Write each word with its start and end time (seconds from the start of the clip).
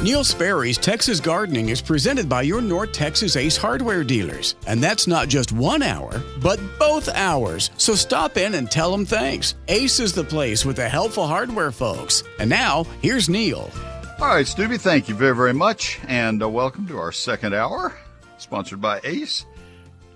Neil 0.00 0.22
Sperry's 0.22 0.78
Texas 0.78 1.18
Gardening 1.18 1.70
is 1.70 1.82
presented 1.82 2.28
by 2.28 2.42
your 2.42 2.60
North 2.60 2.92
Texas 2.92 3.34
Ace 3.34 3.56
hardware 3.56 4.04
dealers. 4.04 4.54
And 4.68 4.80
that's 4.80 5.08
not 5.08 5.26
just 5.26 5.50
one 5.50 5.82
hour, 5.82 6.22
but 6.40 6.60
both 6.78 7.08
hours. 7.08 7.70
So 7.78 7.96
stop 7.96 8.36
in 8.36 8.54
and 8.54 8.70
tell 8.70 8.92
them 8.92 9.04
thanks. 9.04 9.56
Ace 9.66 9.98
is 9.98 10.12
the 10.12 10.22
place 10.22 10.64
with 10.64 10.76
the 10.76 10.88
helpful 10.88 11.26
hardware 11.26 11.72
folks. 11.72 12.22
And 12.38 12.48
now, 12.48 12.84
here's 13.02 13.28
Neil. 13.28 13.72
All 14.20 14.28
right, 14.28 14.46
Stubby, 14.46 14.78
thank 14.78 15.08
you 15.08 15.16
very, 15.16 15.34
very 15.34 15.52
much. 15.52 15.98
And 16.06 16.44
uh, 16.44 16.48
welcome 16.48 16.86
to 16.86 16.96
our 16.96 17.10
second 17.10 17.56
hour, 17.56 17.92
sponsored 18.36 18.80
by 18.80 19.00
Ace. 19.02 19.46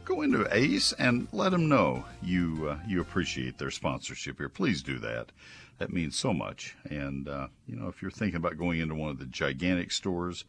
Go 0.04 0.22
into 0.22 0.46
Ace 0.56 0.92
and 0.92 1.26
let 1.32 1.50
them 1.50 1.68
know 1.68 2.04
you 2.22 2.68
uh, 2.68 2.78
you 2.86 3.00
appreciate 3.00 3.58
their 3.58 3.72
sponsorship 3.72 4.38
here. 4.38 4.48
Please 4.48 4.80
do 4.80 5.00
that 5.00 5.32
that 5.82 5.92
means 5.92 6.16
so 6.16 6.32
much. 6.32 6.76
And, 6.88 7.28
uh, 7.28 7.48
you 7.66 7.74
know, 7.74 7.88
if 7.88 8.00
you're 8.00 8.10
thinking 8.12 8.36
about 8.36 8.56
going 8.56 8.78
into 8.78 8.94
one 8.94 9.10
of 9.10 9.18
the 9.18 9.26
gigantic 9.26 9.90
stores, 9.90 10.44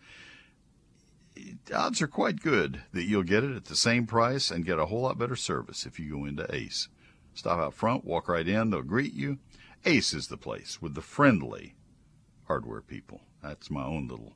odds 1.73 2.03
are 2.03 2.07
quite 2.07 2.39
good 2.39 2.83
that 2.93 3.05
you'll 3.05 3.23
get 3.23 3.43
it 3.43 3.55
at 3.55 3.65
the 3.65 3.75
same 3.75 4.05
price 4.05 4.51
and 4.51 4.63
get 4.63 4.77
a 4.77 4.85
whole 4.85 5.01
lot 5.01 5.17
better 5.17 5.35
service 5.35 5.87
if 5.87 5.99
you 5.99 6.11
go 6.11 6.25
into 6.25 6.53
Ace. 6.53 6.87
Stop 7.33 7.59
out 7.59 7.73
front, 7.73 8.05
walk 8.05 8.29
right 8.29 8.47
in, 8.47 8.69
they'll 8.69 8.83
greet 8.83 9.15
you. 9.15 9.39
Ace 9.85 10.13
is 10.13 10.27
the 10.27 10.37
place 10.37 10.79
with 10.83 10.93
the 10.93 11.01
friendly 11.01 11.73
hardware 12.45 12.81
people. 12.81 13.21
That's 13.41 13.71
my 13.71 13.83
own 13.83 14.07
little 14.07 14.33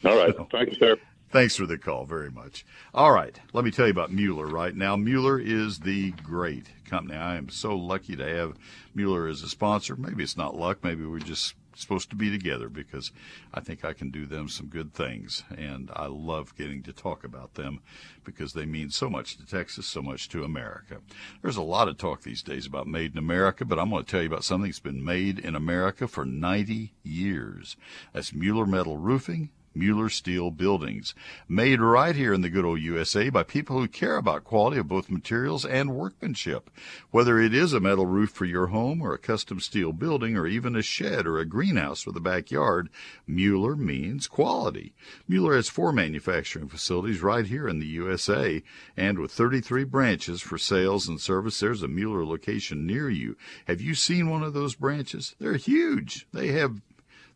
All 0.04 0.18
right. 0.18 0.36
So, 0.36 0.48
Thank 0.52 0.72
you, 0.72 0.76
sir. 0.76 0.98
Thanks 1.34 1.56
for 1.56 1.66
the 1.66 1.80
call 1.80 2.06
very 2.06 2.30
much. 2.30 2.64
All 2.94 3.12
right, 3.12 3.36
let 3.54 3.66
me 3.66 3.72
tell 3.72 3.88
you 3.88 3.92
about 3.92 4.14
Mueller 4.14 4.46
right 4.46 4.76
now. 4.76 4.96
Mueller 4.96 5.40
is 5.40 5.80
the 5.80 6.12
great 6.12 6.68
company. 6.86 7.18
I 7.18 7.38
am 7.38 7.50
so 7.50 7.76
lucky 7.76 8.16
to 8.16 8.24
have 8.24 8.56
Mueller 8.94 9.28
as 9.28 9.42
a 9.42 9.50
sponsor. 9.50 9.96
Maybe 9.96 10.22
it's 10.22 10.38
not 10.38 10.56
luck. 10.56 10.84
Maybe 10.84 11.08
we're 11.08 11.18
just 11.18 11.56
supposed 11.74 12.12
to 12.12 12.16
be 12.16 12.30
together 12.30 12.70
because 12.70 13.12
I 13.52 13.62
think 13.62 13.84
I 13.84 13.94
can 13.94 14.12
do 14.12 14.28
them 14.28 14.48
some 14.48 14.68
good 14.68 14.94
things. 14.94 15.44
And 15.50 15.90
I 15.96 16.06
love 16.06 16.56
getting 16.56 16.84
to 16.84 16.94
talk 16.94 17.24
about 17.24 17.56
them 17.56 17.82
because 18.24 18.54
they 18.54 18.68
mean 18.68 18.92
so 18.92 19.10
much 19.10 19.36
to 19.38 19.46
Texas, 19.48 19.88
so 19.88 20.04
much 20.04 20.30
to 20.30 20.44
America. 20.44 21.00
There's 21.42 21.58
a 21.58 21.64
lot 21.64 21.88
of 21.88 21.98
talk 21.98 22.22
these 22.22 22.44
days 22.44 22.68
about 22.68 22.86
made 22.86 23.14
in 23.14 23.18
America, 23.18 23.66
but 23.66 23.80
I'm 23.80 23.90
going 23.90 24.06
to 24.06 24.12
tell 24.12 24.22
you 24.22 24.28
about 24.28 24.44
something 24.44 24.70
that's 24.70 24.80
been 24.80 25.04
made 25.04 25.40
in 25.40 25.56
America 25.56 26.08
for 26.08 26.26
90 26.26 26.94
years. 27.02 27.76
That's 28.14 28.36
Mueller 28.36 28.68
Metal 28.68 28.98
Roofing 28.98 29.50
Mueller 29.76 30.10
Steel 30.10 30.52
Buildings. 30.52 31.16
Made 31.48 31.82
right 31.82 32.16
here 32.16 32.34
in 32.34 32.42
the 32.42 32.50
good 32.50 32.66
old 32.66 32.82
USA 32.82 33.30
by 33.30 33.44
people 33.44 33.80
who 33.80 33.88
care 33.88 34.18
about 34.18 34.44
quality 34.44 34.78
of 34.78 34.88
both 34.88 35.10
materials 35.10 35.66
and 35.66 35.96
workmanship. 35.96 36.70
Whether 37.12 37.40
it 37.40 37.54
is 37.54 37.74
a 37.74 37.80
metal 37.80 38.06
roof 38.06 38.32
for 38.32 38.46
your 38.46 38.68
home 38.68 39.02
or 39.02 39.14
a 39.14 39.18
custom 39.18 39.60
steel 39.60 39.94
building 39.94 40.38
or 40.38 40.48
even 40.48 40.76
a 40.76 40.82
shed 40.82 41.26
or 41.26 41.40
a 41.40 41.46
greenhouse 41.46 42.06
with 42.06 42.18
a 42.18 42.22
backyard, 42.22 42.90
Mueller 43.28 43.76
means 43.76 44.28
quality. 44.28 44.94
Mueller 45.28 45.56
has 45.56 45.70
four 45.70 45.92
manufacturing 45.92 46.68
facilities 46.68 47.22
right 47.22 47.46
here 47.46 47.68
in 47.68 47.80
the 47.80 47.88
USA 47.88 48.62
and 48.96 49.20
with 49.20 49.32
33 49.32 49.84
branches 49.86 50.42
for 50.42 50.58
sales 50.58 51.08
and 51.08 51.20
service, 51.20 51.60
there's 51.60 51.84
a 51.84 51.88
Mueller 51.88 52.26
location 52.26 52.86
near 52.86 53.10
you. 53.10 53.36
Have 53.66 53.82
you 53.82 53.96
seen 53.96 54.30
one 54.30 54.44
of 54.44 54.54
those 54.54 54.76
branches? 54.76 55.36
They're 55.40 55.56
huge. 55.56 56.28
They 56.34 56.50
have 56.50 56.82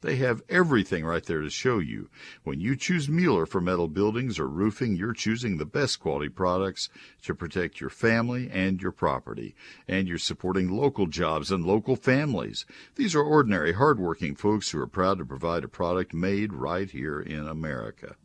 they 0.01 0.17
have 0.17 0.41
everything 0.49 1.05
right 1.05 1.23
there 1.23 1.41
to 1.41 1.49
show 1.49 1.79
you. 1.79 2.09
When 2.43 2.59
you 2.59 2.75
choose 2.75 3.09
Mueller 3.09 3.45
for 3.45 3.61
metal 3.61 3.87
buildings 3.87 4.39
or 4.39 4.47
roofing, 4.47 4.95
you're 4.95 5.13
choosing 5.13 5.57
the 5.57 5.65
best 5.65 5.99
quality 5.99 6.29
products 6.29 6.89
to 7.23 7.33
protect 7.33 7.81
your 7.81 7.89
family 7.89 8.49
and 8.51 8.81
your 8.81 8.91
property. 8.91 9.55
And 9.87 10.07
you're 10.07 10.17
supporting 10.17 10.69
local 10.69 11.07
jobs 11.07 11.51
and 11.51 11.65
local 11.65 11.95
families. 11.95 12.65
These 12.95 13.15
are 13.15 13.23
ordinary, 13.23 13.73
hardworking 13.73 14.35
folks 14.35 14.71
who 14.71 14.79
are 14.81 14.87
proud 14.87 15.17
to 15.17 15.25
provide 15.25 15.63
a 15.63 15.67
product 15.67 16.13
made 16.13 16.53
right 16.53 16.89
here 16.89 17.19
in 17.19 17.47
America. 17.47 18.15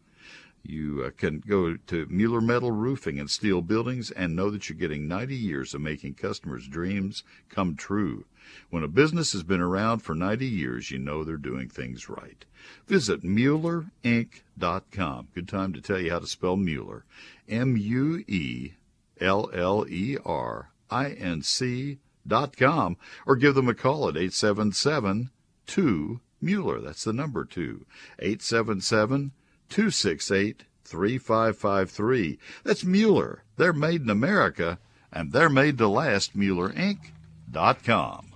You 0.65 1.03
uh, 1.05 1.11
can 1.11 1.41
go 1.41 1.77
to 1.77 2.07
Mueller 2.09 2.41
Metal 2.41 2.71
Roofing 2.71 3.19
and 3.19 3.29
Steel 3.29 3.63
Buildings 3.63 4.13
and 4.13 4.37
know 4.37 4.49
that 4.51 4.69
you're 4.69 4.79
getting 4.79 5.09
90 5.09 5.35
years 5.35 5.75
of 5.75 5.81
making 5.81 6.15
customers' 6.15 6.69
dreams 6.69 7.25
come 7.49 7.75
true. 7.75 8.27
When 8.71 8.83
a 8.83 8.89
business 8.89 9.33
has 9.33 9.43
been 9.43 9.61
around 9.61 10.01
for 10.01 10.15
90 10.15 10.47
years, 10.47 10.91
you 10.91 10.99
know 10.99 11.25
they're 11.25 11.37
doing 11.37 11.69
things 11.69 12.09
right. 12.09 12.45
Visit 12.87 13.23
MuellerInc.com. 13.23 15.29
Good 15.35 15.49
time 15.49 15.73
to 15.73 15.81
tell 15.81 15.99
you 15.99 16.11
how 16.11 16.19
to 16.21 16.27
spell 16.27 16.57
Mueller. 16.57 17.05
M 17.49 17.77
U 17.77 18.25
E 18.29 18.73
L 19.21 19.51
L 19.53 19.85
E 19.89 20.17
R 20.25 20.71
I 20.91 21.11
N 21.11 21.43
C 21.43 21.99
dot 22.27 22.57
com 22.57 22.97
or 23.27 23.37
give 23.37 23.55
them 23.55 23.69
a 23.69 23.75
call 23.75 24.09
at 24.09 24.17
877 24.17 25.31
2 25.67 26.21
Mueller. 26.41 26.81
That's 26.81 27.05
the 27.05 27.13
number 27.13 27.45
2. 27.45 27.85
877 28.19 29.33
268 29.73 30.65
3553. 30.85 32.39
That's 32.63 32.85
Mueller. 32.85 33.43
They're 33.57 33.73
made 33.73 34.03
in 34.03 34.11
America 34.11 34.79
and 35.11 35.33
they're 35.33 35.49
made 35.49 35.79
to 35.79 35.89
last. 35.89 36.37
MuellerInc.com. 36.37 38.29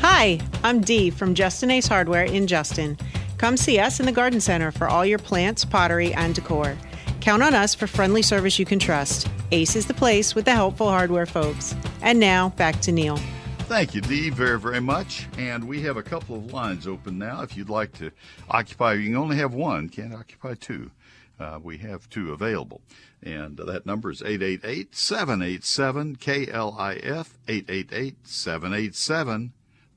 Hi, 0.00 0.40
I'm 0.62 0.80
Dee 0.82 1.08
from 1.10 1.34
Justin 1.34 1.70
Ace 1.70 1.86
Hardware 1.86 2.24
in 2.24 2.46
Justin. 2.46 2.98
Come 3.38 3.56
see 3.56 3.78
us 3.78 3.98
in 3.98 4.04
the 4.06 4.12
Garden 4.12 4.40
Center 4.40 4.72
for 4.72 4.88
all 4.88 5.06
your 5.06 5.18
plants, 5.18 5.64
pottery, 5.64 6.12
and 6.12 6.34
decor. 6.34 6.76
Count 7.20 7.42
on 7.42 7.54
us 7.54 7.74
for 7.74 7.86
friendly 7.86 8.20
service 8.20 8.58
you 8.58 8.66
can 8.66 8.78
trust. 8.78 9.28
Ace 9.52 9.74
is 9.74 9.86
the 9.86 9.94
place 9.94 10.34
with 10.34 10.44
the 10.44 10.52
helpful 10.52 10.88
hardware 10.88 11.26
folks. 11.26 11.74
And 12.02 12.20
now, 12.20 12.50
back 12.50 12.80
to 12.80 12.92
Neil. 12.92 13.18
Thank 13.68 13.94
you, 13.94 14.00
Dee, 14.00 14.30
very, 14.30 14.58
very 14.58 14.80
much. 14.80 15.28
And 15.36 15.68
we 15.68 15.82
have 15.82 15.98
a 15.98 16.02
couple 16.02 16.36
of 16.36 16.54
lines 16.54 16.86
open 16.86 17.18
now. 17.18 17.42
If 17.42 17.54
you'd 17.54 17.68
like 17.68 17.92
to 17.98 18.10
occupy, 18.48 18.94
you 18.94 19.08
can 19.08 19.16
only 19.16 19.36
have 19.36 19.52
one, 19.52 19.90
can't 19.90 20.14
occupy 20.14 20.54
two. 20.54 20.90
Uh, 21.38 21.58
we 21.62 21.76
have 21.78 22.08
two 22.08 22.32
available. 22.32 22.80
And 23.22 23.58
that 23.58 23.84
number 23.84 24.10
is 24.10 24.22
888 24.22 24.96
787 24.96 26.16
KLIF, 26.16 27.34
888 27.46 28.26
787 28.26 29.52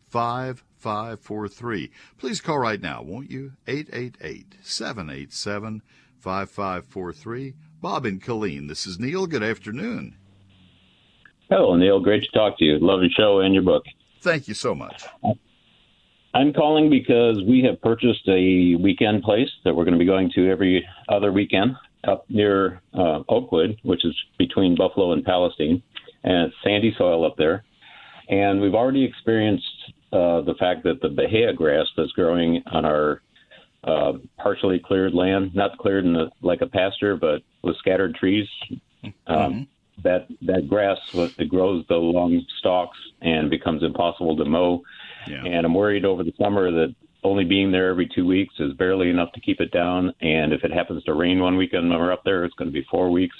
5543. 0.10 1.92
Please 2.18 2.42
call 2.42 2.60
right 2.60 2.82
now, 2.82 3.02
won't 3.02 3.32
you? 3.32 3.54
888 3.68 4.56
787 4.62 5.82
5543. 6.20 7.54
Bob 7.80 8.06
and 8.06 8.22
Colleen, 8.22 8.68
this 8.68 8.86
is 8.86 9.00
Neil. 9.00 9.26
Good 9.28 9.44
afternoon. 9.44 10.18
Hello, 11.52 11.76
Neil. 11.76 12.00
Great 12.00 12.24
to 12.24 12.32
talk 12.32 12.58
to 12.60 12.64
you. 12.64 12.80
Love 12.80 13.02
your 13.02 13.10
show 13.10 13.42
and 13.42 13.54
your 13.54 13.62
book. 13.62 13.84
Thank 14.22 14.48
you 14.48 14.54
so 14.54 14.74
much. 14.74 15.04
I'm 16.34 16.54
calling 16.54 16.90
because 16.90 17.44
we 17.46 17.62
have 17.64 17.82
purchased 17.82 18.26
a 18.30 18.78
weekend 18.80 19.22
place 19.24 19.50
that 19.66 19.76
we're 19.76 19.84
going 19.84 19.96
to 19.96 20.00
be 20.00 20.06
going 20.06 20.32
to 20.36 20.50
every 20.50 20.88
other 21.10 21.34
weekend 21.34 21.76
up 22.08 22.24
near 22.30 22.82
uh, 22.94 23.24
Oakwood, 23.28 23.78
which 23.84 24.06
is 24.06 24.16
between 24.38 24.78
Buffalo 24.78 25.12
and 25.12 25.26
Palestine, 25.26 25.84
and 26.24 26.48
it's 26.48 26.56
sandy 26.64 26.96
soil 26.98 27.26
up 27.26 27.36
there. 27.36 27.66
And 28.30 28.62
we've 28.62 28.74
already 28.74 29.04
experienced 29.04 29.66
uh, 30.14 30.40
the 30.44 30.56
fact 30.58 30.84
that 30.86 31.02
the 31.02 31.10
bahia 31.10 31.52
grass 31.52 31.88
that's 31.98 32.14
growing 32.14 32.64
on 32.68 32.86
our 32.86 33.22
uh, 33.84 34.14
partially 34.38 34.80
cleared 34.80 35.14
land, 35.14 35.54
not 35.54 35.78
cleared 35.80 36.06
in 36.06 36.14
the, 36.14 36.30
like 36.42 36.62
a 36.62 36.68
pasture, 36.68 37.18
but 37.18 37.42
with 37.62 37.76
scattered 37.80 38.16
trees, 38.16 38.48
um, 39.04 39.12
mm-hmm. 39.28 39.64
That 40.04 40.28
that 40.42 40.68
grass 40.68 40.98
it 41.14 41.50
grows 41.50 41.86
the 41.88 41.96
long 41.96 42.44
stalks 42.60 42.98
and 43.22 43.50
becomes 43.50 43.84
impossible 43.84 44.36
to 44.38 44.46
mow. 44.46 44.82
Yeah. 45.28 45.46
And 45.46 45.66
I'm 45.66 45.74
worried 45.74 46.06
over 46.06 46.24
the 46.24 46.34
summer 46.40 46.72
that 46.72 46.96
only 47.24 47.44
being 47.44 47.72
there 47.72 47.90
every 47.90 48.10
two 48.14 48.26
weeks 48.26 48.56
is 48.60 48.74
barely 48.74 49.10
enough 49.10 49.32
to 49.34 49.42
keep 49.42 49.62
it 49.62 49.72
down. 49.72 50.14
And 50.22 50.54
if 50.54 50.64
it 50.64 50.72
happens 50.72 51.04
to 51.04 51.14
rain 51.14 51.40
one 51.40 51.56
weekend 51.58 51.90
when 51.90 52.00
we're 52.00 52.12
up 52.12 52.24
there, 52.24 52.44
it's 52.46 52.56
going 52.56 52.70
to 52.70 52.74
be 52.74 52.86
four 52.90 53.12
weeks. 53.12 53.36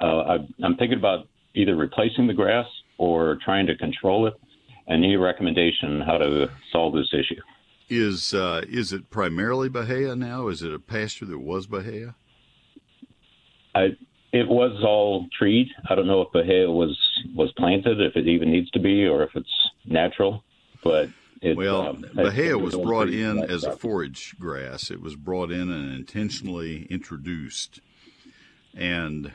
Uh, 0.00 0.20
I, 0.20 0.34
I'm 0.62 0.76
thinking 0.76 0.98
about 0.98 1.28
either 1.54 1.76
replacing 1.76 2.26
the 2.26 2.34
grass 2.34 2.66
or 2.98 3.38
trying 3.44 3.66
to 3.66 3.76
control 3.76 4.26
it. 4.26 4.34
And 4.88 5.02
need 5.02 5.16
a 5.16 5.18
recommendation 5.18 6.00
how 6.00 6.18
to 6.18 6.48
solve 6.70 6.94
this 6.94 7.12
issue. 7.12 7.40
Is 7.88 8.32
uh, 8.32 8.62
is 8.68 8.92
it 8.92 9.10
primarily 9.10 9.68
Bahia 9.68 10.14
now? 10.14 10.46
Is 10.46 10.62
it 10.62 10.72
a 10.72 10.78
pasture 10.78 11.24
that 11.24 11.40
was 11.40 11.66
Bahia? 11.66 12.14
I, 13.74 13.96
it 14.36 14.48
was 14.48 14.82
all 14.84 15.28
treed. 15.36 15.68
I 15.88 15.94
don't 15.94 16.06
know 16.06 16.20
if 16.20 16.32
Bahia 16.32 16.70
was 16.70 16.98
was 17.34 17.50
planted, 17.52 18.00
if 18.00 18.16
it 18.16 18.28
even 18.28 18.52
needs 18.52 18.70
to 18.72 18.78
be, 18.78 19.06
or 19.06 19.22
if 19.22 19.30
it's 19.34 19.70
natural. 19.86 20.44
But 20.84 21.08
it, 21.40 21.56
well, 21.56 21.88
um, 21.88 22.04
Bahia 22.14 22.58
was 22.58 22.76
brought 22.76 23.08
in 23.08 23.38
as 23.38 23.64
a 23.64 23.72
forage 23.72 24.36
grass. 24.38 24.90
It 24.90 25.00
was 25.00 25.16
brought 25.16 25.50
in 25.50 25.70
and 25.70 25.94
intentionally 25.94 26.86
introduced, 26.90 27.80
and 28.74 29.32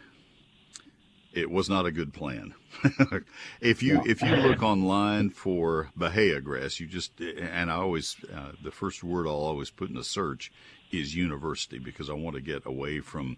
it 1.34 1.50
was 1.50 1.68
not 1.68 1.88
a 1.88 1.92
good 1.92 2.14
plan. 2.14 2.54
if 3.62 3.82
you 3.82 4.04
if 4.06 4.22
you 4.22 4.36
look 4.36 4.62
online 4.62 5.32
for 5.32 5.90
Bahia 5.96 6.42
grass, 6.42 6.80
you 6.80 6.86
just 6.86 7.20
and 7.20 7.72
I 7.72 7.76
always 7.76 8.18
uh, 8.34 8.52
the 8.64 8.72
first 8.72 9.04
word 9.04 9.26
I'll 9.26 9.34
always 9.34 9.72
put 9.72 9.90
in 9.90 9.98
a 9.98 10.04
search 10.04 10.52
is 10.92 11.16
university 11.16 11.80
because 11.80 12.10
I 12.10 12.14
want 12.14 12.36
to 12.36 12.42
get 12.42 12.66
away 12.66 13.00
from 13.00 13.38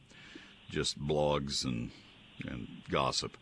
just 0.74 1.00
blogs 1.00 1.64
and 1.64 1.92
and 2.46 2.68
gossip. 2.90 3.38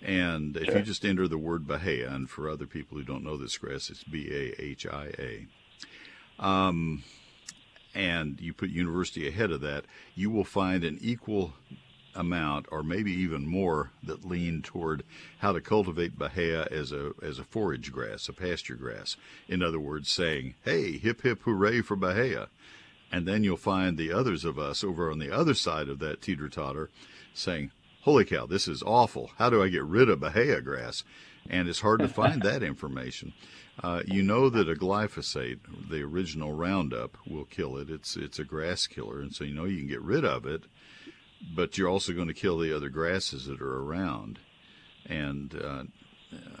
And 0.00 0.56
if 0.56 0.74
you 0.74 0.82
just 0.82 1.04
enter 1.04 1.28
the 1.28 1.38
word 1.38 1.66
Bahia, 1.66 2.10
and 2.10 2.28
for 2.28 2.48
other 2.48 2.66
people 2.66 2.96
who 2.96 3.04
don't 3.04 3.22
know 3.22 3.36
this 3.36 3.58
grass, 3.58 3.90
it's 3.90 4.04
B 4.04 4.28
A 4.32 4.62
H 4.62 4.86
I 4.86 5.12
A. 5.18 5.46
Um, 6.44 7.04
and 7.94 8.40
you 8.40 8.52
put 8.52 8.70
university 8.70 9.28
ahead 9.28 9.50
of 9.50 9.60
that, 9.60 9.84
you 10.14 10.30
will 10.30 10.44
find 10.44 10.82
an 10.82 10.98
equal 11.00 11.54
amount, 12.14 12.66
or 12.70 12.82
maybe 12.82 13.12
even 13.12 13.46
more, 13.46 13.90
that 14.02 14.24
lean 14.24 14.62
toward 14.62 15.04
how 15.38 15.52
to 15.52 15.60
cultivate 15.60 16.18
bahia 16.18 16.66
as 16.70 16.92
a 16.92 17.12
as 17.22 17.38
a 17.38 17.44
forage 17.44 17.92
grass, 17.92 18.28
a 18.28 18.32
pasture 18.32 18.74
grass. 18.74 19.16
In 19.48 19.62
other 19.62 19.80
words, 19.80 20.08
saying, 20.10 20.54
"Hey, 20.64 20.98
hip 20.98 21.22
hip 21.22 21.42
hooray 21.42 21.80
for 21.80 21.96
bahia," 21.96 22.48
and 23.12 23.26
then 23.26 23.44
you'll 23.44 23.56
find 23.56 23.96
the 23.96 24.12
others 24.12 24.44
of 24.44 24.58
us 24.58 24.82
over 24.82 25.10
on 25.10 25.18
the 25.18 25.30
other 25.30 25.54
side 25.54 25.88
of 25.88 25.98
that 26.00 26.22
teeter 26.22 26.48
totter 26.48 26.90
saying, 27.34 27.70
"Holy 28.02 28.24
cow, 28.24 28.46
this 28.46 28.66
is 28.66 28.82
awful! 28.82 29.30
How 29.38 29.50
do 29.50 29.62
I 29.62 29.68
get 29.68 29.84
rid 29.84 30.08
of 30.08 30.20
bahia 30.20 30.60
grass?" 30.60 31.04
And 31.48 31.68
it's 31.68 31.80
hard 31.80 32.00
to 32.00 32.08
find 32.22 32.42
that 32.42 32.62
information. 32.62 33.32
Uh, 33.82 34.02
you 34.06 34.22
know 34.22 34.50
that 34.50 34.68
a 34.68 34.74
glyphosate, 34.74 35.60
the 35.88 36.02
original 36.02 36.52
Roundup, 36.52 37.16
will 37.26 37.44
kill 37.44 37.76
it. 37.76 37.90
It's 37.90 38.16
it's 38.16 38.38
a 38.38 38.44
grass 38.44 38.86
killer, 38.86 39.20
and 39.20 39.34
so 39.34 39.44
you 39.44 39.54
know 39.54 39.64
you 39.64 39.78
can 39.78 39.88
get 39.88 40.02
rid 40.02 40.24
of 40.24 40.46
it 40.46 40.64
but 41.54 41.76
you're 41.76 41.88
also 41.88 42.12
going 42.12 42.28
to 42.28 42.34
kill 42.34 42.58
the 42.58 42.74
other 42.74 42.88
grasses 42.88 43.46
that 43.46 43.60
are 43.60 43.82
around. 43.82 44.38
And 45.06 45.54
uh, 45.54 45.84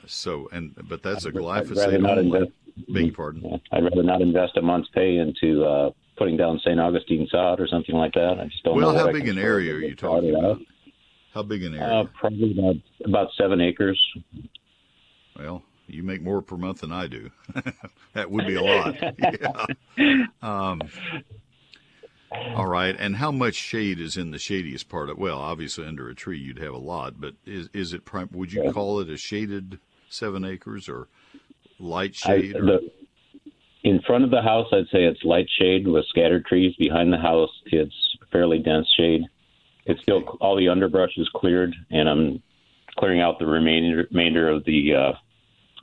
so, 0.06 0.48
and 0.52 0.74
but 0.88 1.02
that's 1.02 1.24
a 1.24 1.32
glyphosate. 1.32 1.94
I'd 1.94 2.18
only. 2.18 2.38
Invest, 2.38 2.52
Beg 2.88 3.04
your 3.04 3.14
pardon. 3.14 3.60
I'd 3.70 3.84
rather 3.84 4.02
not 4.02 4.22
invest 4.22 4.56
a 4.56 4.62
month's 4.62 4.88
pay 4.94 5.18
into 5.18 5.64
uh, 5.64 5.90
putting 6.22 6.36
down 6.36 6.60
St. 6.60 6.78
Augustine 6.78 7.26
sod 7.32 7.58
or 7.58 7.66
something 7.66 7.96
like 7.96 8.12
that. 8.12 8.38
I 8.38 8.44
just 8.44 8.62
don't 8.62 8.76
well, 8.76 8.92
know. 8.92 8.94
Well, 8.94 9.06
how 9.06 9.12
big 9.12 9.26
an 9.26 9.38
area 9.38 9.74
are 9.74 9.80
you 9.80 9.96
talking 9.96 10.32
about? 10.32 10.60
How 11.34 11.42
big 11.42 11.64
an 11.64 11.74
area? 11.74 11.92
Uh, 11.92 12.04
probably 12.14 12.52
about 12.56 12.76
about 13.04 13.28
seven 13.36 13.60
acres. 13.60 14.00
Well, 15.36 15.64
you 15.88 16.04
make 16.04 16.22
more 16.22 16.40
per 16.40 16.56
month 16.56 16.82
than 16.82 16.92
I 16.92 17.08
do. 17.08 17.30
that 18.12 18.30
would 18.30 18.46
be 18.46 18.54
a 18.54 18.62
lot. 18.62 18.94
yeah. 19.98 20.26
Um, 20.42 20.80
all 22.30 22.66
right, 22.66 22.94
and 22.96 23.16
how 23.16 23.32
much 23.32 23.56
shade 23.56 23.98
is 23.98 24.16
in 24.16 24.30
the 24.30 24.38
shadiest 24.38 24.88
part 24.88 25.10
of? 25.10 25.18
Well, 25.18 25.38
obviously 25.38 25.86
under 25.86 26.08
a 26.08 26.14
tree 26.14 26.38
you'd 26.38 26.60
have 26.60 26.74
a 26.74 26.78
lot, 26.78 27.20
but 27.20 27.34
is 27.44 27.68
is 27.72 27.92
it? 27.92 28.02
Would 28.32 28.52
you 28.52 28.70
call 28.70 29.00
it 29.00 29.10
a 29.10 29.16
shaded 29.16 29.80
seven 30.08 30.44
acres 30.44 30.88
or 30.88 31.08
light 31.80 32.14
shade? 32.14 32.54
I, 32.54 32.58
or? 32.60 32.64
The, 32.64 32.90
in 33.84 34.00
front 34.06 34.24
of 34.24 34.30
the 34.30 34.42
house, 34.42 34.68
I'd 34.72 34.88
say 34.92 35.04
it's 35.04 35.24
light 35.24 35.48
shade 35.58 35.88
with 35.88 36.06
scattered 36.06 36.46
trees. 36.46 36.74
Behind 36.76 37.12
the 37.12 37.18
house, 37.18 37.50
it's 37.66 37.94
fairly 38.30 38.58
dense 38.58 38.88
shade. 38.96 39.22
It's 39.84 40.00
still 40.02 40.22
all 40.40 40.56
the 40.56 40.68
underbrush 40.68 41.16
is 41.16 41.28
cleared, 41.34 41.74
and 41.90 42.08
I'm 42.08 42.42
clearing 42.96 43.20
out 43.20 43.38
the 43.38 43.46
remainder 43.46 44.06
remainder 44.10 44.48
of 44.48 44.64
the 44.64 44.94
uh, 44.94 45.12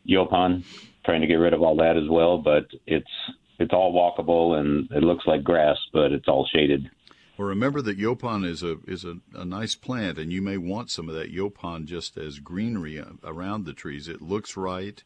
yaupon, 0.07 0.63
trying 1.04 1.22
to 1.22 1.28
get 1.28 1.36
rid 1.36 1.54
of 1.54 1.62
all 1.62 1.75
that 1.78 1.98
as 1.98 2.07
well. 2.10 2.38
But 2.38 2.68
it's 2.88 3.12
it's 3.60 3.74
all 3.74 3.94
walkable 3.94 4.57
and 4.57 4.90
it 4.92 5.04
looks 5.04 5.28
like 5.28 5.44
grass, 5.44 5.78
but 5.92 6.13
it's 6.13 6.30
all 6.30 6.48
shaded. 6.54 6.90
Well, 7.38 7.50
remember 7.50 7.81
that 7.81 8.00
yaupon 8.00 8.45
is 8.45 8.63
a 8.63 8.78
is 8.88 9.04
a, 9.04 9.18
a 9.34 9.44
nice 9.44 9.75
plant, 9.75 10.18
and 10.18 10.31
you 10.31 10.42
may 10.42 10.57
want 10.57 10.90
some 10.90 11.10
of 11.10 11.16
that 11.16 11.34
yaupon 11.34 11.86
just 11.86 12.18
as 12.18 12.40
greenery 12.40 13.04
around 13.25 13.66
the 13.66 13.74
trees. 13.74 14.07
It 14.07 14.22
looks 14.22 14.56
right. 14.56 15.04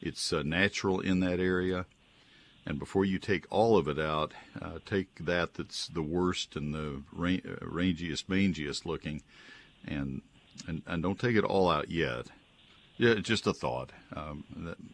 It's 0.00 0.32
uh, 0.32 0.42
natural 0.44 1.00
in 1.00 1.18
that 1.20 1.40
area. 1.40 1.86
And 2.66 2.78
before 2.78 3.04
you 3.04 3.18
take 3.18 3.46
all 3.50 3.76
of 3.76 3.88
it 3.88 3.98
out, 3.98 4.32
uh, 4.60 4.78
take 4.84 5.24
that 5.24 5.54
that's 5.54 5.88
the 5.88 6.02
worst 6.02 6.56
and 6.56 6.74
the 6.74 7.02
uh, 7.16 7.64
rangiest, 7.64 8.26
mangiest 8.26 8.84
looking, 8.84 9.22
and, 9.86 10.22
and 10.66 10.82
and 10.86 11.02
don't 11.02 11.18
take 11.18 11.36
it 11.36 11.44
all 11.44 11.70
out 11.70 11.90
yet. 11.90 12.26
Yeah, 12.98 13.14
just 13.14 13.46
a 13.46 13.54
thought. 13.54 13.92
Um, 14.14 14.44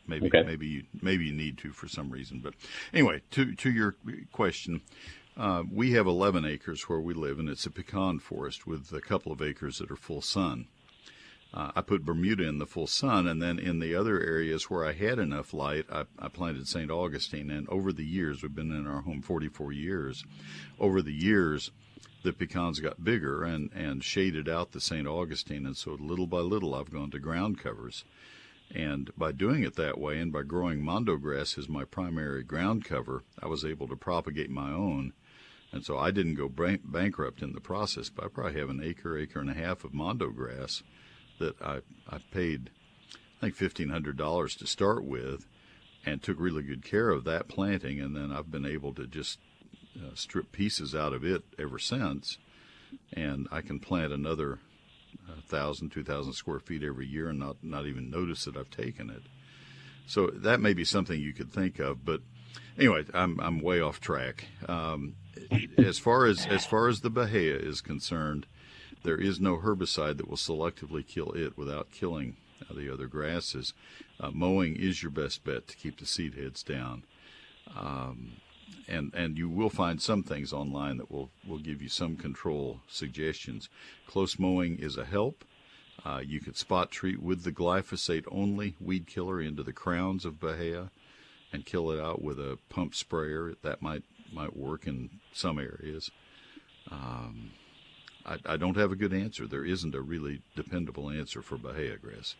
maybe 0.07 0.29
okay. 0.29 0.45
maybe 0.45 0.67
you, 0.69 0.85
maybe 1.03 1.27
you 1.27 1.33
need 1.33 1.59
to 1.59 1.73
for 1.73 1.89
some 1.89 2.09
reason. 2.09 2.39
But 2.39 2.55
anyway, 2.95 3.23
to 3.33 3.53
to 3.57 3.71
your 3.71 3.97
question, 4.31 4.83
uh, 5.37 5.65
we 5.71 5.93
have 5.93 6.07
11 6.07 6.45
acres 6.45 6.89
where 6.89 7.01
we 7.01 7.15
live, 7.15 7.39
and 7.41 7.49
it's 7.49 7.67
a 7.67 7.71
pecan 7.71 8.21
forest 8.21 8.67
with 8.67 8.93
a 8.93 9.01
couple 9.01 9.33
of 9.33 9.43
acres 9.43 9.79
that 9.79 9.91
are 9.91 9.97
full 9.97 10.23
sun. 10.23 10.69
Uh, 11.55 11.71
I 11.75 11.81
put 11.81 12.05
Bermuda 12.05 12.47
in 12.47 12.59
the 12.59 12.67
full 12.67 12.87
sun, 12.87 13.27
and 13.27 13.41
then 13.41 13.59
in 13.59 13.79
the 13.79 13.95
other 13.95 14.21
areas 14.21 14.65
where 14.65 14.85
I 14.85 14.93
had 14.93 15.19
enough 15.19 15.55
light, 15.55 15.87
I, 15.91 16.05
I 16.19 16.29
planted 16.29 16.69
St. 16.69 16.91
Augustine. 16.91 17.51
And 17.51 17.69
over 17.69 17.93
the 17.93 18.05
years, 18.05 18.43
we've 18.43 18.55
been 18.55 18.73
in 18.73 18.87
our 18.87 19.03
home 19.03 19.23
44 19.23 19.73
years. 19.73 20.25
Over 20.79 21.01
the 21.01 21.15
years, 21.15 21.71
the 22.23 22.33
pecans 22.33 22.81
got 22.81 23.05
bigger 23.05 23.45
and, 23.45 23.71
and 23.73 24.03
shaded 24.03 24.49
out 24.49 24.73
the 24.73 24.81
St. 24.81 25.07
Augustine. 25.07 25.65
And 25.65 25.77
so 25.77 25.93
little 25.93 26.27
by 26.27 26.41
little, 26.41 26.75
I've 26.75 26.93
gone 26.93 27.11
to 27.13 27.19
ground 27.19 27.59
covers. 27.59 28.05
And 28.75 29.11
by 29.17 29.31
doing 29.31 29.63
it 29.63 29.77
that 29.77 29.99
way 29.99 30.19
and 30.19 30.33
by 30.33 30.43
growing 30.43 30.83
mondo 30.83 31.17
grass 31.17 31.57
as 31.57 31.69
my 31.69 31.85
primary 31.85 32.43
ground 32.43 32.85
cover, 32.85 33.23
I 33.41 33.47
was 33.47 33.65
able 33.65 33.87
to 33.89 33.97
propagate 33.97 34.51
my 34.51 34.73
own. 34.73 35.13
And 35.73 35.85
so 35.85 35.97
I 35.97 36.11
didn't 36.11 36.35
go 36.35 36.49
bankrupt 36.49 37.43
in 37.43 37.53
the 37.53 37.61
process, 37.61 38.09
but 38.09 38.25
I 38.25 38.29
probably 38.29 38.59
have 38.59 38.71
an 38.71 38.83
acre, 38.83 39.17
acre 39.17 39.41
and 39.41 39.51
a 39.51 39.55
half 39.55 39.85
of 39.85 39.95
mondo 39.95 40.31
grass 40.31 40.83
that 41.39 41.61
I, 41.63 41.81
I 42.09 42.19
paid, 42.31 42.71
I 43.43 43.51
think, 43.51 43.57
$1,500 43.57 44.59
to 44.59 44.67
start 44.67 45.05
with 45.05 45.47
and 46.05 46.23
took 46.23 46.39
really 46.39 46.63
good 46.63 46.85
care 46.85 47.11
of 47.11 47.25
that 47.25 47.49
planting. 47.49 48.01
And 48.01 48.17
then 48.17 48.33
I've 48.33 48.51
been 48.51 48.67
able 48.67 48.95
to 48.95 49.07
just 49.07 49.39
uh, 49.97 50.15
strip 50.15 50.53
pieces 50.53 50.95
out 50.95 51.13
of 51.13 51.25
it 51.25 51.43
ever 51.59 51.79
since, 51.79 52.39
and 53.13 53.49
I 53.51 53.61
can 53.61 53.81
plant 53.81 54.13
another 54.13 54.59
uh, 55.29 55.41
thousand, 55.47 55.91
two 55.91 56.05
thousand 56.05 56.35
square 56.35 56.61
feet 56.61 56.83
every 56.83 57.07
year 57.07 57.29
and 57.31 57.39
not 57.39 57.57
not 57.63 57.87
even 57.87 58.11
notice 58.11 58.45
that 58.45 58.57
I've 58.57 58.71
taken 58.71 59.11
it. 59.11 59.23
So 60.07 60.29
that 60.29 60.61
may 60.61 60.73
be 60.73 60.85
something 60.85 61.19
you 61.19 61.33
could 61.33 61.53
think 61.53 61.79
of, 61.79 62.05
but 62.05 62.21
anyway, 62.79 63.05
I'm 63.15 63.41
I'm 63.41 63.61
way 63.61 63.81
off 63.81 64.01
track. 64.01 64.47
Um, 64.69 65.15
as 65.79 65.99
far 65.99 66.27
as 66.27 66.47
as 66.47 66.67
far 66.67 66.89
as 66.89 67.01
the 67.01 67.11
bahia 67.11 67.57
is 67.57 67.81
concerned, 67.81 68.47
there 69.03 69.17
is 69.17 69.41
no 69.41 69.59
herbicide 69.59 70.17
that 70.17 70.29
will 70.29 70.37
selectively 70.37 71.07
kill 71.07 71.33
it 71.33 71.57
without 71.57 71.91
killing 71.91 72.37
uh, 72.63 72.75
the 72.75 72.93
other 72.93 73.07
grasses. 73.07 73.75
Uh, 74.19 74.31
mowing 74.33 74.77
is 74.77 75.03
your 75.03 75.11
best 75.11 75.45
bet 75.45 75.69
to 75.69 75.77
keep 75.77 75.99
the 75.99 76.07
seed 76.07 76.35
heads 76.35 76.63
down. 76.63 77.05
Um, 77.77 78.33
and 78.89 79.13
and 79.15 79.37
you 79.37 79.49
will 79.49 79.71
find 79.71 80.01
some 80.01 80.23
things 80.23 80.53
online 80.53 80.97
that 80.99 81.11
will 81.11 81.31
will 81.47 81.59
give 81.59 81.83
you 81.83 81.89
some 81.89 82.17
control 82.17 82.81
suggestions. 82.89 83.69
Close 84.07 84.39
mowing 84.39 84.79
is 84.79 84.97
a 84.97 85.05
help. 85.05 85.45
Uh, 86.05 86.21
you 86.25 86.41
could 86.41 86.57
spot 86.57 86.91
treat 86.91 87.21
with 87.21 87.43
the 87.43 87.53
glyphosate 87.53 88.27
only 88.31 88.77
weed 88.81 89.07
killer 89.07 89.41
into 89.41 89.63
the 89.63 89.73
crowns 89.73 90.25
of 90.25 90.39
Bahia 90.39 90.91
and 91.53 91.67
kill 91.67 91.91
it 91.91 92.01
out 92.01 92.23
with 92.23 92.39
a 92.39 92.59
pump 92.69 92.95
sprayer. 92.95 93.55
That 93.63 93.83
might 93.83 94.05
might 94.33 94.57
work 94.57 94.87
in 94.87 95.11
some 95.33 95.59
areas. 95.59 96.11
Um, 96.91 97.51
I, 98.27 98.39
I, 98.45 98.57
don't 98.57 98.77
have 98.77 98.91
a 98.91 98.97
good 98.97 99.15
answer. 99.15 99.47
There 99.47 99.65
isn't 99.65 99.95
a 99.95 100.01
really 100.01 100.43
dependable 100.57 101.11
answer 101.11 101.43
for 101.43 101.57
Bahia 101.57 101.97
grass. 101.97 102.35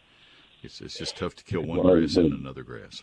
It's, 0.63 0.81
it's 0.81 0.99
just 0.99 1.17
tough 1.17 1.35
to 1.37 1.45
kill 1.45 1.63
one 1.63 1.79
well, 1.79 1.95
grass 1.95 2.15
the, 2.15 2.23
and 2.23 2.33
another 2.33 2.65
grass. 2.65 3.03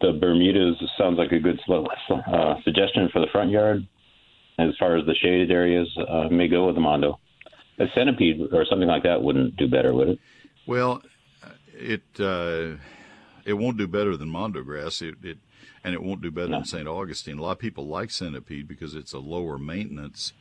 The 0.00 0.18
Bermudas 0.20 0.76
sounds 0.98 1.18
like 1.18 1.32
a 1.32 1.38
good 1.38 1.60
uh, 1.68 2.54
suggestion 2.64 3.08
for 3.12 3.20
the 3.20 3.28
front 3.30 3.50
yard. 3.50 3.86
As 4.58 4.70
far 4.78 4.96
as 4.96 5.06
the 5.06 5.14
shaded 5.14 5.50
areas, 5.50 5.88
uh, 6.08 6.28
may 6.30 6.48
go 6.48 6.66
with 6.66 6.74
the 6.74 6.80
Mondo. 6.80 7.18
A 7.78 7.86
centipede 7.94 8.40
or 8.52 8.66
something 8.68 8.88
like 8.88 9.02
that 9.04 9.22
wouldn't 9.22 9.56
do 9.56 9.68
better, 9.68 9.94
would 9.94 10.08
it? 10.10 10.18
Well, 10.66 11.02
it 11.72 12.02
uh, 12.20 12.76
it 13.44 13.54
won't 13.54 13.78
do 13.78 13.88
better 13.88 14.16
than 14.16 14.28
Mondo 14.28 14.62
grass. 14.62 15.02
It, 15.02 15.16
it 15.22 15.38
and 15.84 15.94
it 15.94 16.02
won't 16.02 16.22
do 16.22 16.30
better 16.30 16.48
no. 16.48 16.58
than 16.58 16.64
St. 16.64 16.86
Augustine. 16.86 17.38
A 17.38 17.42
lot 17.42 17.52
of 17.52 17.58
people 17.58 17.86
like 17.86 18.10
centipede 18.10 18.68
because 18.68 18.94
it's 18.94 19.12
a 19.12 19.18
lower 19.18 19.58
maintenance, 19.58 20.32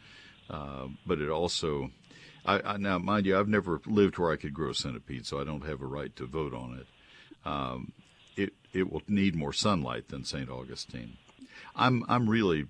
uh, 0.52 0.88
but 1.06 1.22
it 1.22 1.30
also, 1.30 1.90
I, 2.46 2.60
I, 2.60 2.78
now 2.78 3.00
mind 3.00 3.26
you, 3.26 3.40
I've 3.40 3.48
never 3.48 3.80
lived 3.86 4.18
where 4.18 4.32
I 4.32 4.36
could 4.36 4.54
grow 4.54 4.74
centipede, 4.74 5.26
so 5.26 5.40
I 5.40 5.46
don't 5.46 5.66
have 5.66 5.82
a 5.82 5.86
right 5.86 6.14
to 6.18 6.28
vote 6.28 6.54
on 6.54 6.78
it. 6.78 6.88
Um, 7.48 7.94
it 8.36 8.54
it 8.74 8.92
will 8.92 9.02
need 9.08 9.36
more 9.36 9.54
sunlight 9.54 10.10
than 10.10 10.26
St. 10.26 10.50
Augustine. 10.50 11.18
I'm 11.76 12.04
I'm 12.10 12.30
really 12.30 12.66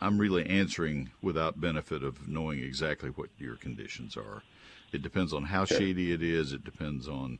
I'm 0.00 0.18
really 0.18 0.46
answering 0.46 1.10
without 1.20 1.60
benefit 1.60 2.02
of 2.02 2.26
knowing 2.26 2.60
exactly 2.60 3.10
what 3.10 3.28
your 3.38 3.56
conditions 3.56 4.16
are. 4.16 4.42
It 4.92 5.02
depends 5.02 5.34
on 5.34 5.44
how 5.44 5.66
shady 5.66 6.12
it 6.12 6.22
is. 6.22 6.52
It 6.52 6.64
depends 6.64 7.06
on 7.06 7.38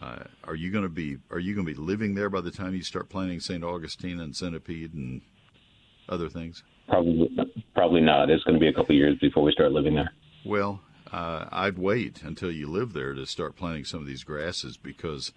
uh, 0.00 0.24
are 0.44 0.54
you 0.54 0.70
going 0.70 0.84
to 0.84 0.88
be 0.88 1.18
Are 1.30 1.40
you 1.40 1.54
going 1.54 1.66
to 1.66 1.74
be 1.74 1.80
living 1.80 2.14
there 2.14 2.30
by 2.30 2.40
the 2.40 2.52
time 2.52 2.74
you 2.74 2.82
start 2.82 3.08
planting 3.08 3.40
St. 3.40 3.64
Augustine 3.64 4.20
and 4.20 4.34
Centipede 4.34 4.94
and 4.94 5.22
other 6.08 6.28
things? 6.28 6.62
Probably, 6.88 7.30
probably 7.74 8.00
not. 8.00 8.30
It's 8.30 8.44
going 8.44 8.54
to 8.54 8.60
be 8.60 8.68
a 8.68 8.72
couple 8.72 8.94
years 8.94 9.18
before 9.20 9.42
we 9.42 9.52
start 9.52 9.72
living 9.72 9.94
there. 9.94 10.12
Well, 10.44 10.80
uh, 11.10 11.46
I'd 11.50 11.78
wait 11.78 12.22
until 12.22 12.50
you 12.50 12.68
live 12.68 12.92
there 12.92 13.14
to 13.14 13.24
start 13.24 13.56
planting 13.56 13.84
some 13.84 14.00
of 14.00 14.06
these 14.06 14.24
grasses 14.24 14.76
because 14.76 15.32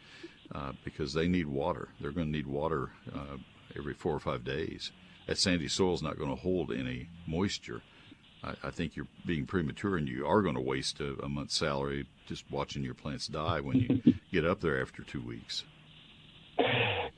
uh, 0.53 0.71
because 0.83 1.13
they 1.13 1.27
need 1.27 1.47
water. 1.47 1.89
They're 1.99 2.11
going 2.11 2.27
to 2.27 2.37
need 2.37 2.47
water 2.47 2.91
uh, 3.13 3.37
every 3.77 3.93
four 3.93 4.13
or 4.13 4.19
five 4.19 4.43
days. 4.43 4.91
That 5.27 5.37
sandy 5.37 5.67
soil 5.67 5.93
is 5.93 6.01
not 6.01 6.17
going 6.17 6.29
to 6.29 6.41
hold 6.41 6.71
any 6.71 7.09
moisture. 7.25 7.81
I, 8.43 8.53
I, 8.63 8.71
think 8.71 8.95
you're 8.95 9.07
being 9.25 9.45
premature, 9.45 9.97
and 9.97 10.07
you 10.07 10.25
are 10.25 10.41
going 10.41 10.55
to 10.55 10.61
waste 10.61 11.01
a, 11.01 11.15
a 11.21 11.27
month's 11.27 11.57
salary 11.57 12.07
just 12.27 12.45
watching 12.49 12.83
your 12.83 12.93
plants 12.93 13.27
die 13.27 13.59
when 13.59 13.77
you 13.77 14.13
get 14.31 14.45
up 14.45 14.61
there 14.61 14.81
after 14.81 15.03
two 15.03 15.21
weeks. 15.21 15.65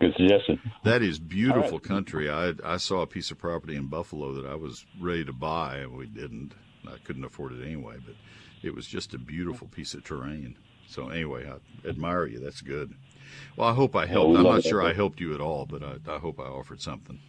Good 0.10 0.30
suggestion. 0.30 0.72
That 0.84 1.01
is 1.01 1.20
beautiful 1.20 1.78
right. 1.78 1.84
country. 1.84 2.30
I 2.30 2.54
I 2.63 2.78
saw 2.78 3.01
a 3.01 3.08
piece 3.08 3.32
of 3.32 3.38
property 3.38 3.75
in 3.75 3.88
Buffalo 3.88 4.34
that 4.34 4.46
I 4.46 4.56
was 4.56 4.86
ready 5.00 5.25
to 5.25 5.34
buy, 5.34 5.78
and 5.78 5.96
we 5.96 6.08
didn't. 6.08 6.54
I 6.88 6.98
couldn't 7.04 7.25
afford 7.25 7.54
it 7.54 7.63
anyway, 7.63 7.96
but 8.04 8.16
it 8.63 8.74
was 8.74 8.88
just 8.88 9.13
a 9.13 9.20
beautiful 9.20 9.68
piece 9.68 9.94
of 9.94 10.04
terrain. 10.04 10.58
So 10.88 11.10
anyway, 11.10 11.48
I 11.48 11.88
admire 11.88 12.25
you. 12.25 12.39
That's 12.39 12.62
good. 12.62 12.94
Well, 13.56 13.68
I 13.68 13.74
hope 13.74 13.96
I 13.96 14.06
helped. 14.06 14.38
I'm 14.38 14.44
not 14.44 14.63
sure 14.63 14.82
I 14.82 14.94
helped 14.94 15.20
you 15.20 15.36
at 15.36 15.42
all, 15.42 15.66
but 15.66 15.84
I, 15.84 15.98
I 16.08 16.18
hope 16.18 16.39
I 16.39 16.44
offered 16.44 16.82
something. 16.82 17.20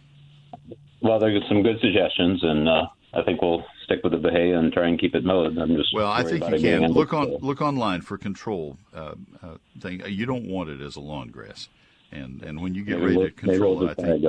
Well, 1.01 1.19
there's 1.19 1.43
some 1.47 1.61
good 1.61 1.79
suggestions, 1.81 2.39
and 2.43 2.67
uh, 2.67 2.87
I 3.13 3.21
think 3.23 3.41
we'll 3.41 3.63
stick 3.85 3.99
with 4.03 4.13
the 4.13 4.17
Bahia 4.17 4.57
and 4.57 4.73
try 4.73 4.87
and 4.87 4.99
keep 4.99 5.13
it 5.13 5.23
mowed. 5.23 5.57
I'm 5.57 5.75
just 5.75 5.93
well. 5.93 6.11
I 6.11 6.23
think 6.23 6.49
you 6.49 6.59
can 6.59 6.91
look 6.91 7.13
on 7.13 7.35
look 7.41 7.61
online 7.61 8.01
for 8.01 8.17
control 8.17 8.77
uh, 8.95 9.13
uh, 9.43 9.57
thing. 9.79 10.01
You 10.07 10.25
don't 10.25 10.47
want 10.47 10.69
it 10.69 10.81
as 10.81 10.95
a 10.95 11.01
lawn 11.01 11.27
grass, 11.27 11.69
and 12.11 12.41
and 12.43 12.61
when 12.61 12.75
you 12.75 12.83
get 12.83 12.99
ready 12.99 13.15
to 13.17 13.31
control 13.31 13.83
it, 13.83 13.91
I 13.91 13.93
think. 14.01 14.23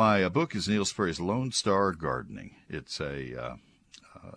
My 0.00 0.24
uh, 0.24 0.30
book 0.30 0.56
is 0.56 0.66
Neil 0.66 0.86
Sperry's 0.86 1.20
Lone 1.20 1.52
Star 1.52 1.92
Gardening. 1.92 2.54
It's 2.70 3.00
a 3.02 3.38
uh, 3.38 3.56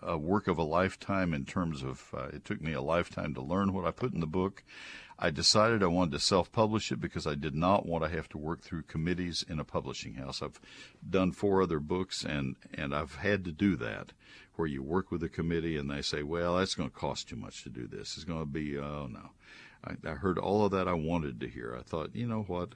a 0.01 0.17
work 0.17 0.49
of 0.49 0.57
a 0.57 0.63
lifetime 0.63 1.33
in 1.33 1.45
terms 1.45 1.83
of 1.83 2.09
uh, 2.13 2.27
it 2.33 2.43
took 2.43 2.59
me 2.59 2.73
a 2.73 2.81
lifetime 2.81 3.33
to 3.35 3.41
learn 3.41 3.71
what 3.71 3.85
I 3.85 3.91
put 3.91 4.13
in 4.13 4.19
the 4.19 4.27
book 4.27 4.65
I 5.19 5.29
decided 5.29 5.83
I 5.83 5.87
wanted 5.87 6.11
to 6.11 6.19
self 6.19 6.51
publish 6.51 6.91
it 6.91 6.99
because 6.99 7.27
I 7.27 7.35
did 7.35 7.55
not 7.55 7.85
want 7.85 8.03
to 8.03 8.09
have 8.09 8.27
to 8.29 8.37
work 8.37 8.61
through 8.61 8.83
committees 8.83 9.45
in 9.47 9.59
a 9.59 9.63
publishing 9.63 10.15
house. 10.15 10.41
I've 10.41 10.59
done 11.07 11.31
four 11.31 11.61
other 11.61 11.79
books 11.79 12.25
and, 12.25 12.55
and 12.73 12.93
I've 12.93 13.15
had 13.15 13.45
to 13.45 13.51
do 13.51 13.75
that 13.77 14.11
where 14.55 14.67
you 14.67 14.83
work 14.83 15.11
with 15.11 15.23
a 15.23 15.29
committee 15.29 15.77
and 15.77 15.89
they 15.89 16.01
say, 16.01 16.23
well, 16.23 16.57
that's 16.57 16.75
going 16.75 16.89
to 16.89 16.95
cost 16.95 17.29
too 17.29 17.35
much 17.35 17.63
to 17.63 17.69
do 17.69 17.87
this. 17.87 18.15
It's 18.15 18.23
going 18.23 18.41
to 18.41 18.45
be, 18.45 18.77
oh 18.77 19.07
no. 19.07 19.31
I, 19.85 20.09
I 20.09 20.13
heard 20.15 20.37
all 20.37 20.65
of 20.65 20.71
that 20.71 20.87
I 20.87 20.93
wanted 20.93 21.39
to 21.41 21.47
hear. 21.47 21.75
I 21.77 21.83
thought, 21.83 22.15
you 22.15 22.27
know 22.27 22.43
what? 22.43 22.73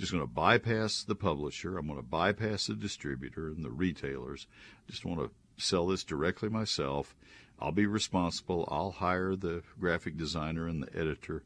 Just 0.00 0.12
going 0.12 0.24
to 0.24 0.32
bypass 0.32 1.02
the 1.02 1.14
publisher. 1.14 1.76
I'm 1.76 1.86
going 1.86 1.98
to 1.98 2.02
bypass 2.02 2.68
the 2.68 2.74
distributor 2.74 3.48
and 3.48 3.62
the 3.62 3.70
retailers. 3.70 4.46
Just 4.88 5.04
want 5.04 5.20
to 5.20 5.30
sell 5.62 5.88
this 5.88 6.04
directly 6.04 6.48
myself. 6.48 7.14
I'll 7.60 7.70
be 7.70 7.84
responsible. 7.84 8.66
I'll 8.72 8.92
hire 8.92 9.36
the 9.36 9.62
graphic 9.78 10.16
designer 10.16 10.66
and 10.66 10.82
the 10.82 10.98
editor 10.98 11.42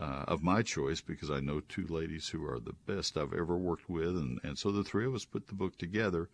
uh, 0.00 0.24
of 0.26 0.42
my 0.42 0.62
choice 0.62 1.00
because 1.00 1.30
I 1.30 1.38
know 1.38 1.60
two 1.60 1.86
ladies 1.86 2.28
who 2.28 2.44
are 2.44 2.58
the 2.58 2.74
best 2.88 3.16
I've 3.16 3.34
ever 3.34 3.56
worked 3.56 3.88
with. 3.88 4.16
And, 4.16 4.40
and 4.42 4.58
so 4.58 4.72
the 4.72 4.82
three 4.82 5.06
of 5.06 5.14
us 5.14 5.24
put 5.24 5.46
the 5.46 5.54
book 5.54 5.78
together. 5.78 6.28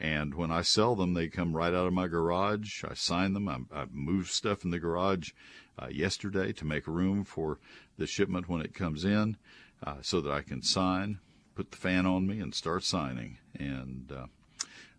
And 0.00 0.34
when 0.34 0.50
I 0.50 0.62
sell 0.62 0.94
them, 0.94 1.12
they 1.12 1.28
come 1.28 1.54
right 1.54 1.74
out 1.74 1.86
of 1.86 1.92
my 1.92 2.06
garage. 2.06 2.82
I 2.82 2.94
sign 2.94 3.34
them. 3.34 3.46
I, 3.46 3.80
I 3.80 3.84
moved 3.92 4.30
stuff 4.30 4.64
in 4.64 4.70
the 4.70 4.78
garage 4.78 5.32
uh, 5.78 5.88
yesterday 5.90 6.54
to 6.54 6.64
make 6.64 6.86
room 6.86 7.24
for 7.24 7.58
the 7.98 8.06
shipment 8.06 8.48
when 8.48 8.62
it 8.62 8.72
comes 8.72 9.04
in 9.04 9.36
uh, 9.82 9.96
so 10.02 10.20
that 10.20 10.30
I 10.30 10.42
can 10.42 10.62
sign, 10.62 11.18
put 11.54 11.70
the 11.70 11.76
fan 11.76 12.06
on 12.06 12.26
me, 12.26 12.40
and 12.40 12.54
start 12.54 12.84
signing. 12.84 13.38
And 13.58 14.12
uh, 14.12 14.26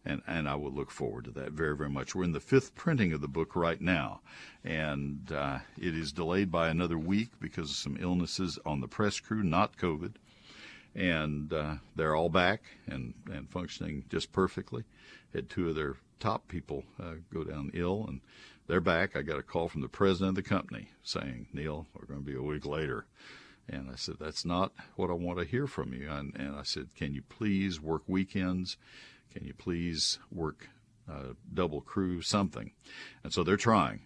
and 0.05 0.21
and 0.27 0.47
I 0.50 0.55
will 0.55 0.71
look 0.71 0.91
forward 0.91 1.25
to 1.25 1.31
that 1.31 1.51
very 1.51 1.75
very 1.75 1.89
much. 1.89 2.15
We're 2.15 2.23
in 2.23 2.31
the 2.31 2.39
fifth 2.39 2.75
printing 2.75 3.13
of 3.13 3.21
the 3.21 3.27
book 3.27 3.55
right 3.55 3.79
now, 3.79 4.21
and 4.63 5.31
uh, 5.31 5.59
it 5.77 5.95
is 5.95 6.11
delayed 6.11 6.51
by 6.51 6.69
another 6.69 6.97
week 6.97 7.29
because 7.39 7.69
of 7.69 7.75
some 7.77 7.97
illnesses 8.00 8.57
on 8.65 8.81
the 8.81 8.88
press 8.88 9.19
crew, 9.19 9.43
not 9.43 9.77
COVID, 9.77 10.13
and 10.95 11.53
uh, 11.53 11.75
they're 11.95 12.15
all 12.15 12.29
back 12.29 12.63
and 12.88 13.13
and 13.31 13.50
functioning 13.50 14.05
just 14.09 14.31
perfectly. 14.31 14.83
Had 15.33 15.50
two 15.50 15.69
of 15.69 15.75
their 15.75 15.95
top 16.19 16.47
people 16.47 16.83
uh, 17.01 17.15
go 17.33 17.43
down 17.43 17.71
ill, 17.73 18.05
and 18.07 18.21
they're 18.67 18.81
back. 18.81 19.15
I 19.15 19.21
got 19.21 19.39
a 19.39 19.43
call 19.43 19.69
from 19.69 19.81
the 19.81 19.88
president 19.88 20.38
of 20.38 20.43
the 20.43 20.50
company 20.50 20.89
saying, 21.03 21.47
"Neil, 21.53 21.88
we're 21.93 22.05
going 22.05 22.21
to 22.21 22.25
be 22.25 22.35
a 22.35 22.41
week 22.41 22.65
later." 22.65 23.05
And 23.68 23.89
I 23.89 23.96
said, 23.96 24.15
That's 24.20 24.46
not 24.46 24.74
what 24.96 25.10
I 25.10 25.13
want 25.13 25.39
to 25.39 25.46
hear 25.46 25.68
from 25.68 25.94
you. 25.94 26.10
And, 26.10 26.36
and 26.36 26.56
I 26.56 26.63
said, 26.63 26.89
Can 26.96 27.13
you 27.13 27.22
please 27.22 27.80
work 27.80 28.03
weekends? 28.08 28.77
Can 29.34 29.46
you 29.46 29.53
please 29.53 30.20
work 30.32 30.70
uh, 31.10 31.34
double 31.53 31.82
crew 31.82 32.22
something? 32.22 32.72
And 33.24 33.34
so 33.34 33.44
they're 33.44 33.58
trying. 33.58 34.01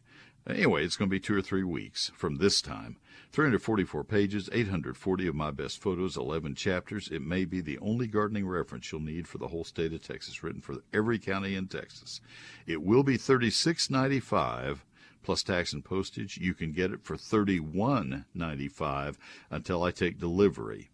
Anyway, 0.47 0.85
it's 0.85 0.95
going 0.95 1.09
to 1.09 1.15
be 1.15 1.19
two 1.19 1.35
or 1.35 1.41
three 1.41 1.63
weeks 1.63 2.11
from 2.15 2.35
this 2.35 2.61
time. 2.61 2.97
344 3.31 4.03
pages, 4.03 4.47
840 4.53 5.27
of 5.27 5.35
my 5.35 5.49
best 5.49 5.81
photos, 5.81 6.15
11 6.15 6.53
chapters. 6.53 7.09
It 7.11 7.21
may 7.23 7.45
be 7.45 7.61
the 7.61 7.79
only 7.79 8.05
gardening 8.05 8.47
reference 8.47 8.91
you'll 8.91 9.01
need 9.01 9.27
for 9.27 9.39
the 9.39 9.47
whole 9.47 9.63
state 9.63 9.91
of 9.91 10.03
Texas, 10.03 10.43
written 10.43 10.61
for 10.61 10.75
every 10.93 11.17
county 11.17 11.55
in 11.55 11.67
Texas. 11.67 12.21
It 12.67 12.83
will 12.83 13.03
be 13.03 13.17
36.95 13.17 14.79
plus 15.25 15.43
tax 15.43 15.73
and 15.73 15.83
postage. 15.83 16.37
You 16.37 16.53
can 16.53 16.71
get 16.71 16.91
it 16.91 17.03
for 17.03 17.17
31.95 17.17 19.15
until 19.49 19.83
I 19.83 19.89
take 19.89 20.19
delivery. 20.19 20.91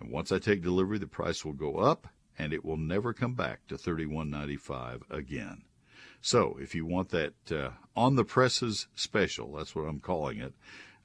And 0.00 0.10
once 0.10 0.32
I 0.32 0.38
take 0.38 0.62
delivery, 0.62 0.98
the 0.98 1.06
price 1.06 1.44
will 1.44 1.52
go 1.52 1.76
up 1.76 2.08
and 2.36 2.52
it 2.52 2.64
will 2.64 2.76
never 2.76 3.12
come 3.12 3.34
back 3.34 3.68
to 3.68 3.76
31.95 3.76 5.02
again. 5.08 5.62
So, 6.20 6.58
if 6.60 6.74
you 6.74 6.84
want 6.84 7.10
that 7.10 7.34
uh, 7.50 7.70
on 7.96 8.16
the 8.16 8.24
presses 8.24 8.88
special, 8.94 9.52
that's 9.52 9.74
what 9.74 9.86
I'm 9.86 10.00
calling 10.00 10.38
it, 10.38 10.52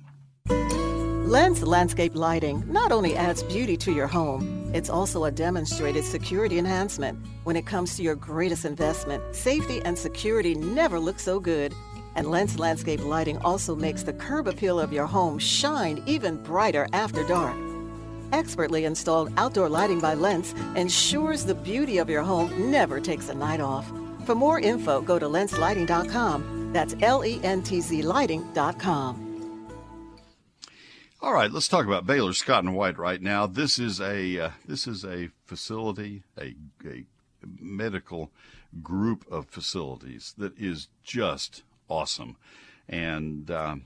Lentz 1.27 1.61
Landscape 1.61 2.15
Lighting 2.15 2.63
not 2.71 2.93
only 2.93 3.13
adds 3.15 3.43
beauty 3.43 3.75
to 3.77 3.91
your 3.91 4.07
home, 4.07 4.71
it's 4.73 4.89
also 4.89 5.25
a 5.25 5.31
demonstrated 5.31 6.05
security 6.05 6.57
enhancement. 6.57 7.19
When 7.43 7.57
it 7.57 7.65
comes 7.65 7.97
to 7.97 8.01
your 8.01 8.15
greatest 8.15 8.63
investment, 8.63 9.35
safety 9.35 9.81
and 9.83 9.97
security 9.97 10.55
never 10.55 11.01
look 11.01 11.19
so 11.19 11.41
good. 11.41 11.73
And 12.15 12.31
Lentz 12.31 12.57
Landscape 12.57 13.03
Lighting 13.03 13.39
also 13.39 13.75
makes 13.75 14.03
the 14.03 14.13
curb 14.13 14.47
appeal 14.47 14.79
of 14.79 14.93
your 14.93 15.05
home 15.05 15.37
shine 15.37 16.01
even 16.05 16.41
brighter 16.43 16.87
after 16.93 17.27
dark. 17.27 17.57
Expertly 18.31 18.85
installed 18.85 19.31
outdoor 19.35 19.67
lighting 19.67 19.99
by 19.99 20.13
Lentz 20.13 20.53
ensures 20.77 21.43
the 21.43 21.55
beauty 21.55 21.97
of 21.97 22.09
your 22.09 22.23
home 22.23 22.71
never 22.71 23.01
takes 23.01 23.27
a 23.27 23.35
night 23.35 23.59
off. 23.59 23.85
For 24.25 24.33
more 24.33 24.61
info, 24.61 25.01
go 25.01 25.19
to 25.19 25.25
lentzlighting.com. 25.25 26.56
That's 26.73 26.95
L 27.01 27.25
E 27.25 27.39
N 27.43 27.61
T 27.61 27.81
Z 27.81 28.01
lighting.com. 28.01 29.27
All 31.19 31.33
right, 31.33 31.51
let's 31.51 31.67
talk 31.67 31.87
about 31.87 32.05
Baylor 32.05 32.33
Scott 32.33 32.63
and 32.63 32.75
White 32.75 32.99
right 32.99 33.21
now. 33.21 33.47
This 33.47 33.79
is 33.79 33.99
a 33.99 34.39
uh, 34.39 34.49
this 34.67 34.87
is 34.87 35.03
a 35.03 35.29
facility, 35.45 36.23
a, 36.39 36.55
a 36.85 37.05
medical 37.59 38.31
group 38.83 39.25
of 39.31 39.47
facilities 39.47 40.35
that 40.37 40.57
is 40.59 40.89
just 41.03 41.63
awesome, 41.89 42.37
and 42.87 43.49
uh, 43.49 43.77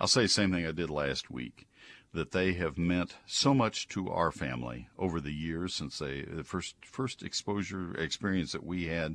I'll 0.00 0.08
say 0.08 0.22
the 0.22 0.28
same 0.28 0.52
thing 0.52 0.66
I 0.66 0.72
did 0.72 0.90
last 0.90 1.30
week 1.30 1.68
that 2.12 2.32
they 2.32 2.52
have 2.54 2.76
meant 2.76 3.16
so 3.26 3.54
much 3.54 3.86
to 3.88 4.08
our 4.08 4.32
family 4.32 4.88
over 4.98 5.20
the 5.20 5.32
years 5.32 5.74
since 5.74 5.98
they 5.98 6.22
the 6.22 6.42
first 6.42 6.74
first 6.84 7.22
exposure 7.22 7.94
experience 7.96 8.52
that 8.52 8.64
we 8.64 8.86
had 8.86 9.14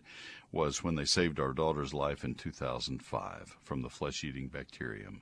was 0.52 0.84
when 0.84 0.96
they 0.96 1.06
saved 1.06 1.40
our 1.40 1.52
daughter's 1.52 1.94
life 1.94 2.24
in 2.24 2.34
2005 2.34 3.58
from 3.62 3.82
the 3.82 3.90
flesh-eating 3.90 4.48
bacterium. 4.48 5.22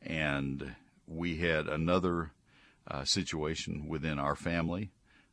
And 0.00 0.76
we 1.08 1.38
had 1.38 1.66
another 1.66 2.30
uh, 2.86 3.04
situation 3.04 3.88
within 3.88 4.18
our 4.18 4.36
family 4.36 4.92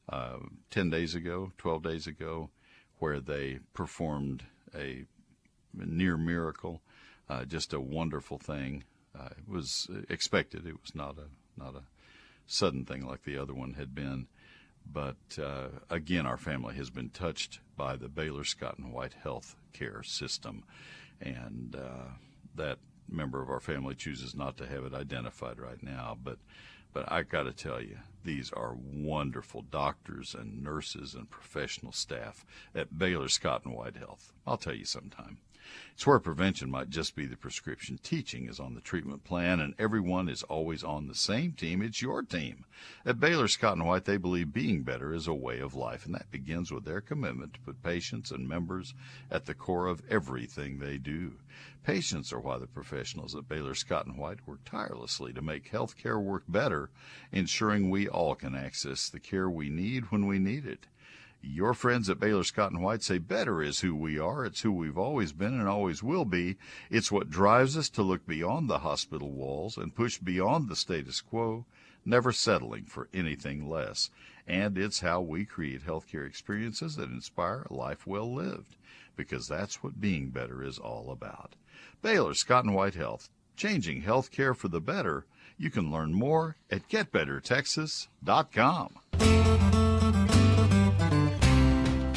uh, 0.09 0.37
10 0.71 0.89
days 0.89 1.13
ago 1.13 1.51
12 1.57 1.83
days 1.83 2.07
ago 2.07 2.49
where 2.97 3.19
they 3.19 3.59
performed 3.73 4.43
a 4.75 5.05
near 5.73 6.17
miracle 6.17 6.81
uh, 7.31 7.45
just 7.45 7.71
a 7.71 7.79
wonderful 7.79 8.37
thing. 8.37 8.83
Uh, 9.17 9.29
it 9.37 9.47
was 9.47 9.87
expected. 10.09 10.67
It 10.67 10.75
was 10.81 10.93
not 10.93 11.17
a 11.17 11.29
not 11.63 11.75
a 11.75 11.83
sudden 12.47 12.85
thing 12.85 13.05
like 13.05 13.23
the 13.23 13.37
other 13.37 13.53
one 13.53 13.73
had 13.73 13.93
been. 13.93 14.27
But 14.91 15.17
uh, 15.41 15.67
again, 15.89 16.25
our 16.25 16.37
family 16.37 16.75
has 16.75 16.89
been 16.89 17.09
touched 17.09 17.59
by 17.77 17.95
the 17.95 18.09
Baylor 18.09 18.43
Scott 18.43 18.77
and 18.77 18.91
White 18.91 19.13
health 19.13 19.55
care 19.73 20.03
system, 20.03 20.63
and 21.21 21.75
uh, 21.75 22.09
that 22.55 22.79
member 23.07 23.41
of 23.41 23.49
our 23.49 23.59
family 23.59 23.95
chooses 23.95 24.35
not 24.35 24.57
to 24.57 24.67
have 24.67 24.83
it 24.85 24.93
identified 24.93 25.59
right 25.59 25.81
now. 25.83 26.17
But 26.21 26.37
but 26.93 27.09
I 27.11 27.23
got 27.23 27.43
to 27.43 27.53
tell 27.53 27.81
you, 27.81 27.99
these 28.23 28.51
are 28.51 28.75
wonderful 28.75 29.61
doctors 29.61 30.35
and 30.37 30.61
nurses 30.61 31.15
and 31.15 31.29
professional 31.29 31.93
staff 31.93 32.45
at 32.75 32.97
Baylor 32.97 33.29
Scott 33.29 33.63
and 33.65 33.73
White 33.73 33.95
Health. 33.95 34.33
I'll 34.45 34.57
tell 34.57 34.75
you 34.75 34.85
sometime. 34.85 35.37
It's 35.93 36.07
where 36.07 36.19
prevention 36.19 36.71
might 36.71 36.89
just 36.89 37.15
be 37.15 37.25
the 37.25 37.37
prescription. 37.37 37.99
Teaching 38.01 38.47
is 38.47 38.59
on 38.59 38.73
the 38.73 38.81
treatment 38.81 39.23
plan, 39.23 39.59
and 39.59 39.75
everyone 39.77 40.29
is 40.29 40.43
always 40.43 40.83
on 40.83 41.07
the 41.07 41.15
same 41.15 41.53
team. 41.53 41.81
It's 41.81 42.01
your 42.01 42.23
team. 42.23 42.65
At 43.05 43.19
Baylor 43.19 43.47
Scott 43.47 43.77
and 43.77 43.85
White, 43.85 44.05
they 44.05 44.17
believe 44.17 44.51
being 44.51 44.83
better 44.83 45.13
is 45.13 45.27
a 45.27 45.33
way 45.33 45.59
of 45.59 45.75
life, 45.75 46.05
and 46.05 46.15
that 46.15 46.31
begins 46.31 46.71
with 46.71 46.85
their 46.85 47.01
commitment 47.01 47.53
to 47.53 47.59
put 47.59 47.83
patients 47.83 48.31
and 48.31 48.47
members 48.47 48.93
at 49.29 49.45
the 49.45 49.53
core 49.53 49.87
of 49.87 50.01
everything 50.09 50.79
they 50.79 50.97
do. 50.97 51.33
Patients 51.83 52.31
are 52.31 52.39
why 52.39 52.57
the 52.57 52.67
professionals 52.67 53.35
at 53.35 53.47
Baylor 53.47 53.75
Scott 53.75 54.05
and 54.05 54.17
White 54.17 54.47
work 54.47 54.63
tirelessly 54.65 55.33
to 55.33 55.41
make 55.41 55.69
health 55.69 55.97
care 55.97 56.19
work 56.19 56.43
better, 56.47 56.89
ensuring 57.31 57.89
we 57.89 58.07
all 58.07 58.35
can 58.35 58.55
access 58.55 59.09
the 59.09 59.19
care 59.19 59.49
we 59.49 59.69
need 59.69 60.11
when 60.11 60.25
we 60.25 60.39
need 60.39 60.65
it. 60.65 60.87
Your 61.43 61.73
friends 61.73 62.07
at 62.07 62.19
Baylor 62.19 62.43
Scott 62.43 62.71
and 62.71 62.83
White 62.83 63.01
say 63.01 63.17
better 63.17 63.63
is 63.63 63.79
who 63.79 63.95
we 63.95 64.19
are. 64.19 64.45
It's 64.45 64.61
who 64.61 64.71
we've 64.71 64.97
always 64.97 65.33
been 65.33 65.59
and 65.59 65.67
always 65.67 66.03
will 66.03 66.25
be. 66.25 66.57
It's 66.91 67.11
what 67.11 67.31
drives 67.31 67.75
us 67.75 67.89
to 67.89 68.03
look 68.03 68.27
beyond 68.27 68.69
the 68.69 68.77
hospital 68.79 69.31
walls 69.31 69.75
and 69.75 69.95
push 69.95 70.19
beyond 70.19 70.69
the 70.69 70.75
status 70.75 71.19
quo, 71.19 71.65
never 72.05 72.31
settling 72.31 72.85
for 72.85 73.09
anything 73.11 73.67
less. 73.67 74.11
And 74.47 74.77
it's 74.77 74.99
how 74.99 75.21
we 75.21 75.45
create 75.45 75.85
healthcare 75.85 76.27
experiences 76.27 76.95
that 76.97 77.09
inspire 77.09 77.65
a 77.69 77.73
life 77.73 78.05
well 78.05 78.31
lived, 78.31 78.75
because 79.15 79.47
that's 79.47 79.81
what 79.81 79.99
being 79.99 80.29
better 80.29 80.63
is 80.63 80.77
all 80.77 81.09
about. 81.11 81.55
Baylor 82.03 82.35
Scott 82.35 82.65
and 82.65 82.75
White 82.75 82.95
Health, 82.95 83.31
changing 83.55 84.03
healthcare 84.03 84.55
for 84.55 84.67
the 84.67 84.81
better. 84.81 85.25
You 85.57 85.71
can 85.71 85.91
learn 85.91 86.13
more 86.13 86.57
at 86.69 86.87
getbettertexas.com. 86.87 89.80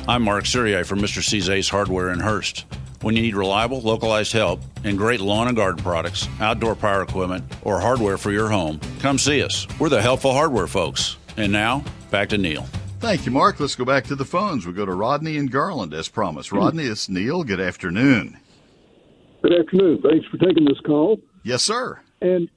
I'm 0.07 0.23
Mark 0.23 0.45
Surier 0.45 0.85
from 0.85 1.01
Mr. 1.01 1.23
C's 1.23 1.49
Ace 1.49 1.71
Hardware 1.71 2.11
in 2.13 2.21
Hurst. 2.21 2.67
When 3.01 3.17
you 3.17 3.23
need 3.23 3.35
reliable, 3.35 3.81
localized 3.81 4.35
help 4.35 4.61
and 4.85 4.99
great 4.99 5.19
lawn 5.19 5.49
and 5.49 5.57
garden 5.57 5.83
products, 5.83 6.29
outdoor 6.41 6.75
power 6.75 7.01
equipment, 7.01 7.43
or 7.63 7.81
hardware 7.81 8.19
for 8.19 8.31
your 8.31 8.51
home, 8.51 8.79
come 9.01 9.17
see 9.17 9.43
us. 9.43 9.67
We're 9.81 9.89
the 9.89 10.03
helpful 10.03 10.33
hardware 10.33 10.67
folks. 10.67 11.17
And 11.39 11.51
now, 11.51 11.83
back 12.11 12.29
to 12.31 12.39
Neil. 12.39 12.67
Thank 13.01 13.25
you, 13.25 13.33
Mark. 13.33 13.59
Let's 13.59 13.77
go 13.77 13.87
back 13.87 14.05
to 14.05 14.15
the 14.15 14.27
phones. 14.27 14.67
We 14.67 14.75
go 14.75 14.85
to 14.85 14.93
Rodney 14.93 15.39
and 15.39 15.51
Garland 15.51 15.95
as 15.95 16.07
promised. 16.09 16.51
Hmm. 16.51 16.59
Rodney, 16.59 16.85
it's 16.85 17.09
Neil. 17.09 17.43
Good 17.43 17.61
afternoon. 17.61 18.39
Good 19.41 19.59
afternoon. 19.59 20.03
Thanks 20.03 20.27
for 20.27 20.37
taking 20.37 20.67
this 20.67 20.81
call. 20.85 21.19
Yes, 21.45 21.63
sir. 21.63 21.99
And 22.21 22.51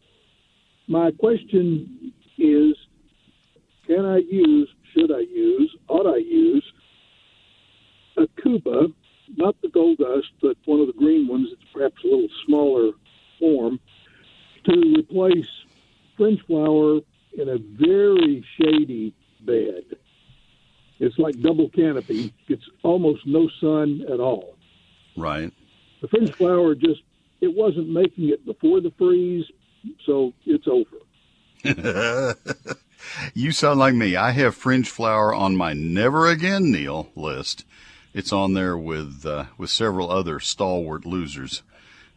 my 0.90 1.12
question 1.12 2.12
is 2.38 2.76
can 3.86 4.06
I 4.06 4.18
use, 4.18 4.70
should 4.94 5.14
I 5.14 5.20
use, 5.20 5.74
ought 5.88 6.14
I 6.14 6.18
use 6.18 6.66
a 8.17 8.27
Kuba, 8.41 8.88
not 9.36 9.56
the 9.62 9.69
gold 9.69 9.97
dust, 9.97 10.27
but 10.41 10.58
one 10.65 10.80
of 10.80 10.88
the 10.88 10.93
green 10.93 11.27
ones. 11.27 11.49
It's 11.51 11.71
perhaps 11.73 12.03
a 12.03 12.08
little 12.08 12.30
smaller 12.45 12.91
form 13.39 13.80
to 14.65 14.95
replace 14.97 15.47
fringe 16.15 16.41
flower 16.45 16.99
in 17.38 17.49
a 17.49 17.58
very 17.58 18.43
shady 18.60 19.13
bed. 19.41 19.84
It's 20.99 21.17
like 21.19 21.39
double 21.41 21.69
canopy. 21.69 22.34
It's 22.47 22.67
almost 22.84 23.25
no 23.27 23.49
sun 23.62 24.03
at 24.12 24.19
all. 24.19 24.56
Right. 25.15 25.53
The 26.01 26.08
fringe 26.08 26.34
flower 26.34 26.73
just 26.75 27.01
it 27.39 27.53
wasn't 27.53 27.89
making 27.89 28.30
it 28.30 28.45
before 28.45 28.82
the 28.82 28.91
freeze, 28.97 29.45
so 30.06 30.34
it's 30.45 30.67
over. 30.67 30.97
you 33.34 33.51
sound 33.51 33.80
like 33.80 33.93
me. 33.93 34.15
I 34.15 34.32
have 34.32 34.56
fringe 34.56 34.89
flower 34.89 35.34
on 35.34 35.56
my 35.56 35.73
never 35.73 36.27
again 36.27 36.71
Neil 36.71 37.10
list 37.15 37.63
it's 38.17 38.34
on 38.34 38.56
there 38.56 38.75
with 38.75 39.27
uh, 39.27 39.45
with 39.60 39.69
several 39.69 40.10
other 40.10 40.39
stalwart 40.39 41.06
losers 41.06 41.62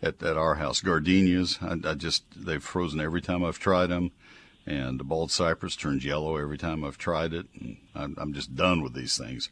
at, 0.03 0.23
at 0.23 0.35
our 0.35 0.55
house. 0.55 0.81
Gardenias, 0.81 1.59
I, 1.61 1.77
I, 1.91 1.95
just 1.95 2.25
they've 2.35 2.63
frozen 2.63 3.01
every 3.01 3.21
time 3.21 3.45
I've 3.45 3.59
tried 3.59 3.89
them, 3.89 4.11
and 4.67 4.99
the 4.99 5.05
bald 5.05 5.31
cypress 5.31 5.77
turns 5.77 6.03
yellow 6.03 6.39
every 6.39 6.57
time 6.57 6.85
I've 6.85 6.97
tried 6.97 7.35
it. 7.35 7.47
And 7.61 7.77
I'm, 7.95 8.15
I'm 8.17 8.33
just 8.33 8.57
done 8.57 8.83
with 8.83 8.95
these 8.95 9.19
things. 9.19 9.51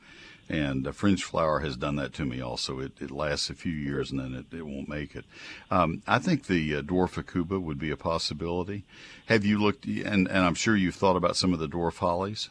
And 0.48 0.86
the 0.86 0.94
fringe 0.94 1.22
flower 1.22 1.60
has 1.60 1.76
done 1.76 1.96
that 1.96 2.14
to 2.14 2.24
me 2.24 2.40
also. 2.40 2.80
It, 2.80 2.92
it 2.98 3.10
lasts 3.10 3.50
a 3.50 3.54
few 3.54 3.72
years 3.72 4.10
and 4.10 4.18
then 4.18 4.32
it, 4.32 4.56
it 4.56 4.64
won't 4.64 4.88
make 4.88 5.14
it. 5.14 5.26
Um, 5.70 6.02
I 6.06 6.18
think 6.18 6.46
the 6.46 6.76
uh, 6.76 6.80
dwarf 6.80 7.22
aucuba 7.22 7.60
would 7.60 7.78
be 7.78 7.90
a 7.90 7.98
possibility. 7.98 8.84
Have 9.26 9.44
you 9.44 9.58
looked, 9.58 9.84
and, 9.84 10.26
and 10.26 10.30
I'm 10.30 10.54
sure 10.54 10.74
you've 10.74 10.94
thought 10.94 11.16
about 11.16 11.36
some 11.36 11.52
of 11.52 11.58
the 11.58 11.68
dwarf 11.68 11.98
hollies? 11.98 12.48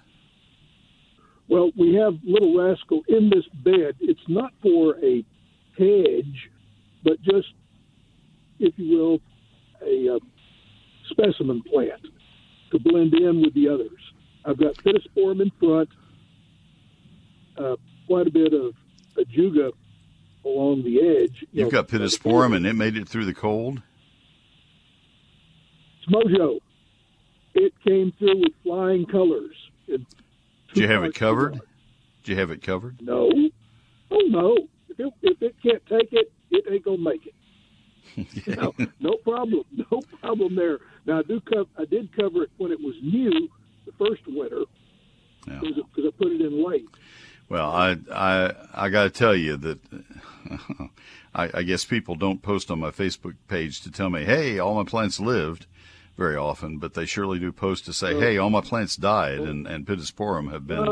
Well, 1.50 1.72
we 1.78 1.96
have 1.96 2.16
Little 2.24 2.58
Rascal 2.58 3.04
in 3.08 3.30
this 3.30 3.46
bed. 3.64 3.96
It's 4.00 4.20
not 4.28 4.52
for 4.62 4.98
a 5.04 5.24
hedge, 5.78 6.50
but 7.04 7.22
just, 7.22 7.48
if 8.60 8.74
you 8.78 8.98
will, 8.98 9.20
a 9.82 10.16
uh, 10.16 10.20
specimen 11.10 11.62
plant 11.64 12.02
to 12.72 12.80
blend 12.80 13.14
in 13.14 13.42
with 13.42 13.54
the 13.54 13.70
others. 13.70 13.92
I've 14.44 14.58
got 14.58 14.76
pittosporum 14.76 15.42
in 15.42 15.52
front, 15.60 15.90
uh, 17.58 17.76
quite 18.08 18.28
a 18.28 18.32
bit 18.32 18.54
of 18.54 18.74
ajuga 19.18 19.72
along 20.46 20.84
the 20.84 21.02
edge. 21.02 21.46
You 21.52 21.64
have 21.64 21.72
got 21.72 21.88
pittosporum, 21.88 22.56
and 22.56 22.66
it 22.66 22.74
made 22.74 22.98
it 22.98 23.08
through 23.08 23.26
the 23.26 23.34
cold. 23.34 23.82
It's 26.00 26.14
mojo. 26.14 26.60
It 27.54 27.74
came 27.86 28.14
through 28.20 28.42
with 28.42 28.54
flying 28.64 29.06
colors. 29.06 29.56
Did 30.78 30.90
you 30.90 30.96
have 30.96 31.04
it 31.04 31.16
covered? 31.16 31.54
Did 32.24 32.32
you 32.32 32.36
have 32.38 32.52
it 32.52 32.62
covered? 32.62 33.02
No. 33.02 33.32
Oh 34.12 34.22
no. 34.28 34.58
If 34.90 35.00
it, 35.00 35.14
if 35.22 35.42
it 35.42 35.56
can't 35.62 35.86
take 35.88 36.14
it, 36.14 36.32
it 36.52 36.66
ain't 36.72 36.86
gonna 36.86 36.98
make 36.98 37.26
it. 37.26 37.34
no, 38.58 38.74
no 39.00 39.14
problem. 39.24 39.64
No 39.92 40.02
problem 40.20 40.56
there. 40.56 40.80
Now 41.06 41.20
I 41.20 41.22
do. 41.24 41.40
Co- 41.40 41.68
I 41.78 41.86
did 41.86 42.14
cover 42.16 42.44
it 42.44 42.52
when 42.58 42.72
it 42.72 42.80
was 42.80 42.96
new, 43.02 43.48
the 43.86 43.92
first 43.98 44.22
winter, 44.28 44.64
because 45.46 45.74
yeah. 45.96 46.08
I 46.08 46.12
put 46.18 46.32
it 46.32 46.42
in 46.42 46.66
late. 46.66 46.86
Well, 47.48 47.72
I 47.72 47.98
I 48.12 48.54
I 48.74 48.90
got 48.90 49.04
to 49.04 49.10
tell 49.10 49.36
you 49.36 49.56
that 49.58 49.80
I, 51.34 51.50
I 51.54 51.64
guess 51.64 51.86
people 51.86 52.16
don't 52.16 52.42
post 52.42 52.70
on 52.70 52.80
my 52.80 52.92
Facebook 52.92 53.36
page 53.48 53.82
to 53.82 53.92
tell 53.92 54.10
me, 54.10 54.26
hey, 54.26 54.60
all 54.60 54.76
my 54.76 54.84
plants 54.84 55.20
lived 55.20 55.66
very 56.18 56.36
often, 56.36 56.80
but 56.80 56.94
they 56.94 57.06
surely 57.06 57.40
do 57.40 57.52
post 57.52 57.86
to 57.86 57.94
say, 57.94 58.14
oh. 58.14 58.20
hey, 58.20 58.38
all 58.38 58.50
my 58.50 58.62
plants 58.62 58.96
died, 58.96 59.40
oh. 59.40 59.46
and 59.46 59.68
and 59.68 59.86
pittosporum 59.86 60.52
have 60.52 60.68
been 60.68 60.86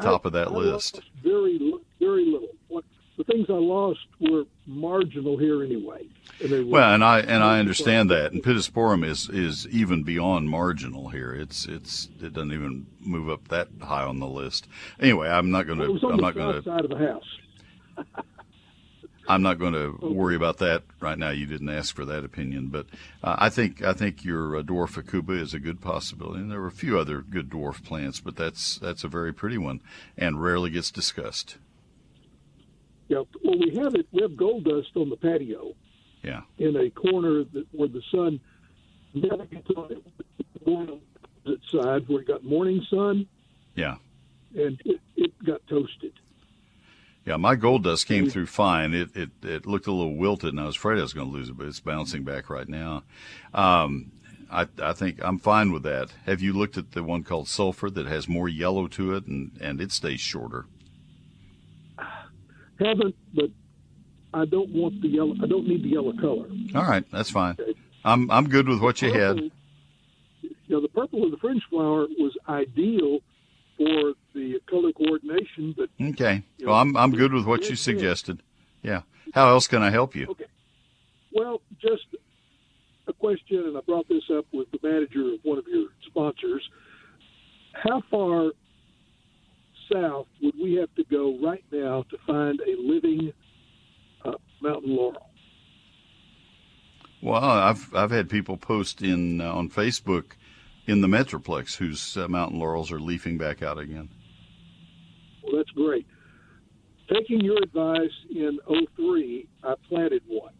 top 0.00 0.26
I, 0.26 0.28
of 0.28 0.32
that 0.32 0.48
I 0.48 0.50
list. 0.50 1.00
Very 1.22 1.58
very 2.00 2.26
little. 2.26 2.48
What 2.68 2.84
the 3.16 3.24
things 3.24 3.46
I 3.48 3.54
lost 3.54 4.00
were 4.20 4.44
marginal 4.66 5.38
here 5.38 5.62
anyway. 5.62 6.06
And 6.42 6.70
well, 6.70 6.94
and 6.94 7.04
I 7.04 7.20
and 7.20 7.42
I 7.42 7.60
understand 7.60 8.10
that, 8.10 8.32
and 8.32 8.42
pittosporum 8.42 9.06
is 9.06 9.28
is 9.28 9.68
even 9.68 10.02
beyond 10.02 10.50
marginal 10.50 11.08
here. 11.08 11.32
It's 11.32 11.66
it's 11.66 12.08
it 12.20 12.32
doesn't 12.32 12.52
even 12.52 12.86
move 13.00 13.28
up 13.28 13.48
that 13.48 13.68
high 13.80 14.04
on 14.04 14.18
the 14.18 14.26
list. 14.26 14.66
Anyway, 14.98 15.28
I'm 15.28 15.50
not 15.50 15.66
going 15.66 15.78
to. 15.78 16.08
I'm 16.08 16.16
not 16.16 16.34
going 16.34 16.56
to. 16.56 16.62
Side 16.62 16.84
of 16.84 16.90
the 16.90 16.98
house. 16.98 18.24
I'm 19.28 19.42
not 19.42 19.58
going 19.58 19.72
to 19.72 19.98
worry 20.00 20.36
about 20.36 20.58
that 20.58 20.82
right 21.00 21.18
now. 21.18 21.30
You 21.30 21.46
didn't 21.46 21.70
ask 21.70 21.94
for 21.94 22.04
that 22.04 22.24
opinion, 22.24 22.68
but 22.68 22.86
uh, 23.22 23.36
I 23.38 23.48
think 23.48 23.82
I 23.82 23.92
think 23.92 24.24
your 24.24 24.56
uh, 24.56 24.62
dwarf 24.62 25.02
aucuba 25.02 25.40
is 25.40 25.54
a 25.54 25.58
good 25.58 25.80
possibility. 25.80 26.40
And 26.40 26.50
there 26.50 26.60
are 26.60 26.66
a 26.66 26.72
few 26.72 26.98
other 26.98 27.22
good 27.22 27.50
dwarf 27.50 27.82
plants, 27.84 28.20
but 28.20 28.36
that's 28.36 28.78
that's 28.78 29.04
a 29.04 29.08
very 29.08 29.32
pretty 29.32 29.58
one 29.58 29.80
and 30.16 30.42
rarely 30.42 30.70
gets 30.70 30.90
discussed. 30.90 31.56
Yeah, 33.08 33.22
well, 33.42 33.58
we 33.58 33.74
have 33.76 33.94
it. 33.94 34.06
We 34.12 34.22
have 34.22 34.36
gold 34.36 34.64
dust 34.64 34.90
on 34.96 35.10
the 35.10 35.16
patio. 35.16 35.74
Yeah. 36.22 36.42
In 36.58 36.76
a 36.76 36.88
corner 36.90 37.44
that, 37.44 37.66
where 37.72 37.88
the 37.88 38.02
sun 38.10 38.40
never 39.12 39.44
gets 39.44 39.68
on 39.76 39.92
it, 39.92 40.02
side 41.70 42.08
where 42.08 42.22
it 42.22 42.28
got 42.28 42.44
morning 42.44 42.84
sun. 42.90 43.26
Yeah. 43.74 43.96
And 44.54 44.80
it, 44.84 45.00
it 45.16 45.32
got 45.44 45.66
toasted. 45.66 46.12
Yeah, 47.26 47.36
my 47.36 47.54
gold 47.54 47.84
dust 47.84 48.06
came 48.06 48.28
through 48.28 48.46
fine. 48.46 48.92
It, 48.92 49.16
it 49.16 49.30
it 49.42 49.66
looked 49.66 49.86
a 49.86 49.92
little 49.92 50.16
wilted, 50.16 50.50
and 50.50 50.60
I 50.60 50.66
was 50.66 50.76
afraid 50.76 50.98
I 50.98 51.02
was 51.02 51.14
going 51.14 51.28
to 51.28 51.32
lose 51.32 51.48
it, 51.48 51.56
but 51.56 51.66
it's 51.66 51.80
bouncing 51.80 52.22
back 52.22 52.50
right 52.50 52.68
now. 52.68 53.02
Um, 53.54 54.12
I 54.50 54.68
I 54.82 54.92
think 54.92 55.24
I'm 55.24 55.38
fine 55.38 55.72
with 55.72 55.84
that. 55.84 56.10
Have 56.26 56.42
you 56.42 56.52
looked 56.52 56.76
at 56.76 56.92
the 56.92 57.02
one 57.02 57.22
called 57.22 57.48
sulfur 57.48 57.88
that 57.90 58.06
has 58.06 58.28
more 58.28 58.48
yellow 58.48 58.88
to 58.88 59.14
it, 59.14 59.26
and 59.26 59.56
and 59.60 59.80
it 59.80 59.90
stays 59.90 60.20
shorter? 60.20 60.66
Haven't, 62.78 63.14
but 63.32 63.50
I 64.34 64.44
don't 64.44 64.70
want 64.70 65.00
the 65.00 65.08
yellow. 65.08 65.34
I 65.42 65.46
don't 65.46 65.66
need 65.66 65.82
the 65.82 65.90
yellow 65.90 66.12
color. 66.12 66.48
All 66.74 66.88
right, 66.88 67.04
that's 67.10 67.30
fine. 67.30 67.56
Okay. 67.58 67.74
I'm 68.04 68.30
I'm 68.30 68.48
good 68.48 68.68
with 68.68 68.80
what 68.80 69.00
you 69.00 69.10
purple, 69.10 69.36
had. 69.36 69.50
You 70.42 70.50
know, 70.68 70.80
the 70.82 70.88
purple 70.88 71.24
of 71.24 71.30
the 71.30 71.38
fringe 71.38 71.62
flower 71.70 72.06
was 72.18 72.36
ideal 72.48 73.20
for 73.76 74.14
the 74.34 74.60
color 74.68 74.92
coordination. 74.92 75.74
But 75.76 75.90
okay, 76.00 76.42
well, 76.60 76.68
know, 76.68 76.72
I'm 76.74 76.96
I'm 76.96 77.10
good 77.12 77.32
with 77.32 77.44
what 77.44 77.68
you 77.68 77.76
suggested. 77.76 78.42
Yeah. 78.82 79.02
How 79.32 79.48
else 79.48 79.66
can 79.66 79.82
I 79.82 79.90
help 79.90 80.14
you? 80.14 80.26
Okay. 80.30 80.44
Well, 81.32 81.60
just 81.80 82.06
a 83.08 83.12
question, 83.12 83.58
and 83.58 83.76
I 83.76 83.80
brought 83.80 84.08
this 84.08 84.24
up 84.30 84.46
with 84.52 84.70
the 84.70 84.78
manager 84.82 85.34
of 85.34 85.40
one 85.42 85.58
of 85.58 85.64
your 85.66 85.88
sponsors. 86.06 86.68
How 87.72 88.02
far 88.10 88.52
south 89.92 90.26
would 90.42 90.54
we 90.60 90.74
have 90.74 90.94
to 90.94 91.04
go 91.10 91.36
right 91.42 91.64
now 91.72 92.04
to 92.10 92.18
find 92.26 92.60
a 92.60 92.80
living 92.80 93.32
uh, 94.24 94.32
mountain 94.62 94.94
laurel? 94.94 95.30
Well, 97.20 97.42
I've 97.42 97.92
I've 97.94 98.10
had 98.10 98.28
people 98.28 98.56
post 98.56 99.02
in 99.02 99.40
uh, 99.40 99.52
on 99.52 99.70
Facebook 99.70 100.32
in 100.86 101.00
the 101.00 101.08
Metroplex 101.08 101.76
whose 101.76 102.16
uh, 102.16 102.28
mountain 102.28 102.58
laurels 102.58 102.92
are 102.92 103.00
leafing 103.00 103.38
back 103.38 103.62
out 103.62 103.78
again. 103.78 104.08
Well, 105.42 105.56
that's 105.56 105.70
great. 105.70 106.06
Taking 107.12 107.40
your 107.40 107.58
advice 107.62 108.10
in 108.30 108.58
03, 108.96 109.48
I 109.62 109.74
planted 109.88 110.22
one. 110.26 110.52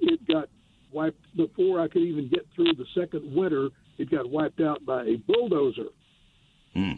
It 0.00 0.26
got 0.26 0.48
wiped 0.92 1.24
before 1.36 1.80
I 1.80 1.88
could 1.88 2.02
even 2.02 2.28
get 2.28 2.46
through 2.54 2.74
the 2.74 2.86
second 2.94 3.34
winter. 3.34 3.68
It 3.98 4.10
got 4.10 4.30
wiped 4.30 4.60
out 4.60 4.84
by 4.84 5.04
a 5.04 5.16
bulldozer. 5.16 5.88
Hmm. 6.74 6.92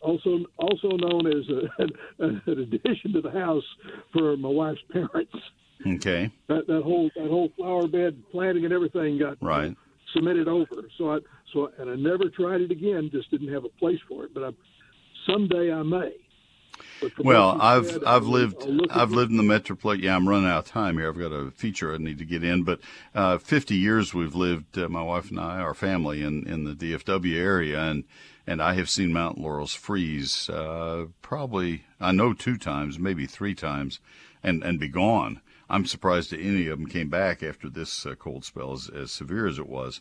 Also, 0.00 0.40
also 0.58 0.88
known 0.96 1.26
as 1.26 1.48
a, 1.48 2.24
an 2.24 2.42
addition 2.46 3.12
to 3.14 3.20
the 3.20 3.30
house 3.30 3.64
for 4.12 4.36
my 4.36 4.48
wife's 4.48 4.80
parents. 4.92 5.34
Okay. 5.86 6.30
That, 6.48 6.66
that 6.66 6.82
whole 6.82 7.10
that 7.16 7.28
whole 7.28 7.50
flower 7.56 7.86
bed 7.88 8.22
planting 8.30 8.64
and 8.64 8.72
everything 8.72 9.18
got 9.18 9.38
right 9.40 9.76
cemented 10.14 10.48
over. 10.48 10.82
So 10.96 11.12
I 11.12 11.18
so 11.52 11.70
and 11.78 11.90
I 11.90 11.96
never 11.96 12.28
tried 12.28 12.60
it 12.60 12.70
again. 12.70 13.10
Just 13.12 13.30
didn't 13.30 13.52
have 13.52 13.64
a 13.64 13.68
place 13.68 14.00
for 14.08 14.24
it. 14.24 14.34
But 14.34 14.44
I, 14.44 14.50
someday 15.26 15.72
I 15.72 15.82
may. 15.82 16.12
Well, 17.18 17.60
I've 17.60 17.86
said, 17.86 18.04
I've 18.04 18.26
lived 18.26 18.66
I've 18.90 19.12
lived 19.12 19.30
in 19.30 19.36
the 19.36 19.42
Metroplex. 19.42 20.02
Yeah, 20.02 20.16
I'm 20.16 20.28
running 20.28 20.48
out 20.48 20.64
of 20.64 20.70
time 20.70 20.98
here. 20.98 21.08
I've 21.08 21.18
got 21.18 21.32
a 21.32 21.50
feature 21.50 21.94
I 21.94 21.98
need 21.98 22.18
to 22.18 22.24
get 22.24 22.42
in, 22.42 22.64
but 22.64 22.80
uh, 23.14 23.38
50 23.38 23.76
years 23.76 24.14
we've 24.14 24.34
lived, 24.34 24.78
uh, 24.78 24.88
my 24.88 25.02
wife 25.02 25.30
and 25.30 25.38
I, 25.38 25.58
our 25.60 25.74
family, 25.74 26.22
in 26.22 26.46
in 26.46 26.64
the 26.64 26.74
DFW 26.74 27.36
area, 27.36 27.80
and 27.80 28.04
and 28.46 28.62
I 28.62 28.74
have 28.74 28.90
seen 28.90 29.12
mountain 29.12 29.42
laurels 29.42 29.74
freeze 29.74 30.48
uh, 30.48 31.06
probably 31.22 31.84
I 32.00 32.12
know 32.12 32.32
two 32.32 32.56
times, 32.56 32.98
maybe 32.98 33.26
three 33.26 33.54
times, 33.54 34.00
and 34.42 34.62
and 34.62 34.80
be 34.80 34.88
gone. 34.88 35.40
I'm 35.68 35.86
surprised 35.86 36.30
that 36.30 36.40
any 36.40 36.68
of 36.68 36.78
them 36.78 36.88
came 36.88 37.08
back 37.08 37.42
after 37.42 37.68
this 37.68 38.04
uh, 38.06 38.14
cold 38.14 38.44
spell, 38.44 38.72
as, 38.72 38.88
as 38.88 39.12
severe 39.12 39.46
as 39.46 39.58
it 39.58 39.68
was. 39.68 40.00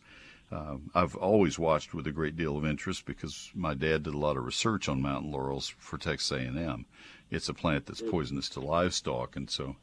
Uh, 0.51 0.77
I've 0.93 1.15
always 1.15 1.57
watched 1.57 1.93
with 1.93 2.05
a 2.05 2.11
great 2.11 2.35
deal 2.35 2.57
of 2.57 2.65
interest 2.65 3.05
because 3.05 3.49
my 3.55 3.73
dad 3.73 4.03
did 4.03 4.13
a 4.13 4.17
lot 4.17 4.37
of 4.37 4.45
research 4.45 4.87
on 4.87 5.01
mountain 5.01 5.31
laurels 5.31 5.73
for 5.79 5.97
Texas 5.97 6.31
A&M. 6.31 6.85
It's 7.31 7.49
a 7.49 7.53
plant 7.53 7.87
that's 7.87 8.01
poisonous 8.01 8.49
to 8.49 8.59
livestock, 8.59 9.35
and 9.35 9.49
so 9.49 9.77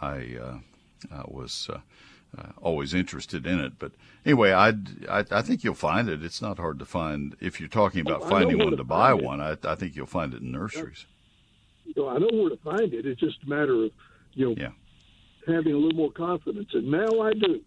I, 0.00 0.36
uh, 0.40 0.58
I 1.12 1.24
was 1.26 1.68
uh, 1.70 1.80
uh, 2.36 2.52
always 2.62 2.94
interested 2.94 3.46
in 3.46 3.60
it. 3.60 3.78
But 3.78 3.92
anyway, 4.24 4.52
I'd, 4.52 5.06
I, 5.08 5.24
I 5.30 5.42
think 5.42 5.64
you'll 5.64 5.74
find 5.74 6.08
it. 6.08 6.24
It's 6.24 6.40
not 6.40 6.58
hard 6.58 6.78
to 6.78 6.86
find. 6.86 7.36
If 7.40 7.60
you're 7.60 7.68
talking 7.68 8.00
about 8.00 8.22
oh, 8.22 8.28
finding 8.30 8.58
one 8.58 8.70
to, 8.70 8.76
to 8.76 8.84
buy 8.84 9.10
it. 9.10 9.22
one, 9.22 9.40
I, 9.40 9.56
I 9.64 9.74
think 9.74 9.94
you'll 9.94 10.06
find 10.06 10.32
it 10.32 10.40
in 10.40 10.52
nurseries. 10.52 11.04
You 11.84 11.94
know, 11.96 12.08
I 12.08 12.18
know 12.18 12.28
where 12.32 12.50
to 12.50 12.56
find 12.58 12.94
it. 12.94 13.04
It's 13.04 13.20
just 13.20 13.42
a 13.44 13.48
matter 13.48 13.84
of 13.84 13.90
you 14.32 14.48
know 14.48 14.54
yeah. 14.56 14.70
Having 15.48 15.72
a 15.72 15.76
little 15.76 15.98
more 15.98 16.12
confidence, 16.12 16.68
and 16.72 16.90
now 16.90 17.20
I 17.20 17.32
do. 17.32 17.60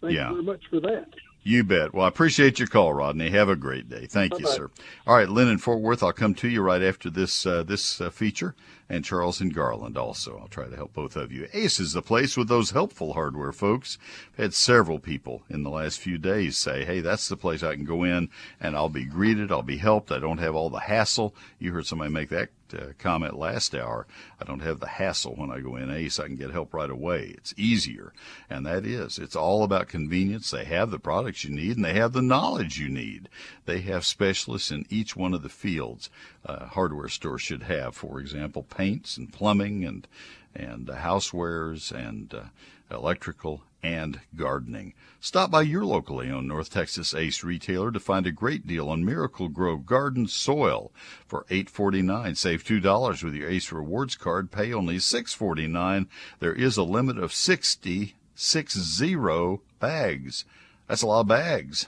Thank 0.00 0.14
yeah. 0.14 0.28
you 0.28 0.34
very 0.34 0.44
much 0.44 0.62
for 0.70 0.80
that. 0.80 1.08
You 1.44 1.64
bet. 1.64 1.94
Well, 1.94 2.04
I 2.04 2.08
appreciate 2.08 2.58
your 2.58 2.68
call, 2.68 2.92
Rodney. 2.92 3.30
Have 3.30 3.48
a 3.48 3.56
great 3.56 3.88
day. 3.88 4.06
Thank 4.06 4.32
Bye-bye. 4.32 4.50
you, 4.50 4.54
sir. 4.54 4.70
All 5.06 5.16
right, 5.16 5.28
Lynn 5.28 5.48
in 5.48 5.58
Fort 5.58 5.80
Worth. 5.80 6.02
I'll 6.02 6.12
come 6.12 6.34
to 6.34 6.48
you 6.48 6.60
right 6.60 6.82
after 6.82 7.08
this 7.08 7.46
uh, 7.46 7.62
this 7.62 8.00
uh, 8.00 8.10
feature, 8.10 8.54
and 8.88 9.04
Charles 9.04 9.40
in 9.40 9.48
Garland 9.48 9.96
also. 9.96 10.38
I'll 10.38 10.48
try 10.48 10.68
to 10.68 10.76
help 10.76 10.92
both 10.92 11.16
of 11.16 11.32
you. 11.32 11.48
Ace 11.54 11.80
is 11.80 11.94
the 11.94 12.02
place 12.02 12.36
with 12.36 12.48
those 12.48 12.72
helpful 12.72 13.14
hardware 13.14 13.52
folks. 13.52 13.96
I've 14.32 14.44
had 14.44 14.54
several 14.54 14.98
people 14.98 15.42
in 15.48 15.62
the 15.62 15.70
last 15.70 16.00
few 16.00 16.18
days 16.18 16.58
say, 16.58 16.84
"Hey, 16.84 17.00
that's 17.00 17.28
the 17.28 17.36
place 17.36 17.62
I 17.62 17.76
can 17.76 17.84
go 17.84 18.04
in, 18.04 18.28
and 18.60 18.76
I'll 18.76 18.90
be 18.90 19.04
greeted. 19.04 19.50
I'll 19.50 19.62
be 19.62 19.78
helped. 19.78 20.12
I 20.12 20.18
don't 20.18 20.38
have 20.38 20.54
all 20.54 20.68
the 20.68 20.80
hassle." 20.80 21.34
You 21.58 21.72
heard 21.72 21.86
somebody 21.86 22.12
make 22.12 22.28
that 22.28 22.50
uh, 22.74 22.92
comment 22.98 23.38
last 23.38 23.74
hour. 23.74 24.06
I 24.40 24.44
don't 24.44 24.60
have 24.60 24.80
the 24.80 24.88
hassle 24.88 25.34
when 25.34 25.50
I 25.50 25.60
go 25.60 25.76
in 25.76 25.90
ACE. 25.90 26.18
I 26.18 26.26
can 26.26 26.36
get 26.36 26.50
help 26.50 26.74
right 26.74 26.90
away. 26.90 27.34
It's 27.36 27.54
easier. 27.56 28.12
And 28.48 28.66
that 28.66 28.86
is, 28.86 29.18
it's 29.18 29.36
all 29.36 29.62
about 29.62 29.88
convenience. 29.88 30.50
They 30.50 30.64
have 30.64 30.90
the 30.90 30.98
products 30.98 31.44
you 31.44 31.54
need 31.54 31.76
and 31.76 31.84
they 31.84 31.94
have 31.94 32.12
the 32.12 32.22
knowledge 32.22 32.78
you 32.78 32.88
need. 32.88 33.28
They 33.66 33.80
have 33.82 34.04
specialists 34.04 34.70
in 34.70 34.86
each 34.90 35.16
one 35.16 35.34
of 35.34 35.42
the 35.42 35.48
fields 35.48 36.10
a 36.44 36.66
hardware 36.66 37.08
store 37.08 37.38
should 37.38 37.64
have. 37.64 37.94
For 37.94 38.20
example, 38.20 38.62
paints 38.62 39.16
and 39.16 39.32
plumbing 39.32 39.84
and, 39.84 40.06
and 40.54 40.88
uh, 40.88 40.96
housewares 40.96 41.92
and 41.92 42.32
uh, 42.32 42.42
electrical 42.90 43.62
and 43.82 44.20
gardening. 44.34 44.94
Stop 45.20 45.50
by 45.50 45.62
your 45.62 45.84
locally 45.84 46.30
owned 46.30 46.48
North 46.48 46.70
Texas 46.70 47.14
Ace 47.14 47.42
retailer 47.44 47.90
to 47.90 48.00
find 48.00 48.26
a 48.26 48.32
great 48.32 48.66
deal 48.66 48.88
on 48.88 49.04
Miracle-Gro 49.04 49.78
Garden 49.78 50.26
Soil 50.26 50.92
for 51.26 51.44
$8.49. 51.50 52.36
Save 52.36 52.64
$2 52.64 53.24
with 53.24 53.34
your 53.34 53.48
Ace 53.48 53.72
Rewards 53.72 54.16
card. 54.16 54.50
Pay 54.50 54.72
only 54.72 54.96
$6.49. 54.96 56.06
There 56.40 56.54
is 56.54 56.76
a 56.76 56.82
limit 56.82 57.18
of 57.18 57.32
60, 57.32 58.14
60 58.34 59.16
bags. 59.80 60.44
That's 60.86 61.02
a 61.02 61.06
lot 61.06 61.20
of 61.20 61.28
bags. 61.28 61.86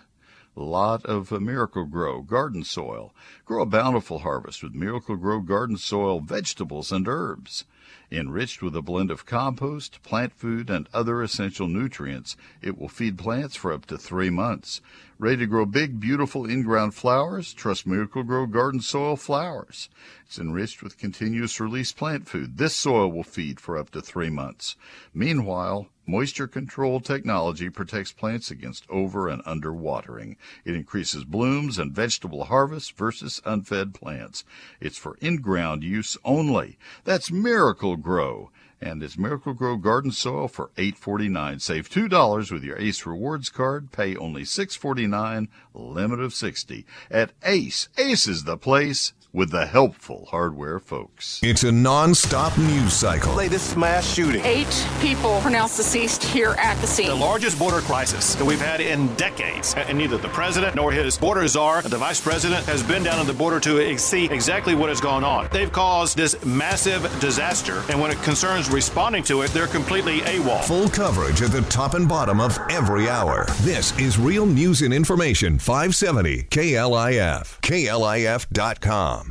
Lot 0.56 1.06
of 1.06 1.32
uh, 1.32 1.38
Miracle-Gro 1.38 2.22
garden 2.22 2.64
soil. 2.64 3.14
Grow 3.44 3.62
a 3.62 3.66
bountiful 3.66 4.18
harvest 4.18 4.62
with 4.62 4.74
Miracle-Gro 4.74 5.40
garden 5.40 5.76
soil, 5.76 6.20
vegetables, 6.20 6.90
and 6.92 7.06
herbs. 7.08 7.64
Enriched 8.10 8.62
with 8.62 8.74
a 8.74 8.82
blend 8.82 9.10
of 9.10 9.26
compost, 9.26 10.02
plant 10.02 10.32
food, 10.32 10.68
and 10.68 10.88
other 10.92 11.22
essential 11.22 11.68
nutrients, 11.68 12.36
it 12.60 12.76
will 12.78 12.88
feed 12.88 13.16
plants 13.16 13.56
for 13.56 13.72
up 13.72 13.86
to 13.86 13.96
three 13.96 14.30
months. 14.30 14.80
Ready 15.18 15.38
to 15.38 15.46
grow 15.46 15.66
big, 15.66 16.00
beautiful 16.00 16.44
in-ground 16.44 16.94
flowers? 16.94 17.52
Trust 17.52 17.86
Miracle-Gro 17.86 18.46
Garden 18.46 18.80
Soil 18.80 19.16
Flowers. 19.16 19.88
It's 20.26 20.38
enriched 20.38 20.82
with 20.82 20.98
continuous 20.98 21.60
release 21.60 21.92
plant 21.92 22.26
food. 22.28 22.56
This 22.56 22.74
soil 22.74 23.12
will 23.12 23.22
feed 23.22 23.60
for 23.60 23.76
up 23.76 23.90
to 23.90 24.00
three 24.00 24.30
months. 24.30 24.76
Meanwhile, 25.12 25.88
Moisture 26.10 26.48
control 26.48 26.98
technology 26.98 27.70
protects 27.70 28.10
plants 28.10 28.50
against 28.50 28.84
over 28.90 29.28
and 29.28 29.40
under 29.46 29.72
watering. 29.72 30.36
It 30.64 30.74
increases 30.74 31.22
blooms 31.22 31.78
and 31.78 31.94
vegetable 31.94 32.46
harvest 32.46 32.96
versus 32.96 33.40
unfed 33.44 33.94
plants. 33.94 34.44
It's 34.80 34.98
for 34.98 35.16
in-ground 35.20 35.84
use 35.84 36.18
only. 36.24 36.78
That's 37.04 37.30
Miracle-Gro 37.30 38.50
and 38.82 39.02
it's 39.02 39.18
Miracle-Gro 39.18 39.76
Garden 39.76 40.10
Soil 40.10 40.48
for 40.48 40.70
$8.49. 40.76 41.60
Save 41.60 41.90
$2 41.90 42.50
with 42.50 42.64
your 42.64 42.78
ACE 42.78 43.04
Rewards 43.06 43.50
card. 43.50 43.92
Pay 43.92 44.16
only 44.16 44.42
$6.49, 44.42 45.48
limit 45.74 46.18
of 46.20 46.34
60 46.34 46.86
At 47.10 47.32
ACE, 47.42 47.88
ACE 47.98 48.26
is 48.26 48.44
the 48.44 48.56
place 48.56 49.12
with 49.32 49.50
the 49.50 49.66
helpful 49.66 50.26
hardware 50.30 50.78
folks. 50.78 51.40
It's 51.42 51.64
a 51.64 51.72
non-stop 51.72 52.56
news 52.58 52.92
cycle. 52.92 53.34
Latest 53.34 53.76
mass 53.76 54.12
shooting. 54.12 54.44
Eight 54.44 54.86
people 55.00 55.40
pronounced 55.40 55.76
deceased 55.76 56.22
here 56.22 56.50
at 56.58 56.76
the 56.80 56.86
scene. 56.86 57.06
The 57.06 57.14
largest 57.14 57.58
border 57.58 57.80
crisis 57.80 58.34
that 58.34 58.44
we've 58.44 58.60
had 58.60 58.80
in 58.80 59.14
decades. 59.14 59.74
And 59.74 59.98
neither 59.98 60.18
the 60.18 60.28
president 60.28 60.74
nor 60.74 60.92
his 60.92 61.16
border 61.16 61.46
czar, 61.46 61.82
the 61.82 61.96
vice 61.96 62.20
president, 62.20 62.64
has 62.66 62.82
been 62.82 63.02
down 63.02 63.20
at 63.20 63.26
the 63.26 63.32
border 63.32 63.60
to 63.60 63.98
see 63.98 64.26
exactly 64.26 64.74
what 64.74 64.88
has 64.88 65.00
gone 65.00 65.24
on. 65.24 65.48
They've 65.52 65.70
caused 65.70 66.16
this 66.16 66.44
massive 66.44 67.02
disaster, 67.20 67.82
and 67.88 68.00
when 68.00 68.10
it 68.10 68.20
concerns 68.22 68.70
responding 68.70 69.22
to 69.24 69.42
it, 69.42 69.50
they're 69.52 69.66
completely 69.66 70.20
AWOL. 70.20 70.64
Full 70.64 70.88
coverage 70.88 71.42
at 71.42 71.52
the 71.52 71.62
top 71.62 71.94
and 71.94 72.08
bottom 72.08 72.40
of 72.40 72.58
every 72.70 73.08
hour. 73.08 73.46
This 73.60 73.96
is 73.98 74.18
Real 74.18 74.46
News 74.46 74.82
and 74.82 74.92
Information 74.92 75.58
570 75.58 76.44
KLIF. 76.44 77.60
KLIF.com. 77.60 79.29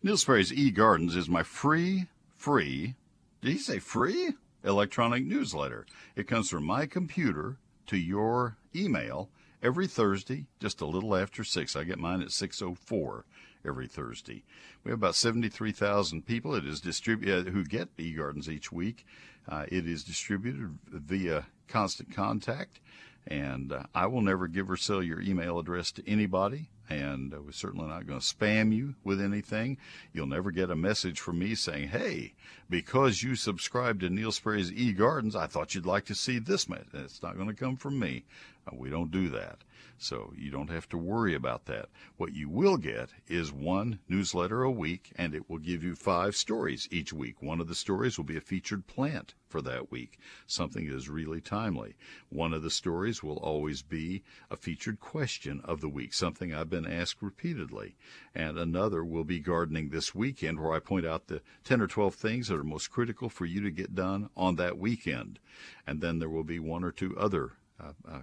Neil 0.00 0.16
Sperry's 0.16 0.52
eGardens 0.52 1.16
is 1.16 1.28
my 1.28 1.42
free, 1.42 2.06
free, 2.36 2.94
did 3.40 3.50
he 3.50 3.58
say 3.58 3.80
free? 3.80 4.32
Electronic 4.62 5.24
newsletter. 5.24 5.86
It 6.14 6.28
comes 6.28 6.48
from 6.48 6.64
my 6.64 6.86
computer 6.86 7.56
to 7.86 7.96
your 7.96 8.56
email 8.76 9.28
every 9.60 9.88
Thursday, 9.88 10.46
just 10.60 10.80
a 10.80 10.86
little 10.86 11.16
after 11.16 11.42
6. 11.42 11.74
I 11.74 11.82
get 11.82 11.98
mine 11.98 12.22
at 12.22 12.28
6.04 12.28 13.24
every 13.66 13.88
Thursday. 13.88 14.44
We 14.84 14.92
have 14.92 15.00
about 15.00 15.16
73,000 15.16 16.24
people 16.24 16.54
it 16.54 16.64
is 16.64 16.80
distributed 16.80 17.48
who 17.48 17.64
get 17.64 17.96
eGardens 17.96 18.48
each 18.48 18.70
week. 18.70 19.04
Uh, 19.48 19.66
it 19.66 19.88
is 19.88 20.04
distributed 20.04 20.78
via 20.92 21.46
constant 21.66 22.14
contact, 22.14 22.78
and 23.26 23.72
uh, 23.72 23.82
I 23.96 24.06
will 24.06 24.22
never 24.22 24.46
give 24.46 24.70
or 24.70 24.76
sell 24.76 25.02
your 25.02 25.20
email 25.20 25.58
address 25.58 25.90
to 25.92 26.08
anybody 26.08 26.70
and 26.88 27.34
uh, 27.34 27.42
we're 27.42 27.52
certainly 27.52 27.86
not 27.86 28.06
going 28.06 28.20
to 28.20 28.24
spam 28.24 28.74
you 28.74 28.94
with 29.04 29.20
anything. 29.20 29.78
You'll 30.12 30.26
never 30.26 30.50
get 30.50 30.70
a 30.70 30.76
message 30.76 31.20
from 31.20 31.38
me 31.38 31.54
saying, 31.54 31.88
"Hey, 31.88 32.34
because 32.68 33.22
you 33.22 33.34
subscribed 33.34 34.00
to 34.00 34.10
Neil 34.10 34.32
Sperry's 34.32 34.72
E 34.72 34.92
Gardens, 34.92 35.36
I 35.36 35.46
thought 35.46 35.74
you'd 35.74 35.86
like 35.86 36.04
to 36.06 36.14
see 36.14 36.38
this." 36.38 36.66
It's 36.94 37.22
not 37.22 37.36
going 37.36 37.48
to 37.48 37.54
come 37.54 37.76
from 37.76 37.98
me. 37.98 38.24
Uh, 38.66 38.76
we 38.76 38.90
don't 38.90 39.10
do 39.10 39.28
that. 39.30 39.64
So 40.00 40.32
you 40.36 40.52
don't 40.52 40.70
have 40.70 40.88
to 40.90 40.96
worry 40.96 41.34
about 41.34 41.64
that. 41.66 41.88
What 42.16 42.32
you 42.32 42.48
will 42.48 42.76
get 42.76 43.10
is 43.26 43.52
one 43.52 43.98
newsletter 44.08 44.62
a 44.62 44.70
week, 44.70 45.10
and 45.16 45.34
it 45.34 45.50
will 45.50 45.58
give 45.58 45.82
you 45.82 45.96
five 45.96 46.36
stories 46.36 46.86
each 46.92 47.12
week. 47.12 47.42
One 47.42 47.60
of 47.60 47.66
the 47.66 47.74
stories 47.74 48.16
will 48.16 48.24
be 48.24 48.36
a 48.36 48.40
featured 48.40 48.86
plant 48.86 49.34
for 49.48 49.60
that 49.62 49.90
week, 49.90 50.20
something 50.46 50.86
that 50.86 50.94
is 50.94 51.08
really 51.08 51.40
timely. 51.40 51.96
One 52.28 52.52
of 52.52 52.62
the 52.62 52.70
stories 52.70 53.24
will 53.24 53.38
always 53.38 53.82
be 53.82 54.22
a 54.50 54.56
featured 54.56 55.00
question 55.00 55.60
of 55.64 55.80
the 55.80 55.88
week, 55.88 56.14
something 56.14 56.54
I've 56.54 56.70
been 56.70 56.77
asked 56.86 57.22
repeatedly. 57.22 57.96
And 58.34 58.58
another 58.58 59.04
will 59.04 59.24
be 59.24 59.40
gardening 59.40 59.88
this 59.88 60.14
weekend, 60.14 60.60
where 60.60 60.72
I 60.72 60.80
point 60.80 61.06
out 61.06 61.26
the 61.26 61.42
10 61.64 61.80
or 61.80 61.86
12 61.86 62.14
things 62.14 62.48
that 62.48 62.56
are 62.56 62.64
most 62.64 62.90
critical 62.90 63.28
for 63.28 63.46
you 63.46 63.60
to 63.62 63.70
get 63.70 63.94
done 63.94 64.30
on 64.36 64.56
that 64.56 64.78
weekend. 64.78 65.38
And 65.86 66.00
then 66.00 66.18
there 66.18 66.30
will 66.30 66.44
be 66.44 66.58
one 66.58 66.84
or 66.84 66.92
two 66.92 67.16
other 67.18 67.52
uh, 67.80 67.92
uh, 68.08 68.18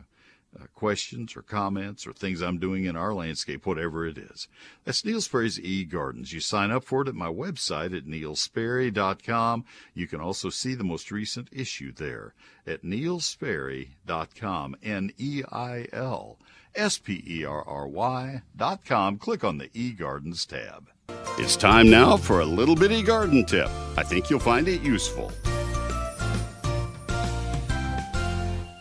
uh, 0.57 0.65
questions 0.73 1.35
or 1.35 1.41
comments 1.41 2.07
or 2.07 2.13
things 2.13 2.41
I'm 2.41 2.59
doing 2.59 2.85
in 2.85 2.95
our 2.95 3.13
landscape, 3.13 3.65
whatever 3.65 4.05
it 4.05 4.17
is. 4.17 4.47
That's 4.85 5.03
Neil 5.03 5.19
Sperry's 5.19 5.59
E-Gardens. 5.59 6.31
You 6.31 6.39
sign 6.39 6.71
up 6.71 6.83
for 6.85 7.01
it 7.01 7.07
at 7.09 7.15
my 7.15 7.27
website 7.27 7.95
at 7.95 8.05
neilsperry.com. 8.05 9.65
You 9.93 10.07
can 10.07 10.21
also 10.21 10.49
see 10.49 10.73
the 10.73 10.83
most 10.83 11.11
recent 11.11 11.49
issue 11.51 11.91
there 11.91 12.33
at 12.65 12.83
neilsperry.com, 12.83 14.75
N-E-I-L 14.81 16.39
S-P-E-R-R-Y 16.75 18.41
dot 18.55 18.85
com. 18.85 19.17
Click 19.17 19.43
on 19.43 19.57
the 19.57 19.69
E-Gardens 19.73 20.45
tab. 20.45 20.89
It's 21.37 21.55
time 21.55 21.89
now 21.89 22.17
for 22.17 22.39
a 22.39 22.45
little 22.45 22.75
bitty 22.75 23.03
garden 23.03 23.45
tip. 23.45 23.69
I 23.97 24.03
think 24.03 24.29
you'll 24.29 24.39
find 24.39 24.67
it 24.67 24.81
useful. 24.81 25.31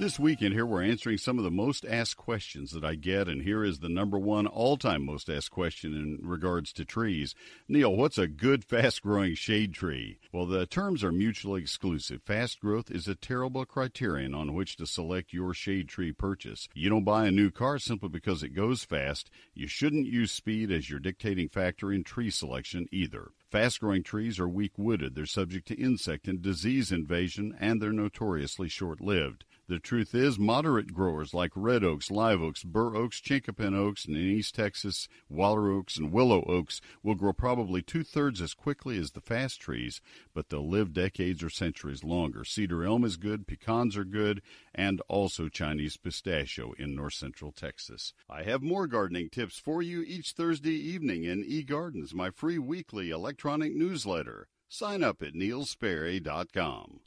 This 0.05 0.19
weekend, 0.19 0.53
here 0.53 0.67
we're 0.67 0.83
answering 0.83 1.17
some 1.17 1.38
of 1.38 1.45
the 1.45 1.51
most 1.51 1.87
asked 1.87 2.19
questions 2.19 2.73
that 2.73 2.85
I 2.85 2.95
get, 2.95 3.27
and 3.27 3.40
here 3.40 3.64
is 3.64 3.79
the 3.79 3.88
number 3.88 4.19
one 4.19 4.47
all 4.47 4.77
time 4.77 5.03
most 5.07 5.31
asked 5.31 5.51
question 5.51 5.95
in 5.95 6.19
regards 6.23 6.75
to 6.75 6.85
trees. 6.85 7.35
Neil, 7.69 7.97
what's 7.97 8.19
a 8.19 8.27
good 8.27 8.67
fast 8.67 9.01
growing 9.01 9.35
shade 9.35 9.73
tree? 9.73 10.19
Well, 10.31 10.45
the 10.45 10.67
terms 10.67 11.03
are 11.03 11.11
mutually 11.11 11.62
exclusive. 11.62 12.21
Fast 12.23 12.61
growth 12.61 12.90
is 12.90 13.09
a 13.09 13.14
terrible 13.14 13.64
criterion 13.64 14.35
on 14.35 14.53
which 14.53 14.77
to 14.77 14.87
select 14.87 15.33
your 15.33 15.55
shade 15.55 15.88
tree 15.88 16.12
purchase. 16.12 16.69
You 16.75 16.90
don't 16.90 17.05
buy 17.05 17.25
a 17.25 17.31
new 17.31 17.51
car 17.51 17.79
simply 17.79 18.11
because 18.11 18.43
it 18.43 18.51
goes 18.51 18.85
fast. 18.85 19.31
You 19.55 19.67
shouldn't 19.67 20.05
use 20.05 20.33
speed 20.33 20.71
as 20.71 20.90
your 20.90 21.01
dictating 21.01 21.49
factor 21.49 21.90
in 21.90 22.05
tree 22.05 22.29
selection 22.29 22.88
either. 22.93 23.31
Fast 23.51 23.81
growing 23.81 24.03
trees 24.03 24.38
are 24.38 24.49
weak 24.49 24.73
wooded, 24.77 25.14
they're 25.14 25.25
subject 25.25 25.69
to 25.69 25.81
insect 25.81 26.29
and 26.29 26.43
disease 26.43 26.93
invasion, 26.93 27.57
and 27.59 27.81
they're 27.81 27.90
notoriously 27.93 28.69
short 28.69 29.01
lived. 29.01 29.47
The 29.66 29.79
truth 29.79 30.14
is, 30.14 30.38
moderate 30.38 30.92
growers 30.92 31.33
like 31.33 31.53
red 31.55 31.83
oaks, 31.83 32.11
live 32.11 32.42
oaks, 32.42 32.62
bur 32.62 32.94
oaks, 32.94 33.18
chinkapin 33.18 33.74
oaks, 33.74 34.05
and 34.05 34.14
in 34.14 34.22
East 34.22 34.55
Texas, 34.55 35.09
water 35.31 35.72
oaks 35.72 35.96
and 35.96 36.12
willow 36.12 36.44
oaks 36.46 36.83
will 37.03 37.14
grow 37.14 37.33
probably 37.33 37.81
two 37.81 38.05
thirds 38.05 38.42
as 38.42 38.53
quickly 38.53 38.98
as 38.98 39.12
the 39.12 39.22
fast 39.22 39.62
trees, 39.62 40.03
but 40.35 40.50
they'll 40.50 40.68
live 40.68 40.92
decades 40.92 41.42
or 41.42 41.48
centuries 41.48 42.05
longer. 42.05 42.44
Cedar 42.44 42.85
elm 42.85 43.05
is 43.05 43.16
good, 43.16 43.46
pecans 43.46 43.96
are 43.96 44.05
good, 44.05 44.42
and 44.74 45.00
also 45.09 45.48
Chinese 45.48 45.96
pistachio 45.96 46.72
in 46.79 46.94
north 46.94 47.14
central 47.14 47.50
Texas. 47.50 48.12
I 48.29 48.42
have 48.42 48.62
more 48.62 48.87
gardening 48.87 49.31
tips 49.31 49.59
for 49.59 49.81
you 49.81 50.03
each 50.03 50.33
Thursday 50.33 50.74
evening 50.74 51.24
in 51.24 51.42
eGardens, 51.42 52.12
my 52.12 52.29
free 52.29 52.59
weekly 52.59 53.09
electronic 53.09 53.74
newsletter. 53.74 54.48
Sign 54.68 55.03
up 55.03 55.22
at 55.22 55.33
neilsperry.com. 55.33 57.00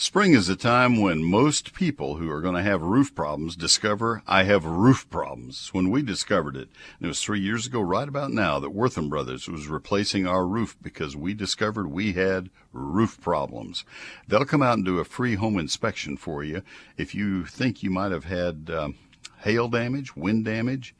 Spring 0.00 0.32
is 0.32 0.48
a 0.48 0.54
time 0.54 1.00
when 1.00 1.24
most 1.24 1.74
people 1.74 2.18
who 2.18 2.30
are 2.30 2.40
going 2.40 2.54
to 2.54 2.62
have 2.62 2.82
roof 2.82 3.12
problems 3.16 3.56
discover 3.56 4.22
I 4.28 4.44
have 4.44 4.64
roof 4.64 5.10
problems. 5.10 5.70
When 5.74 5.90
we 5.90 6.02
discovered 6.02 6.54
it, 6.54 6.68
and 6.98 7.06
it 7.06 7.08
was 7.08 7.20
three 7.20 7.40
years 7.40 7.66
ago, 7.66 7.80
right 7.80 8.08
about 8.08 8.30
now, 8.30 8.60
that 8.60 8.70
Wortham 8.70 9.08
Brothers 9.08 9.48
was 9.48 9.66
replacing 9.66 10.24
our 10.24 10.46
roof 10.46 10.76
because 10.80 11.16
we 11.16 11.34
discovered 11.34 11.88
we 11.88 12.12
had 12.12 12.48
roof 12.72 13.20
problems. 13.20 13.84
They'll 14.28 14.44
come 14.44 14.62
out 14.62 14.74
and 14.74 14.84
do 14.84 15.00
a 15.00 15.04
free 15.04 15.34
home 15.34 15.58
inspection 15.58 16.16
for 16.16 16.44
you 16.44 16.62
if 16.96 17.12
you 17.12 17.44
think 17.44 17.82
you 17.82 17.90
might 17.90 18.12
have 18.12 18.24
had 18.24 18.70
um, 18.72 18.94
hail 19.40 19.66
damage, 19.66 20.14
wind 20.14 20.44
damage, 20.44 20.94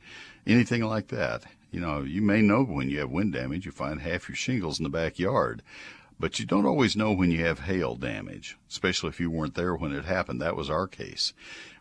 anything 0.45 0.83
like 0.83 1.07
that. 1.09 1.45
You 1.71 1.79
know, 1.81 2.01
you 2.01 2.21
may 2.21 2.43
know 2.43 2.65
when 2.65 2.91
you 2.91 2.99
have 2.99 3.11
wind 3.11 3.35
damage, 3.35 3.65
you 3.65 3.71
find 3.71 4.01
half 4.01 4.29
your 4.29 4.35
shingles 4.35 4.81
in 4.81 4.83
the 4.83 4.91
backyard. 4.91 5.63
But 6.21 6.39
you 6.39 6.47
don't 6.47 6.67
always 6.67 6.97
know 6.97 7.13
when 7.13 7.31
you 7.31 7.45
have 7.45 7.61
hail 7.61 7.95
damage, 7.95 8.59
especially 8.69 9.11
if 9.11 9.21
you 9.21 9.31
weren't 9.31 9.55
there 9.55 9.75
when 9.75 9.93
it 9.93 10.05
happened. 10.05 10.41
That 10.41 10.57
was 10.57 10.69
our 10.69 10.89
case. 10.89 11.33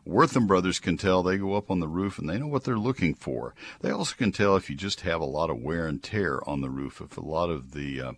Wortham 0.06 0.48
Brothers 0.48 0.80
can 0.80 0.96
tell 0.96 1.22
they 1.22 1.38
go 1.38 1.56
up 1.56 1.70
on 1.70 1.80
the 1.80 1.88
roof 1.88 2.18
and 2.18 2.30
they 2.30 2.38
know 2.38 2.48
what 2.48 2.64
they're 2.64 2.78
looking 2.78 3.14
for. 3.14 3.56
They 3.82 3.90
also 3.90 4.16
can 4.16 4.32
tell 4.32 4.56
if 4.56 4.70
you 4.70 4.76
just 4.76 5.02
have 5.02 5.20
a 5.20 5.26
lot 5.26 5.50
of 5.50 5.62
wear 5.62 5.88
and 5.88 6.02
tear 6.02 6.48
on 6.48 6.62
the 6.62 6.70
roof, 6.70 7.02
if 7.02 7.18
a 7.18 7.22
lot 7.22 7.50
of 7.50 7.72
the 7.72 8.02
uh, 8.02 8.12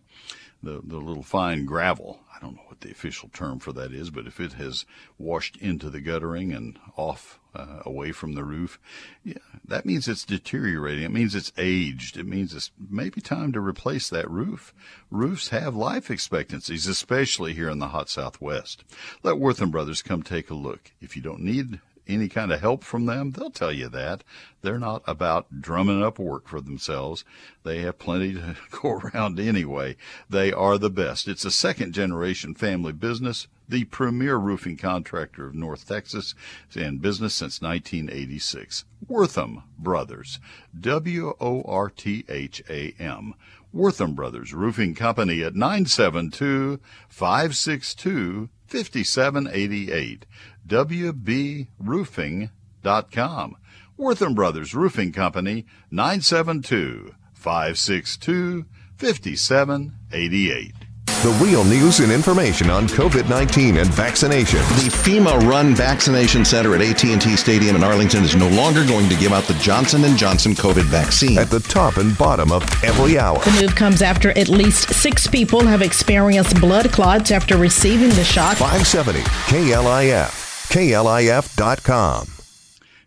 the, 0.62 0.82
the 0.84 0.98
little 0.98 1.24
fine 1.24 1.66
gravel. 1.66 2.20
I 2.36 2.40
don't 2.40 2.56
know 2.56 2.64
what 2.68 2.82
the 2.82 2.92
official 2.92 3.30
term 3.30 3.60
for 3.60 3.72
that 3.74 3.94
is, 3.94 4.10
but 4.10 4.28
if 4.28 4.40
it 4.40 4.54
has 4.54 4.86
washed 5.18 5.58
into 5.58 5.90
the 5.90 6.02
guttering 6.02 6.52
and 6.52 6.78
off 6.96 7.39
uh, 7.56 7.80
away 7.86 8.12
from 8.12 8.34
the 8.34 8.44
roof, 8.44 8.80
yeah, 9.24 9.36
that 9.66 9.86
means 9.86 10.08
it's 10.08 10.26
deteriorating. 10.26 11.04
It 11.04 11.12
means 11.12 11.36
it's 11.36 11.52
aged. 11.58 12.18
It 12.18 12.28
means 12.28 12.54
it's 12.54 12.72
maybe 12.90 13.22
time 13.22 13.52
to 13.54 13.62
replace 13.62 14.10
that 14.10 14.30
roof. 14.30 14.74
Roofs 15.12 15.50
have 15.50 15.76
life 15.76 16.12
expectancies, 16.12 16.88
especially 16.88 17.54
here 17.54 17.70
in 17.70 17.80
the 17.80 17.90
hot 17.90 18.10
Southwest. 18.10 18.84
Let 19.24 19.40
Wortham 19.40 19.72
Brothers 19.72 20.02
come 20.02 20.24
take 20.24 20.50
a 20.50 20.56
look. 20.56 20.92
If 21.02 21.16
you 21.16 21.22
don't 21.22 21.42
need 21.42 21.80
any 22.10 22.28
kind 22.28 22.52
of 22.52 22.60
help 22.60 22.84
from 22.84 23.06
them, 23.06 23.32
they'll 23.32 23.52
tell 23.52 23.72
you 23.72 23.88
that. 23.90 24.24
They're 24.62 24.80
not 24.80 25.04
about 25.06 25.62
drumming 25.62 26.04
up 26.04 26.20
work 26.20 26.48
for 26.48 26.60
themselves. 26.60 27.24
They 27.64 27.80
have 27.80 28.00
plenty 28.00 28.34
to 28.34 28.56
go 28.72 28.94
around 28.94 29.40
anyway. 29.40 29.96
They 30.30 30.52
are 30.52 30.78
the 30.78 30.90
best. 30.90 31.28
It's 31.28 31.46
a 31.46 31.52
second 31.52 31.94
generation 31.94 32.56
family 32.56 32.92
business, 32.94 33.48
the 33.68 33.86
premier 33.86 34.36
roofing 34.36 34.76
contractor 34.76 35.48
of 35.48 35.56
North 35.56 35.88
Texas, 35.88 36.36
in 36.76 36.98
business 36.98 37.36
since 37.36 37.62
1986. 37.62 38.86
Wortham 39.08 39.64
Brothers. 39.78 40.40
W 40.78 41.34
O 41.40 41.62
R 41.64 41.90
T 41.90 42.26
H 42.28 42.62
A 42.70 42.94
M. 43.00 43.36
Wortham 43.72 44.16
Brothers 44.16 44.52
Roofing 44.52 44.96
Company 44.96 45.44
at 45.44 45.54
972 45.54 46.80
562 47.08 48.50
5788 48.66 50.26
wbroofing.com. 50.70 53.56
Wortham 53.98 54.34
Brothers 54.34 54.74
Roofing 54.74 55.12
Company, 55.12 55.66
972 55.92 57.14
562 57.34 58.66
5788. 58.98 60.74
The 61.22 61.32
real 61.44 61.66
news 61.66 62.00
and 62.00 62.14
information 62.14 62.70
on 62.70 62.88
COVID-19 62.88 63.82
and 63.82 63.94
vaccination. 63.94 64.60
The 64.60 64.90
FEMA-run 65.04 65.76
vaccination 65.76 66.46
center 66.46 66.76
at 66.76 66.82
AT&T 66.82 67.36
Stadium 67.36 67.76
in 67.76 67.84
Arlington 67.84 68.24
is 68.24 68.38
no 68.38 68.48
longer 68.48 68.86
going 68.86 69.10
to 69.10 69.18
give 69.18 69.34
out 69.34 69.44
the 69.44 69.54
Johnson 69.56 70.02
& 70.16 70.18
Johnson 70.18 70.54
COVID 70.54 70.84
vaccine. 70.84 71.38
At 71.38 71.50
the 71.50 71.60
top 71.60 71.98
and 71.98 72.18
bottom 72.18 72.54
of 72.54 72.64
every 72.86 73.20
hour. 73.20 73.44
The 73.44 73.62
move 73.62 73.76
comes 73.76 74.02
after 74.02 74.30
at 74.38 74.48
least 74.48 74.94
six 74.94 75.28
people 75.28 75.66
have 75.66 75.82
experienced 75.82 76.58
blood 76.62 76.90
clots 76.94 77.32
after 77.32 77.58
receiving 77.58 78.12
the 78.12 78.24
shot. 78.24 78.56
570 78.56 79.20
KLIF. 79.20 80.49
KLIF.com. 80.70 82.28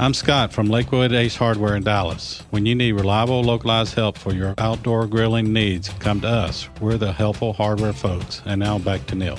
I'm 0.00 0.14
Scott 0.14 0.52
from 0.52 0.68
Lakewood 0.68 1.12
Ace 1.12 1.34
Hardware 1.34 1.74
in 1.74 1.82
Dallas. 1.82 2.44
When 2.50 2.66
you 2.66 2.76
need 2.76 2.92
reliable, 2.92 3.42
localized 3.42 3.94
help 3.94 4.16
for 4.16 4.32
your 4.32 4.54
outdoor 4.56 5.08
grilling 5.08 5.52
needs, 5.52 5.88
come 5.98 6.20
to 6.20 6.28
us. 6.28 6.68
We're 6.80 6.98
the 6.98 7.12
helpful 7.12 7.52
hardware 7.52 7.92
folks. 7.92 8.40
And 8.46 8.60
now 8.60 8.78
back 8.78 9.06
to 9.06 9.16
Neil. 9.16 9.38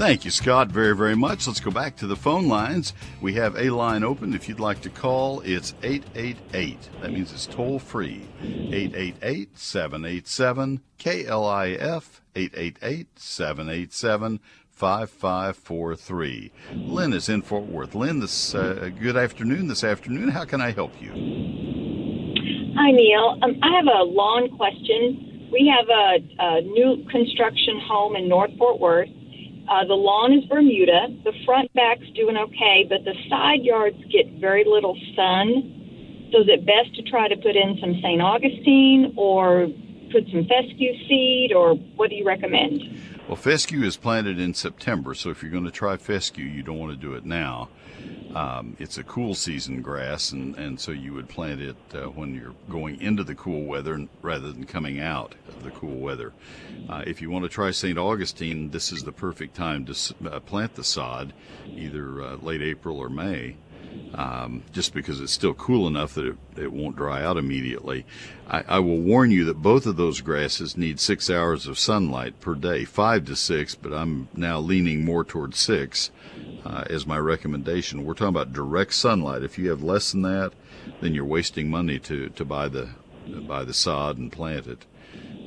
Thank 0.00 0.24
you, 0.24 0.30
Scott, 0.30 0.68
very, 0.68 0.96
very 0.96 1.14
much. 1.14 1.46
Let's 1.46 1.60
go 1.60 1.70
back 1.70 1.94
to 1.96 2.06
the 2.06 2.16
phone 2.16 2.48
lines. 2.48 2.94
We 3.20 3.34
have 3.34 3.54
a 3.58 3.68
line 3.68 4.02
open. 4.02 4.32
If 4.32 4.48
you'd 4.48 4.58
like 4.58 4.80
to 4.80 4.88
call, 4.88 5.40
it's 5.40 5.74
888. 5.82 6.88
That 7.02 7.12
means 7.12 7.30
it's 7.34 7.44
toll 7.44 7.78
free. 7.78 8.26
888 8.42 9.58
787 9.58 10.80
KLIF 10.98 12.20
888 12.34 13.08
787 13.18 14.40
5543. 14.70 16.52
Lynn 16.76 17.12
is 17.12 17.28
in 17.28 17.42
Fort 17.42 17.66
Worth. 17.66 17.94
Lynn, 17.94 18.20
this 18.20 18.54
uh, 18.54 18.88
good 18.98 19.18
afternoon. 19.18 19.68
This 19.68 19.84
afternoon, 19.84 20.30
how 20.30 20.46
can 20.46 20.62
I 20.62 20.70
help 20.70 20.94
you? 20.98 21.10
Hi, 21.10 22.90
Neil. 22.90 23.38
Um, 23.42 23.54
I 23.62 23.76
have 23.76 23.84
a 23.84 24.02
lawn 24.04 24.48
question. 24.56 25.50
We 25.52 25.70
have 25.76 25.86
a, 25.90 26.16
a 26.38 26.60
new 26.62 27.04
construction 27.10 27.78
home 27.86 28.16
in 28.16 28.30
North 28.30 28.56
Fort 28.56 28.80
Worth 28.80 29.10
uh, 29.70 29.84
the 29.84 29.94
lawn 29.94 30.32
is 30.32 30.44
Bermuda. 30.46 31.06
The 31.22 31.32
front 31.46 31.72
back's 31.74 32.08
doing 32.16 32.36
okay, 32.36 32.84
but 32.88 33.04
the 33.04 33.14
side 33.28 33.62
yards 33.62 33.96
get 34.10 34.26
very 34.40 34.64
little 34.66 34.98
sun. 35.14 36.28
So 36.32 36.40
is 36.42 36.48
it 36.48 36.66
best 36.66 36.94
to 36.96 37.02
try 37.02 37.28
to 37.28 37.36
put 37.36 37.54
in 37.54 37.78
some 37.80 37.94
St. 38.02 38.20
Augustine 38.20 39.14
or 39.16 39.68
put 40.10 40.24
some 40.32 40.44
fescue 40.46 40.92
seed, 41.06 41.52
or 41.52 41.74
what 41.94 42.10
do 42.10 42.16
you 42.16 42.26
recommend? 42.26 42.82
Well, 43.28 43.36
fescue 43.36 43.84
is 43.84 43.96
planted 43.96 44.40
in 44.40 44.54
September, 44.54 45.14
so 45.14 45.30
if 45.30 45.40
you're 45.40 45.52
going 45.52 45.64
to 45.64 45.70
try 45.70 45.96
fescue, 45.96 46.44
you 46.44 46.64
don't 46.64 46.78
want 46.78 46.90
to 46.90 46.98
do 46.98 47.14
it 47.14 47.24
now. 47.24 47.68
Um, 48.34 48.76
it's 48.78 48.96
a 48.96 49.02
cool 49.02 49.34
season 49.34 49.82
grass, 49.82 50.30
and, 50.30 50.54
and 50.56 50.78
so 50.78 50.92
you 50.92 51.12
would 51.14 51.28
plant 51.28 51.60
it 51.60 51.76
uh, 51.94 52.02
when 52.06 52.34
you're 52.34 52.54
going 52.68 53.00
into 53.00 53.24
the 53.24 53.34
cool 53.34 53.64
weather 53.64 54.06
rather 54.22 54.52
than 54.52 54.64
coming 54.64 55.00
out 55.00 55.34
of 55.48 55.64
the 55.64 55.70
cool 55.70 55.96
weather. 55.96 56.32
Uh, 56.88 57.02
if 57.06 57.20
you 57.20 57.30
want 57.30 57.44
to 57.44 57.48
try 57.48 57.70
St. 57.72 57.98
Augustine, 57.98 58.70
this 58.70 58.92
is 58.92 59.02
the 59.02 59.12
perfect 59.12 59.56
time 59.56 59.84
to 59.84 60.14
uh, 60.30 60.38
plant 60.40 60.74
the 60.74 60.84
sod, 60.84 61.32
either 61.68 62.22
uh, 62.22 62.36
late 62.36 62.62
April 62.62 62.98
or 62.98 63.08
May 63.08 63.56
um, 64.14 64.62
just 64.72 64.92
because 64.92 65.20
it's 65.20 65.32
still 65.32 65.54
cool 65.54 65.86
enough 65.86 66.14
that 66.14 66.26
it, 66.26 66.36
it 66.56 66.72
won't 66.72 66.96
dry 66.96 67.22
out 67.22 67.36
immediately. 67.36 68.04
I, 68.48 68.64
I, 68.68 68.78
will 68.80 69.00
warn 69.00 69.30
you 69.30 69.44
that 69.46 69.62
both 69.62 69.86
of 69.86 69.96
those 69.96 70.20
grasses 70.20 70.76
need 70.76 70.98
six 70.98 71.30
hours 71.30 71.66
of 71.66 71.78
sunlight 71.78 72.40
per 72.40 72.54
day, 72.54 72.84
five 72.84 73.24
to 73.26 73.36
six, 73.36 73.74
but 73.74 73.92
I'm 73.92 74.28
now 74.34 74.58
leaning 74.58 75.04
more 75.04 75.24
towards 75.24 75.58
six 75.58 76.10
uh, 76.64 76.84
as 76.90 77.06
my 77.06 77.18
recommendation. 77.18 78.04
We're 78.04 78.14
talking 78.14 78.28
about 78.28 78.52
direct 78.52 78.94
sunlight. 78.94 79.42
If 79.42 79.58
you 79.58 79.70
have 79.70 79.82
less 79.82 80.12
than 80.12 80.22
that, 80.22 80.52
then 81.00 81.14
you're 81.14 81.24
wasting 81.24 81.70
money 81.70 81.98
to, 82.00 82.28
to 82.30 82.44
buy 82.44 82.68
the 82.68 82.90
buy 83.46 83.62
the 83.62 83.74
sod 83.74 84.18
and 84.18 84.32
plant 84.32 84.66
it 84.66 84.86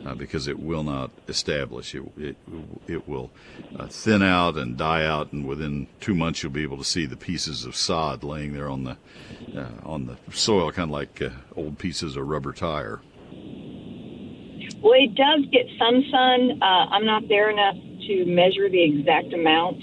uh, 0.05 0.15
because 0.15 0.47
it 0.47 0.59
will 0.59 0.83
not 0.83 1.11
establish. 1.27 1.95
It, 1.95 2.03
it, 2.17 2.37
it 2.87 3.07
will 3.07 3.31
uh, 3.77 3.87
thin 3.87 4.21
out 4.21 4.57
and 4.57 4.77
die 4.77 5.05
out, 5.05 5.31
and 5.31 5.45
within 5.47 5.87
two 5.99 6.13
months 6.13 6.43
you'll 6.43 6.51
be 6.51 6.63
able 6.63 6.77
to 6.77 6.83
see 6.83 7.05
the 7.05 7.17
pieces 7.17 7.65
of 7.65 7.75
sod 7.75 8.23
laying 8.23 8.53
there 8.53 8.69
on 8.69 8.83
the 8.83 8.97
uh, 9.55 9.67
on 9.83 10.05
the 10.05 10.17
soil, 10.31 10.71
kind 10.71 10.89
of 10.89 10.93
like 10.93 11.21
uh, 11.21 11.29
old 11.55 11.77
pieces 11.77 12.15
of 12.15 12.27
rubber 12.27 12.53
tire. 12.53 13.01
Well, 14.81 14.93
it 14.95 15.15
does 15.15 15.45
get 15.51 15.67
some 15.79 16.03
sun. 16.11 16.61
Uh, 16.61 16.65
I'm 16.65 17.05
not 17.05 17.27
there 17.29 17.49
enough 17.49 17.75
to 18.07 18.25
measure 18.25 18.69
the 18.69 18.83
exact 18.83 19.33
amount, 19.33 19.81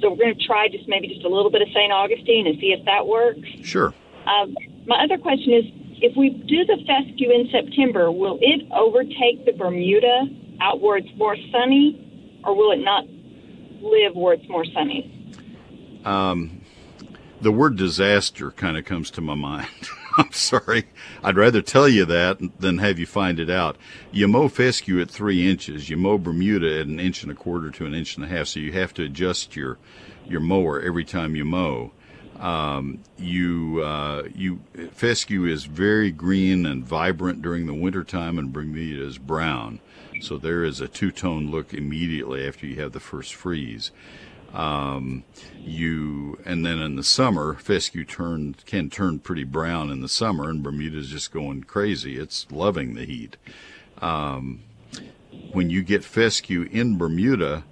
so 0.00 0.10
we're 0.10 0.16
going 0.16 0.38
to 0.38 0.46
try 0.46 0.68
just 0.68 0.88
maybe 0.88 1.08
just 1.08 1.24
a 1.24 1.28
little 1.28 1.50
bit 1.50 1.62
of 1.62 1.68
St. 1.68 1.92
Augustine 1.92 2.46
and 2.46 2.58
see 2.60 2.72
if 2.72 2.84
that 2.84 3.06
works. 3.06 3.48
Sure. 3.62 3.92
Um, 4.26 4.56
my 4.86 5.02
other 5.02 5.18
question 5.18 5.52
is 5.52 5.64
if 6.02 6.16
we 6.16 6.30
do 6.30 6.64
the 6.64 6.78
fescue 6.86 7.30
in 7.30 7.48
September, 7.50 8.10
will 8.10 8.38
it 8.40 8.66
overtake 8.72 9.44
the 9.44 9.52
Bermuda 9.52 10.26
out 10.60 10.80
where 10.80 10.96
it's 10.96 11.08
more 11.16 11.36
sunny, 11.52 12.40
or 12.44 12.54
will 12.54 12.72
it 12.72 12.82
not 12.82 13.04
live 13.80 14.14
where 14.14 14.34
it's 14.34 14.48
more 14.48 14.64
sunny? 14.64 15.12
Um, 16.04 16.62
the 17.40 17.52
word 17.52 17.76
disaster 17.76 18.50
kind 18.50 18.76
of 18.76 18.84
comes 18.84 19.10
to 19.12 19.20
my 19.20 19.34
mind. 19.34 19.68
I'm 20.18 20.32
sorry. 20.32 20.86
I'd 21.22 21.36
rather 21.36 21.60
tell 21.60 21.88
you 21.88 22.06
that 22.06 22.38
than 22.58 22.78
have 22.78 22.98
you 22.98 23.04
find 23.04 23.38
it 23.38 23.50
out. 23.50 23.76
You 24.12 24.28
mow 24.28 24.48
fescue 24.48 25.00
at 25.00 25.10
three 25.10 25.48
inches. 25.48 25.90
You 25.90 25.98
mow 25.98 26.16
Bermuda 26.16 26.80
at 26.80 26.86
an 26.86 26.98
inch 26.98 27.22
and 27.22 27.30
a 27.30 27.34
quarter 27.34 27.70
to 27.72 27.86
an 27.86 27.94
inch 27.94 28.16
and 28.16 28.24
a 28.24 28.28
half. 28.28 28.46
So 28.46 28.60
you 28.60 28.72
have 28.72 28.94
to 28.94 29.04
adjust 29.04 29.56
your 29.56 29.78
your 30.26 30.40
mower 30.40 30.80
every 30.80 31.04
time 31.04 31.36
you 31.36 31.44
mow. 31.44 31.92
Um, 32.40 33.00
you 33.16 33.82
uh, 33.82 34.24
you 34.34 34.60
fescue 34.92 35.46
is 35.46 35.64
very 35.64 36.10
green 36.10 36.66
and 36.66 36.84
vibrant 36.84 37.42
during 37.42 37.66
the 37.66 37.74
wintertime, 37.74 38.38
and 38.38 38.52
Bermuda 38.52 39.06
is 39.06 39.18
brown. 39.18 39.80
So 40.20 40.38
there 40.38 40.64
is 40.64 40.80
a 40.80 40.88
two 40.88 41.10
tone 41.10 41.50
look 41.50 41.72
immediately 41.74 42.46
after 42.46 42.66
you 42.66 42.80
have 42.80 42.92
the 42.92 43.00
first 43.00 43.34
freeze. 43.34 43.90
Um, 44.54 45.24
you 45.58 46.38
and 46.44 46.64
then 46.64 46.78
in 46.78 46.96
the 46.96 47.02
summer, 47.02 47.54
fescue 47.54 48.04
turn 48.04 48.54
can 48.64 48.90
turn 48.90 49.18
pretty 49.18 49.44
brown 49.44 49.90
in 49.90 50.00
the 50.00 50.08
summer, 50.08 50.48
and 50.48 50.62
Bermuda's 50.62 51.08
just 51.08 51.32
going 51.32 51.64
crazy. 51.64 52.18
It's 52.18 52.46
loving 52.50 52.94
the 52.94 53.04
heat. 53.04 53.36
Um, 54.00 54.60
when 55.52 55.70
you 55.70 55.82
get 55.82 56.04
fescue 56.04 56.62
in 56.70 56.96
Bermuda, 56.96 57.64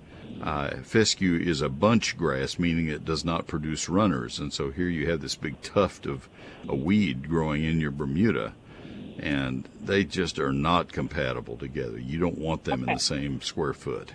uh, 0.44 0.76
fescue 0.82 1.36
is 1.36 1.62
a 1.62 1.70
bunch 1.70 2.18
grass, 2.18 2.58
meaning 2.58 2.86
it 2.86 3.04
does 3.04 3.24
not 3.24 3.46
produce 3.46 3.88
runners, 3.88 4.38
and 4.38 4.52
so 4.52 4.70
here 4.70 4.90
you 4.90 5.10
have 5.10 5.22
this 5.22 5.34
big 5.34 5.60
tuft 5.62 6.04
of 6.04 6.28
a 6.68 6.76
weed 6.76 7.26
growing 7.30 7.64
in 7.64 7.80
your 7.80 7.90
Bermuda, 7.90 8.52
and 9.18 9.66
they 9.80 10.04
just 10.04 10.38
are 10.38 10.52
not 10.52 10.92
compatible 10.92 11.56
together. 11.56 11.98
You 11.98 12.18
don't 12.18 12.36
want 12.36 12.64
them 12.64 12.82
okay. 12.82 12.92
in 12.92 12.96
the 12.96 13.00
same 13.00 13.40
square 13.40 13.72
foot. 13.72 14.12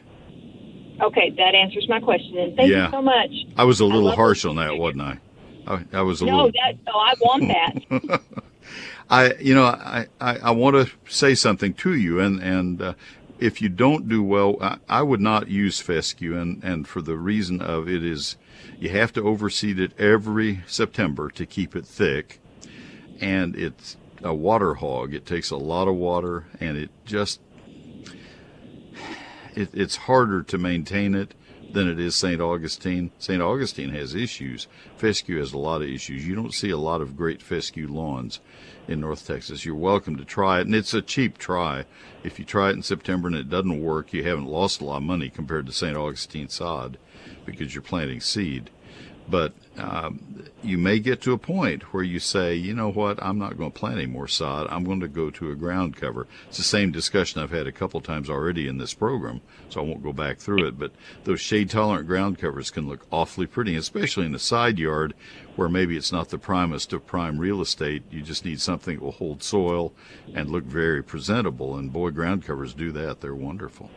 Okay, 1.02 1.32
that 1.32 1.56
answers 1.56 1.88
my 1.90 2.00
question. 2.00 2.38
And 2.38 2.56
thank 2.56 2.70
yeah. 2.70 2.86
you 2.86 2.92
so 2.92 3.02
much. 3.02 3.32
I 3.58 3.64
was 3.64 3.80
a 3.80 3.86
little 3.86 4.12
harsh 4.12 4.46
on 4.46 4.58
that, 4.58 4.78
wasn't 4.78 5.02
I? 5.02 5.18
I, 5.66 5.86
I 5.94 6.02
was 6.04 6.22
a 6.22 6.26
little 6.26 6.40
no, 6.40 6.46
little. 6.46 6.62
That, 6.64 6.78
no, 6.86 7.00
I 7.00 7.14
want 7.20 7.48
that. 7.48 8.22
I, 9.10 9.34
you 9.40 9.56
know, 9.56 9.64
I, 9.64 10.06
I, 10.22 10.38
I 10.38 10.52
want 10.52 10.76
to 10.76 11.12
say 11.12 11.34
something 11.34 11.74
to 11.76 11.96
you, 11.96 12.20
and 12.20 12.40
and 12.40 12.82
uh, 12.82 12.94
if 13.40 13.62
you 13.62 13.70
don't 13.70 14.10
do 14.10 14.22
well, 14.22 14.58
I, 14.62 14.78
I, 14.88 15.02
would 15.02 15.22
not 15.22 15.48
use 15.48 15.80
fescue, 15.80 16.38
and 16.38 16.64
and 16.64 16.88
for 16.88 17.02
the 17.02 17.18
reason 17.18 17.62
of 17.62 17.88
it 17.88 18.04
is, 18.04 18.38
you 18.80 18.90
have 18.90 19.14
to 19.14 19.22
overseed 19.22 19.80
it 19.80 19.98
every 20.00 20.62
September 20.68 21.30
to 21.32 21.46
keep 21.46 21.76
it 21.76 21.86
thick, 21.86 22.40
and 23.22 23.56
it's 23.56 23.98
a 24.24 24.34
water 24.34 24.76
hog. 24.76 25.14
It 25.14 25.26
takes 25.26 25.52
a 25.52 25.58
lot 25.58 25.88
of 25.88 25.96
water, 25.96 26.46
and 26.60 26.78
it 26.78 26.90
just 27.06 27.40
it, 29.56 29.70
it's 29.74 29.96
harder 29.96 30.44
to 30.44 30.58
maintain 30.58 31.16
it 31.16 31.34
than 31.72 31.88
it 31.88 32.00
is 32.00 32.16
St. 32.16 32.42
Augustine. 32.42 33.12
St. 33.20 33.42
Augustine 33.42 33.92
has 33.92 34.16
issues. 34.16 34.68
Fescue 34.98 35.40
has 35.40 35.54
a 35.54 35.58
lot 35.58 35.82
of 35.82 35.88
issues. 35.88 36.28
You 36.28 36.36
don't 36.36 36.54
see 36.54 36.72
a 36.72 36.78
lot 36.78 37.02
of 37.02 37.16
great 37.16 37.42
fescue 37.42 37.88
lawns 37.88 38.40
in 38.90 39.00
North 39.00 39.26
Texas. 39.26 39.66
You're 39.66 39.76
welcome 39.76 40.18
to 40.18 40.26
try 40.26 40.60
it, 40.60 40.66
and 40.66 40.74
it's 40.74 40.96
a 40.96 41.02
cheap 41.02 41.38
try. 41.38 41.86
If 42.24 42.40
you 42.40 42.46
try 42.46 42.72
it 42.72 42.76
in 42.76 42.82
September 42.82 43.28
and 43.28 43.38
it 43.38 43.50
doesn't 43.50 43.84
work, 43.84 44.12
you 44.14 44.24
haven't 44.24 44.48
lost 44.48 44.82
a 44.82 44.86
lot 44.86 44.98
of 44.98 45.04
money 45.04 45.30
compared 45.30 45.68
to 45.68 45.72
St. 45.72 45.96
Augustine 45.96 46.50
sod 46.50 46.98
because 47.46 47.76
you're 47.76 47.84
planting 47.84 48.20
seed. 48.20 48.72
But 49.30 49.54
um, 49.80 50.44
you 50.62 50.78
may 50.78 51.00
get 51.00 51.22
to 51.22 51.34
a 51.34 51.38
point 51.38 51.94
where 51.94 52.04
you 52.04 52.20
say, 52.20 52.54
you 52.54 52.74
know 52.74 52.92
what, 52.92 53.22
I'm 53.24 53.40
not 53.40 53.58
going 53.58 53.72
to 53.72 53.80
plant 53.80 53.98
any 53.98 54.06
more 54.06 54.28
sod. 54.28 54.68
I'm 54.70 54.84
going 54.84 55.00
to 55.00 55.08
go 55.08 55.30
to 55.30 55.52
a 55.52 55.56
ground 55.56 55.96
cover. 55.96 56.28
It's 56.48 56.58
the 56.58 56.64
same 56.64 56.92
discussion 56.92 57.42
I've 57.42 57.52
had 57.52 57.68
a 57.68 57.72
couple 57.72 58.02
times 58.02 58.30
already 58.30 58.68
in 58.68 58.78
this 58.78 58.94
program, 58.94 59.42
so 59.70 59.80
I 59.80 59.84
won't 59.84 60.04
go 60.04 60.14
back 60.14 60.40
through 60.40 60.68
it. 60.68 60.78
But 60.78 60.92
those 61.24 61.40
shade 61.40 61.70
tolerant 61.70 62.08
ground 62.08 62.40
covers 62.40 62.72
can 62.72 62.88
look 62.88 63.06
awfully 63.12 63.48
pretty, 63.48 63.76
especially 63.76 64.26
in 64.26 64.34
the 64.34 64.40
side 64.40 64.80
yard 64.80 65.14
where 65.56 65.70
maybe 65.70 65.98
it's 65.98 66.12
not 66.12 66.30
the 66.30 66.38
primest 66.38 66.94
of 66.94 67.06
prime 67.06 67.38
real 67.38 67.62
estate. 67.62 68.04
You 68.12 68.22
just 68.22 68.46
need 68.46 68.62
something 68.62 68.96
that 68.96 69.04
will 69.04 69.12
hold 69.12 69.44
soil 69.44 69.94
and 70.34 70.50
look 70.50 70.64
very 70.64 71.04
presentable. 71.04 71.76
And 71.76 71.92
boy, 71.92 72.12
ground 72.12 72.46
covers 72.46 72.74
do 72.74 72.92
that. 72.94 73.22
They're 73.22 73.36
wonderful. 73.36 73.90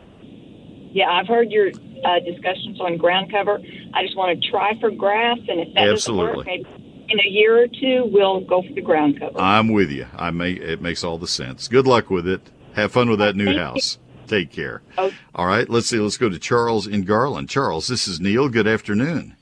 Yeah, 0.93 1.09
I've 1.09 1.27
heard 1.27 1.51
your 1.51 1.69
uh, 1.69 2.19
discussions 2.19 2.79
on 2.79 2.97
ground 2.97 3.31
cover. 3.31 3.59
I 3.93 4.03
just 4.03 4.15
want 4.15 4.39
to 4.39 4.49
try 4.49 4.79
for 4.79 4.91
grass, 4.91 5.39
and 5.47 5.59
if 5.59 5.73
that 5.73 5.89
Absolutely. 5.89 6.25
doesn't 6.25 6.37
work, 6.37 6.45
maybe 6.45 6.83
in 7.09 7.19
a 7.19 7.29
year 7.29 7.61
or 7.63 7.67
two 7.67 8.09
we'll 8.11 8.41
go 8.41 8.61
for 8.61 8.73
the 8.73 8.81
ground 8.81 9.19
cover. 9.19 9.39
I'm 9.39 9.69
with 9.69 9.91
you. 9.91 10.07
I 10.15 10.31
may 10.31 10.53
it 10.53 10.81
makes 10.81 11.03
all 11.03 11.17
the 11.17 11.27
sense. 11.27 11.67
Good 11.67 11.87
luck 11.87 12.09
with 12.09 12.27
it. 12.27 12.41
Have 12.73 12.91
fun 12.91 13.09
with 13.09 13.19
that 13.19 13.35
new 13.35 13.45
Thank 13.45 13.57
house. 13.57 13.97
You. 13.97 14.27
Take 14.27 14.51
care. 14.51 14.81
Oh. 14.97 15.11
All 15.35 15.45
right, 15.45 15.69
let's 15.69 15.87
see. 15.87 15.99
Let's 15.99 16.17
go 16.17 16.29
to 16.29 16.39
Charles 16.39 16.87
in 16.87 17.03
Garland. 17.03 17.49
Charles, 17.49 17.87
this 17.87 18.07
is 18.07 18.19
Neil. 18.19 18.47
Good 18.49 18.67
afternoon. 18.67 19.35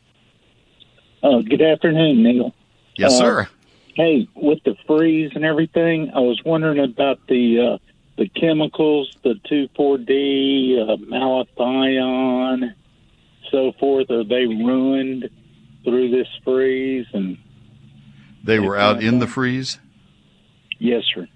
Uh, 1.22 1.42
good 1.42 1.62
afternoon, 1.62 2.24
Neil. 2.24 2.54
Yes, 2.96 3.14
uh, 3.14 3.18
sir. 3.20 3.50
Hey, 3.96 4.28
with 4.36 4.60
the 4.64 4.76
freeze 4.88 5.32
and 5.36 5.46
everything, 5.46 6.12
I 6.16 6.20
was 6.20 6.42
wondering 6.44 6.80
about 6.80 7.20
the 7.28 7.76
uh, 7.76 7.91
the 8.18 8.28
chemicals, 8.30 9.16
the 9.24 9.36
2,4-D, 9.50 10.80
uh, 10.82 10.96
malathion, 11.12 12.74
so 13.52 13.72
forth, 13.80 14.10
are 14.12 14.24
they 14.24 14.46
ruined 14.46 15.30
through 15.84 16.12
this 16.12 16.28
freeze? 16.44 17.08
And 17.14 17.38
they 18.44 18.60
were 18.60 18.78
out 18.78 19.04
in 19.04 19.20
the 19.20 19.28
freeze. 19.28 19.80
Yes, 20.80 21.04
sir. 21.14 21.28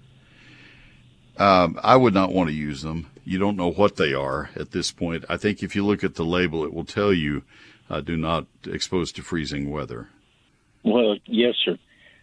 Um, 1.38 1.78
I 1.82 1.96
would 1.96 2.14
not 2.14 2.32
want 2.32 2.48
to 2.48 2.54
use 2.54 2.82
them. 2.82 3.10
You 3.24 3.38
don't 3.38 3.56
know 3.56 3.70
what 3.70 3.96
they 3.96 4.14
are 4.14 4.50
at 4.56 4.70
this 4.70 4.90
point. 4.90 5.24
I 5.28 5.36
think 5.36 5.62
if 5.62 5.76
you 5.76 5.84
look 5.84 6.02
at 6.02 6.14
the 6.14 6.24
label, 6.24 6.64
it 6.64 6.72
will 6.72 6.84
tell 6.84 7.12
you 7.12 7.42
uh, 7.90 8.00
do 8.00 8.16
not 8.16 8.46
expose 8.66 9.12
to 9.12 9.22
freezing 9.22 9.70
weather. 9.70 10.08
Well, 10.82 11.16
yes, 11.26 11.54
sir. 11.64 11.78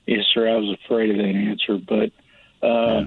Yes, 0.05 0.25
sir. 0.33 0.49
I 0.49 0.55
was 0.55 0.77
afraid 0.85 1.11
of 1.11 1.17
that 1.17 1.23
answer, 1.23 1.77
but 1.77 2.11
uh, 2.65 3.01
yeah. 3.01 3.05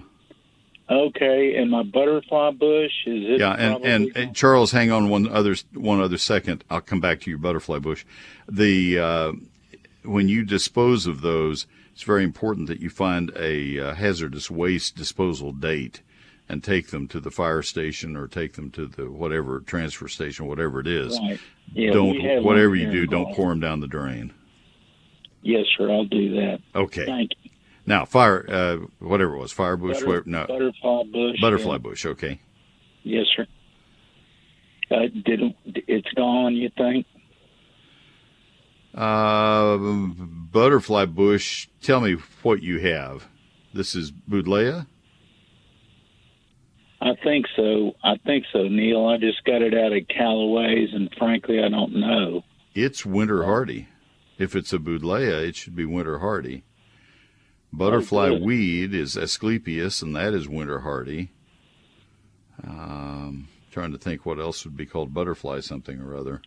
Okay, 0.89 1.57
and 1.57 1.71
my 1.71 1.83
butterfly 1.83 2.53
bush 2.53 2.93
is 3.07 3.25
it? 3.35 3.41
Yeah, 3.41 3.55
and, 3.55 3.85
and, 3.85 4.17
and, 4.17 4.37
Charles, 4.37 4.71
hang 4.71 4.93
on 4.93 5.09
one 5.09 5.29
other 5.29 5.57
one 5.75 6.01
other 6.01 6.19
second. 6.19 6.63
I'll 6.71 6.81
come 6.81 7.01
back 7.01 7.21
to 7.23 7.31
your 7.31 7.41
butterfly 7.41 7.81
bush. 7.81 8.05
The 8.49 8.99
uh, 8.99 9.33
when 10.05 10.29
you 10.29 10.45
dispose 10.45 11.07
of 11.07 11.23
those, 11.23 11.67
it's 11.93 12.05
very 12.05 12.23
important 12.23 12.69
that 12.69 12.79
you 12.79 12.89
find 12.89 13.33
a 13.37 13.81
uh, 13.81 13.95
hazardous 13.95 14.49
waste 14.49 14.95
disposal 14.95 15.51
date 15.51 16.03
and 16.49 16.63
take 16.63 16.89
them 16.89 17.09
to 17.09 17.19
the 17.19 17.33
fire 17.33 17.63
station 17.63 18.17
or 18.17 18.29
take 18.29 18.53
them 18.53 18.71
to 18.71 18.87
the 18.87 19.11
whatever 19.11 19.61
transfer 19.61 20.07
station, 20.07 20.47
whatever 20.47 20.79
it 20.79 20.87
is. 20.87 21.19
Right. 21.19 21.41
Yeah, 21.73 21.93
don't 21.93 22.45
whatever 22.45 22.77
you 22.77 22.91
do, 22.93 23.07
don't 23.07 23.35
pour 23.35 23.49
them 23.49 23.59
down 23.59 23.81
the 23.81 23.89
drain. 23.89 24.33
Yes, 25.43 25.67
sir. 25.77 25.91
I'll 25.91 26.05
do 26.05 26.35
that. 26.37 26.59
Okay. 26.75 27.07
Thank 27.07 27.31
you. 27.43 27.46
Now, 27.87 28.05
fire, 28.05 28.45
uh, 28.49 28.77
whatever 28.99 29.37
it 29.37 29.39
was, 29.39 29.53
fire 29.53 29.77
bush, 29.77 30.01
Butter, 30.01 30.07
whatever, 30.07 30.29
no, 30.29 30.47
butterfly 30.47 31.03
bush. 31.13 31.41
butterfly 31.41 31.73
yeah. 31.73 31.79
bush. 31.79 32.07
Okay. 32.07 32.41
Yes, 33.05 33.27
sir. 33.37 33.47
Uh, 34.91 35.07
did 35.25 35.41
it's 35.87 36.09
gone? 36.15 36.55
You 36.55 36.71
think? 36.77 37.07
Uh, 38.95 39.77
butterfly 39.77 41.05
bush. 41.05 41.69
Tell 41.81 42.01
me 42.01 42.17
what 42.43 42.63
you 42.63 42.81
have. 42.81 43.29
This 43.73 43.95
is 43.95 44.11
Buddleia. 44.11 44.87
I 47.01 47.15
think 47.23 47.47
so. 47.55 47.95
I 48.03 48.17
think 48.25 48.47
so, 48.53 48.63
Neil. 48.65 49.07
I 49.07 49.19
just 49.19 49.45
got 49.45 49.61
it 49.63 49.75
out 49.75 49.93
of 49.93 50.09
Callaway's, 50.09 50.89
and 50.93 51.11
frankly, 51.19 51.63
I 51.63 51.69
don't 51.69 51.95
know. 51.95 52.43
It's 52.75 53.05
winter 53.05 53.45
hardy. 53.45 53.89
If 54.39 54.57
it's 54.57 54.73
a 54.73 54.79
Buddleia, 54.79 55.47
it 55.47 55.57
should 55.57 55.77
be 55.77 55.85
winter 55.85 56.19
hardy. 56.19 56.65
Butterfly 57.77 58.31
oh, 58.31 58.39
weed 58.43 58.95
is 58.95 59.17
Asclepias, 59.17 60.01
and 60.03 60.17
that 60.17 60.33
is 60.33 60.49
winter 60.49 60.81
hardy. 60.81 61.31
Um, 62.67 63.49
trying 63.71 63.93
to 63.93 63.99
think 63.99 64.25
what 64.25 64.39
else 64.39 64.65
would 64.65 64.77
be 64.77 64.87
called 64.87 65.13
butterfly 65.13 65.61
something 65.61 66.01
or 66.01 66.17
other. 66.17 66.41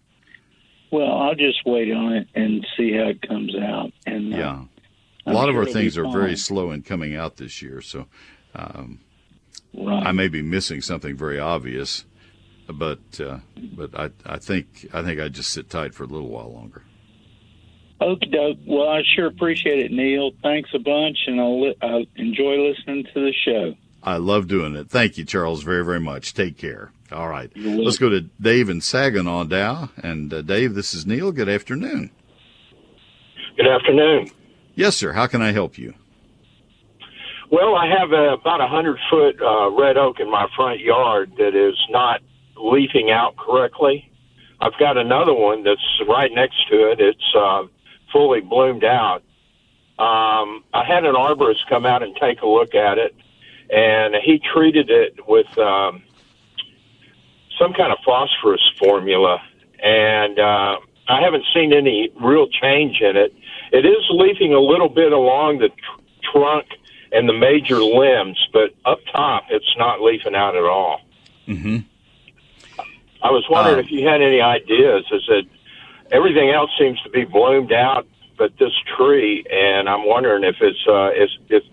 Well, 0.91 1.11
I'll 1.11 1.35
just 1.35 1.59
wait 1.67 1.91
on 1.91 2.13
it 2.13 2.27
and 2.33 2.65
see 2.75 2.93
how 2.93 3.09
it 3.09 3.21
comes 3.21 3.55
out. 3.55 3.91
And 4.07 4.33
uh, 4.33 4.37
yeah, 4.37 4.63
a 5.27 5.33
lot 5.33 5.43
sure 5.43 5.49
of 5.51 5.55
our 5.57 5.71
things 5.71 5.99
are 5.99 6.09
very 6.09 6.35
slow 6.35 6.71
in 6.71 6.81
coming 6.81 7.15
out 7.15 7.37
this 7.37 7.61
year, 7.61 7.81
so 7.81 8.07
um, 8.55 8.99
right. 9.77 10.07
I 10.07 10.11
may 10.11 10.29
be 10.29 10.41
missing 10.41 10.81
something 10.81 11.15
very 11.15 11.39
obvious, 11.39 12.05
but 12.67 13.21
uh, 13.23 13.37
but 13.55 13.93
I 13.93 14.09
I 14.25 14.39
think 14.39 14.87
I 14.91 15.03
think 15.03 15.19
I'd 15.19 15.33
just 15.33 15.53
sit 15.53 15.69
tight 15.69 15.93
for 15.93 16.05
a 16.05 16.07
little 16.07 16.29
while 16.29 16.51
longer. 16.51 16.81
Okie 18.01 18.31
doke. 18.31 18.57
Well, 18.65 18.87
I 18.87 19.01
sure 19.15 19.27
appreciate 19.27 19.79
it, 19.79 19.91
Neil. 19.91 20.31
Thanks 20.41 20.69
a 20.73 20.79
bunch, 20.79 21.17
and 21.27 21.39
I'll, 21.39 21.61
li- 21.61 21.75
I'll 21.81 22.05
enjoy 22.15 22.55
listening 22.69 23.03
to 23.13 23.19
the 23.19 23.33
show. 23.45 23.75
I 24.01 24.17
love 24.17 24.47
doing 24.47 24.75
it. 24.75 24.89
Thank 24.89 25.17
you, 25.17 25.25
Charles, 25.25 25.63
very, 25.63 25.83
very 25.83 25.99
much. 25.99 26.33
Take 26.33 26.57
care. 26.57 26.91
All 27.11 27.27
right. 27.27 27.51
Let's 27.55 27.97
go 27.97 28.07
to 28.09 28.21
Dave 28.21 28.69
in 28.69 28.79
Saginaw, 28.81 29.45
Dow. 29.45 29.89
And 30.01 30.33
uh, 30.33 30.41
Dave, 30.41 30.75
this 30.75 30.93
is 30.93 31.05
Neil. 31.05 31.31
Good 31.33 31.49
afternoon. 31.49 32.11
Good 33.57 33.67
afternoon. 33.67 34.29
Yes, 34.75 34.95
sir. 34.95 35.11
How 35.11 35.27
can 35.27 35.41
I 35.41 35.51
help 35.51 35.77
you? 35.77 35.93
Well, 37.51 37.75
I 37.75 37.87
have 37.87 38.11
a, 38.11 38.33
about 38.39 38.61
a 38.61 38.67
hundred 38.67 38.97
foot 39.09 39.41
uh, 39.41 39.71
red 39.71 39.97
oak 39.97 40.19
in 40.19 40.29
my 40.31 40.47
front 40.55 40.79
yard 40.79 41.33
that 41.37 41.55
is 41.55 41.75
not 41.89 42.21
leafing 42.55 43.09
out 43.11 43.35
correctly. 43.35 44.09
I've 44.61 44.77
got 44.79 44.97
another 44.97 45.33
one 45.33 45.63
that's 45.63 45.81
right 46.07 46.31
next 46.31 46.67
to 46.69 46.91
it. 46.91 46.99
It's 46.99 47.35
uh, 47.35 47.63
fully 48.11 48.41
bloomed 48.41 48.83
out. 48.83 49.23
Um, 49.97 50.63
I 50.73 50.83
had 50.85 51.03
an 51.05 51.15
arborist 51.15 51.67
come 51.67 51.85
out 51.85 52.03
and 52.03 52.15
take 52.15 52.41
a 52.41 52.47
look 52.47 52.73
at 52.73 52.97
it, 52.97 53.13
and 53.69 54.15
he 54.23 54.39
treated 54.39 54.89
it 54.89 55.27
with 55.27 55.57
um, 55.57 56.03
some 57.59 57.73
kind 57.73 57.91
of 57.91 57.97
phosphorus 58.05 58.61
formula, 58.77 59.41
and 59.83 60.39
uh, 60.39 60.77
I 61.07 61.21
haven't 61.21 61.43
seen 61.53 61.73
any 61.73 62.09
real 62.21 62.47
change 62.47 63.01
in 63.01 63.17
it. 63.17 63.33
It 63.71 63.85
is 63.85 64.03
leafing 64.09 64.53
a 64.53 64.59
little 64.59 64.89
bit 64.89 65.11
along 65.11 65.59
the 65.59 65.69
tr- 65.69 66.31
trunk 66.31 66.67
and 67.11 67.27
the 67.27 67.33
major 67.33 67.83
limbs, 67.83 68.37
but 68.53 68.73
up 68.85 68.99
top, 69.11 69.43
it's 69.49 69.75
not 69.77 70.01
leafing 70.01 70.35
out 70.35 70.55
at 70.55 70.63
all. 70.63 71.01
Mm-hmm. 71.47 71.77
I 73.21 73.31
was 73.31 73.43
wondering 73.49 73.77
Uh, 73.77 73.79
if 73.79 73.91
you 73.91 74.07
had 74.07 74.21
any 74.21 74.39
ideas. 74.39 75.05
Is 75.11 75.23
that 75.27 75.43
everything 76.11 76.49
else 76.49 76.69
seems 76.79 77.01
to 77.03 77.09
be 77.09 77.25
bloomed 77.25 77.71
out, 77.71 78.07
but 78.37 78.51
this 78.59 78.73
tree, 78.97 79.45
and 79.51 79.89
I'm 79.89 80.05
wondering 80.05 80.43
if 80.43 80.55
it's 80.61 80.85
uh, 80.87 81.09
if, 81.13 81.29
if 81.49 81.63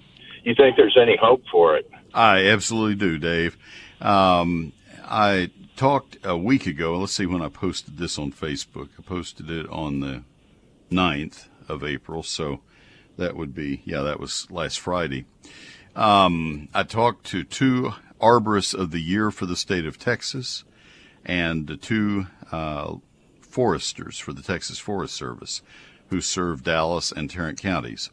you 0.45 0.55
think 0.55 0.77
there's 0.77 0.97
any 1.01 1.17
hope 1.17 1.43
for 1.51 1.77
it. 1.77 1.91
I 2.15 2.47
absolutely 2.47 2.95
do, 2.95 3.19
Dave. 3.19 3.57
Um, 4.01 4.73
I 5.05 5.51
talked 5.77 6.19
a 6.25 6.37
week 6.37 6.67
ago. 6.67 6.99
Let's 6.99 7.13
see 7.13 7.27
when 7.27 7.43
I 7.43 7.49
posted 7.49 7.99
this 7.99 8.19
on 8.19 8.33
Facebook. 8.33 8.89
I 8.99 9.03
posted 9.03 9.51
it 9.51 9.69
on 9.69 10.01
the 10.01 10.23
9th 10.91 11.49
of 11.69 11.85
April. 11.85 12.23
So 12.23 12.61
that 13.17 13.37
would 13.37 13.55
be, 13.55 13.83
yeah, 13.85 14.03
that 14.03 14.19
was 14.21 14.51
last 14.51 14.81
Friday. 14.81 15.27
Um, 15.95 16.69
I 16.75 16.83
talked 16.83 17.27
to 17.27 17.45
two 17.45 17.93
arborists 18.21 18.75
of 18.75 18.91
the 18.91 19.01
year 19.01 19.31
for 19.31 19.47
the 19.47 19.57
state 19.57 19.87
of 19.87 19.99
Texas 19.99 20.65
and 21.25 21.79
two 21.83 22.27
uh, 22.53 22.97
foresters 23.57 24.19
for 24.19 24.35
the 24.35 24.43
Texas 24.43 24.79
Forest 24.79 25.15
Service 25.15 25.63
who 26.11 26.21
serve 26.21 26.63
Dallas 26.63 27.11
and 27.11 27.31
Tarrant 27.31 27.59
counties. 27.59 28.11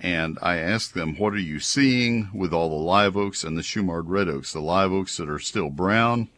And 0.00 0.38
I 0.40 0.56
asked 0.56 0.94
them, 0.94 1.18
what 1.18 1.34
are 1.34 1.38
you 1.38 1.60
seeing 1.60 2.30
with 2.32 2.54
all 2.54 2.70
the 2.70 2.82
live 2.82 3.14
oaks 3.14 3.44
and 3.44 3.58
the 3.58 3.62
Shumard 3.62 4.04
red 4.06 4.26
oaks? 4.26 4.54
The 4.54 4.62
live 4.62 4.90
oaks 4.90 5.18
that 5.18 5.28
are 5.28 5.38
still 5.38 5.68
brown 5.68 6.30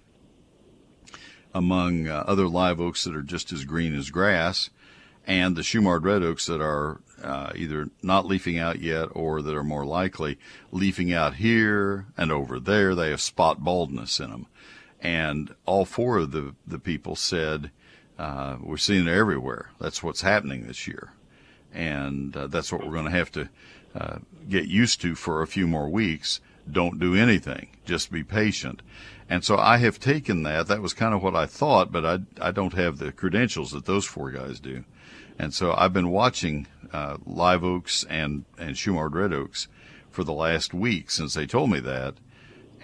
among 1.54 2.08
uh, 2.08 2.24
other 2.26 2.48
live 2.48 2.80
oaks 2.80 3.04
that 3.04 3.14
are 3.14 3.22
just 3.22 3.52
as 3.52 3.64
green 3.64 3.94
as 3.94 4.10
grass 4.10 4.70
and 5.24 5.54
the 5.54 5.62
Shumard 5.62 6.02
red 6.02 6.24
oaks 6.24 6.46
that 6.46 6.60
are 6.60 7.02
uh, 7.22 7.52
either 7.54 7.90
not 8.02 8.26
leafing 8.26 8.58
out 8.58 8.80
yet 8.80 9.08
or 9.12 9.40
that 9.40 9.54
are 9.54 9.62
more 9.62 9.86
likely 9.86 10.36
leafing 10.72 11.12
out 11.12 11.34
here 11.34 12.06
and 12.16 12.32
over 12.32 12.58
there. 12.58 12.96
They 12.96 13.10
have 13.10 13.20
spot 13.20 13.62
baldness 13.62 14.18
in 14.18 14.30
them. 14.30 14.46
And 15.00 15.54
all 15.64 15.84
four 15.84 16.18
of 16.18 16.32
the, 16.32 16.56
the 16.66 16.80
people 16.80 17.14
said, 17.14 17.70
uh, 18.18 18.56
we're 18.60 18.76
seeing 18.76 19.06
it 19.06 19.12
everywhere. 19.12 19.70
That's 19.80 20.02
what's 20.02 20.22
happening 20.22 20.66
this 20.66 20.86
year. 20.86 21.12
And 21.72 22.36
uh, 22.36 22.46
that's 22.46 22.72
what 22.72 22.84
we're 22.84 22.92
going 22.92 23.04
to 23.04 23.10
have 23.10 23.32
to 23.32 23.48
uh, 23.94 24.18
get 24.48 24.66
used 24.66 25.00
to 25.02 25.14
for 25.14 25.42
a 25.42 25.46
few 25.46 25.66
more 25.66 25.88
weeks. 25.88 26.40
Don't 26.70 26.98
do 26.98 27.14
anything. 27.14 27.68
Just 27.84 28.10
be 28.10 28.24
patient. 28.24 28.82
And 29.28 29.44
so 29.44 29.56
I 29.56 29.78
have 29.78 29.98
taken 29.98 30.42
that. 30.44 30.68
That 30.68 30.82
was 30.82 30.92
kind 30.92 31.14
of 31.14 31.22
what 31.22 31.34
I 31.34 31.46
thought, 31.46 31.92
but 31.92 32.04
I, 32.04 32.18
I 32.40 32.50
don't 32.52 32.74
have 32.74 32.98
the 32.98 33.12
credentials 33.12 33.72
that 33.72 33.84
those 33.84 34.04
four 34.04 34.30
guys 34.30 34.60
do. 34.60 34.84
And 35.38 35.52
so 35.52 35.74
I've 35.74 35.92
been 35.92 36.10
watching 36.10 36.66
uh, 36.92 37.18
live 37.26 37.62
oaks 37.62 38.04
and, 38.08 38.44
and 38.58 38.76
Shumard 38.76 39.14
red 39.14 39.32
oaks 39.32 39.68
for 40.10 40.24
the 40.24 40.32
last 40.32 40.72
week 40.72 41.10
since 41.10 41.34
they 41.34 41.46
told 41.46 41.70
me 41.70 41.80
that. 41.80 42.14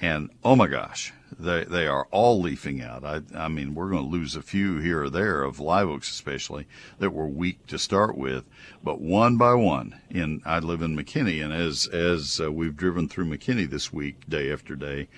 And 0.00 0.30
oh 0.44 0.56
my 0.56 0.66
gosh, 0.66 1.12
they, 1.38 1.64
they 1.64 1.86
are 1.86 2.06
all 2.10 2.40
leafing 2.40 2.82
out. 2.82 3.04
I, 3.04 3.22
I 3.34 3.48
mean, 3.48 3.74
we're 3.74 3.90
going 3.90 4.04
to 4.04 4.10
lose 4.10 4.36
a 4.36 4.42
few 4.42 4.78
here 4.78 5.04
or 5.04 5.10
there 5.10 5.42
of 5.42 5.60
live 5.60 5.88
oaks, 5.88 6.10
especially 6.10 6.66
that 6.98 7.12
were 7.12 7.26
weak 7.26 7.66
to 7.68 7.78
start 7.78 8.16
with, 8.16 8.44
but 8.82 9.00
one 9.00 9.36
by 9.36 9.54
one 9.54 10.00
in, 10.10 10.42
I 10.44 10.58
live 10.58 10.82
in 10.82 10.96
McKinney 10.96 11.42
and 11.42 11.52
as, 11.52 11.86
as 11.86 12.40
uh, 12.40 12.50
we've 12.52 12.76
driven 12.76 13.08
through 13.08 13.26
McKinney 13.26 13.68
this 13.68 13.92
week, 13.92 14.28
day 14.28 14.52
after 14.52 14.74
day, 14.76 15.08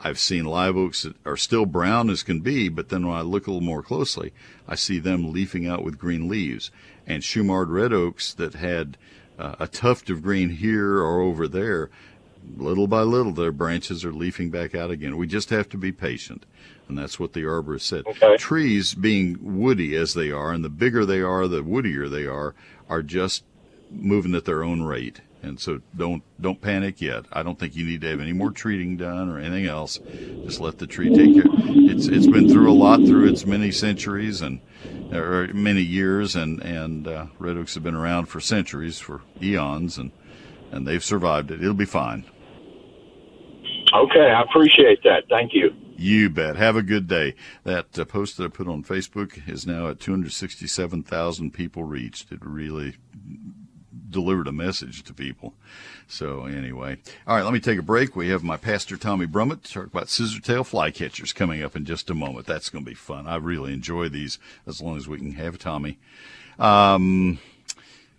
I've 0.00 0.18
seen 0.18 0.44
live 0.44 0.76
oaks 0.76 1.04
that 1.04 1.16
are 1.24 1.36
still 1.36 1.64
brown 1.64 2.10
as 2.10 2.22
can 2.22 2.40
be, 2.40 2.68
but 2.68 2.90
then 2.90 3.06
when 3.06 3.16
I 3.16 3.22
look 3.22 3.46
a 3.46 3.50
little 3.50 3.66
more 3.66 3.82
closely, 3.82 4.32
I 4.68 4.74
see 4.74 4.98
them 4.98 5.32
leafing 5.32 5.66
out 5.66 5.82
with 5.82 5.98
green 5.98 6.28
leaves. 6.28 6.70
And 7.06 7.22
Shumard 7.22 7.70
red 7.70 7.92
oaks 7.92 8.34
that 8.34 8.54
had 8.54 8.98
uh, 9.38 9.54
a 9.58 9.66
tuft 9.66 10.10
of 10.10 10.22
green 10.22 10.50
here 10.50 10.98
or 10.98 11.20
over 11.20 11.48
there, 11.48 11.90
little 12.56 12.86
by 12.86 13.02
little, 13.02 13.32
their 13.32 13.52
branches 13.52 14.04
are 14.04 14.12
leafing 14.12 14.50
back 14.50 14.74
out 14.74 14.90
again. 14.90 15.16
We 15.16 15.26
just 15.26 15.50
have 15.50 15.68
to 15.70 15.76
be 15.76 15.92
patient. 15.92 16.46
And 16.88 16.98
that's 16.98 17.18
what 17.18 17.32
the 17.32 17.42
arborist 17.42 17.82
said. 17.82 18.06
Okay. 18.06 18.36
Trees 18.36 18.94
being 18.94 19.38
woody 19.40 19.96
as 19.96 20.14
they 20.14 20.30
are, 20.30 20.52
and 20.52 20.62
the 20.62 20.68
bigger 20.68 21.06
they 21.06 21.20
are, 21.20 21.48
the 21.48 21.62
woodier 21.62 22.10
they 22.10 22.26
are, 22.26 22.54
are 22.88 23.02
just 23.02 23.44
moving 23.90 24.34
at 24.34 24.44
their 24.44 24.62
own 24.62 24.82
rate. 24.82 25.20
And 25.42 25.60
so 25.60 25.80
don't 25.94 26.22
don't 26.40 26.60
panic 26.60 27.02
yet. 27.02 27.26
I 27.30 27.42
don't 27.42 27.58
think 27.58 27.76
you 27.76 27.84
need 27.84 28.00
to 28.00 28.08
have 28.08 28.20
any 28.20 28.32
more 28.32 28.50
treating 28.50 28.96
done 28.96 29.28
or 29.28 29.38
anything 29.38 29.66
else. 29.66 29.98
Just 30.44 30.58
let 30.58 30.78
the 30.78 30.86
tree 30.86 31.14
take 31.14 31.34
care. 31.34 31.52
It's 31.66 32.06
it's 32.06 32.26
been 32.26 32.48
through 32.48 32.70
a 32.70 32.72
lot 32.72 33.00
through 33.00 33.28
its 33.28 33.44
many 33.44 33.70
centuries 33.70 34.40
and 34.40 34.60
or 35.12 35.48
many 35.52 35.82
years, 35.82 36.34
and 36.34 36.62
and 36.62 37.06
uh, 37.06 37.26
red 37.38 37.58
oaks 37.58 37.74
have 37.74 37.82
been 37.82 37.94
around 37.94 38.26
for 38.26 38.40
centuries, 38.40 38.98
for 38.98 39.20
eons, 39.42 39.98
and 39.98 40.12
and 40.72 40.86
they've 40.86 41.04
survived 41.04 41.50
it. 41.50 41.60
It'll 41.60 41.74
be 41.74 41.84
fine. 41.84 42.24
Okay, 43.94 44.30
I 44.30 44.42
appreciate 44.42 45.02
that. 45.04 45.24
Thank 45.28 45.54
you. 45.54 45.72
You 45.96 46.28
bet. 46.28 46.56
Have 46.56 46.74
a 46.74 46.82
good 46.82 47.06
day. 47.06 47.34
That 47.62 47.96
uh, 47.96 48.04
post 48.04 48.36
that 48.36 48.44
I 48.44 48.48
put 48.48 48.66
on 48.66 48.82
Facebook 48.82 49.48
is 49.48 49.66
now 49.66 49.88
at 49.88 50.00
267,000 50.00 51.52
people 51.52 51.84
reached. 51.84 52.32
It 52.32 52.40
really 52.42 52.96
delivered 54.10 54.48
a 54.48 54.52
message 54.52 55.04
to 55.04 55.14
people. 55.14 55.54
So 56.08 56.46
anyway, 56.46 56.98
all 57.26 57.36
right, 57.36 57.44
let 57.44 57.52
me 57.52 57.60
take 57.60 57.78
a 57.78 57.82
break. 57.82 58.16
We 58.16 58.28
have 58.28 58.42
my 58.42 58.56
pastor 58.56 58.96
Tommy 58.96 59.26
Brummett 59.26 59.62
to 59.62 59.72
talk 59.72 59.86
about 59.86 60.08
scissor 60.08 60.40
scissortail 60.40 60.68
flycatchers 60.68 61.34
coming 61.34 61.62
up 61.62 61.76
in 61.76 61.84
just 61.84 62.10
a 62.10 62.14
moment. 62.14 62.46
That's 62.46 62.70
going 62.70 62.84
to 62.84 62.90
be 62.90 62.94
fun. 62.94 63.26
I 63.26 63.36
really 63.36 63.72
enjoy 63.72 64.08
these 64.08 64.38
as 64.66 64.80
long 64.80 64.96
as 64.96 65.06
we 65.06 65.18
can 65.18 65.32
have 65.32 65.58
Tommy. 65.58 65.98
Um, 66.58 67.38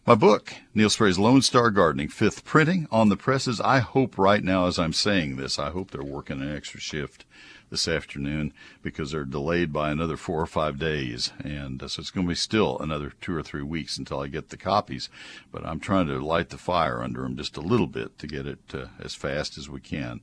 my 0.06 0.14
book, 0.14 0.53
Neil 0.76 0.91
Sperry's 0.91 1.18
Lone 1.18 1.41
Star 1.41 1.72
Gardening, 1.72 2.10
fifth 2.10 2.45
printing 2.45 2.88
on 2.91 3.10
the 3.10 3.18
presses. 3.18 3.60
I 3.60 3.80
hope 3.80 4.20
right 4.20 4.43
now, 4.43 4.68
as 4.68 4.78
I'm 4.78 4.93
saying 4.93 5.36
this, 5.36 5.58
I 5.58 5.72
hope 5.72 5.89
they're 5.89 6.03
working 6.03 6.41
an 6.41 6.56
extra 6.56 6.80
shift 6.80 7.26
this 7.72 7.88
afternoon 7.88 8.53
because 8.84 9.12
they're 9.12 9.26
delayed 9.26 9.74
by 9.74 9.89
another 9.89 10.16
four 10.16 10.39
or 10.39 10.45
five 10.45 10.78
days. 10.78 11.34
And 11.43 11.82
uh, 11.82 11.88
so 11.88 12.01
it's 12.01 12.12
going 12.12 12.28
to 12.28 12.30
be 12.30 12.36
still 12.36 12.78
another 12.78 13.14
two 13.20 13.36
or 13.36 13.41
three 13.41 13.64
weeks 13.64 13.97
until 13.97 14.20
I 14.20 14.28
get 14.28 14.49
the 14.49 14.58
copies. 14.58 15.10
But 15.51 15.66
I'm 15.66 15.80
trying 15.80 16.06
to 16.08 16.24
light 16.24 16.49
the 16.49 16.60
fire 16.60 17.01
under 17.01 17.22
them 17.22 17.36
just 17.36 17.58
a 17.58 17.62
little 17.62 17.88
bit 17.88 18.20
to 18.20 18.28
get 18.28 18.45
it 18.45 18.60
uh, 18.76 18.86
as 18.99 19.16
fast 19.16 19.58
as 19.58 19.70
we 19.70 19.80
can. 19.80 20.22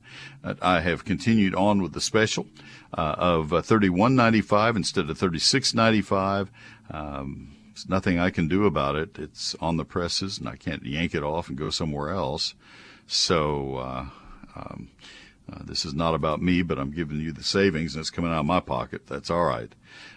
I 0.61 0.79
have 0.79 1.03
continued 1.03 1.55
on 1.55 1.81
with 1.81 1.91
the 1.91 1.99
special 1.99 2.47
uh, 2.97 3.15
of 3.17 3.51
uh, 3.51 3.61
31.95 3.61 4.77
instead 4.77 5.09
of 5.09 5.19
36.95. 5.19 6.47
Um, 6.89 7.52
there's 7.73 7.89
nothing 7.89 8.19
I 8.19 8.29
can 8.29 8.47
do 8.47 8.65
about 8.65 8.95
it. 8.95 9.17
It's 9.17 9.55
on 9.59 9.77
the 9.77 9.85
presses, 9.85 10.37
and 10.37 10.47
I 10.47 10.55
can't 10.55 10.85
yank 10.85 11.15
it 11.15 11.23
off 11.23 11.49
and 11.49 11.57
go 11.57 11.71
somewhere 11.71 12.11
else. 12.11 12.53
So 13.07 13.77
uh, 13.77 14.05
um, 14.55 14.89
uh, 15.51 15.59
this 15.63 15.83
is 15.83 15.93
not 15.93 16.13
about 16.13 16.41
me, 16.41 16.61
but 16.61 16.77
I'm 16.77 16.91
giving 16.91 17.19
you 17.19 17.31
the 17.31 17.43
savings, 17.43 17.95
and 17.95 18.01
it's 18.01 18.11
coming 18.11 18.31
out 18.31 18.41
of 18.41 18.45
my 18.45 18.59
pocket. 18.59 19.07
That's 19.07 19.29
all 19.29 19.45
right. 19.45 19.73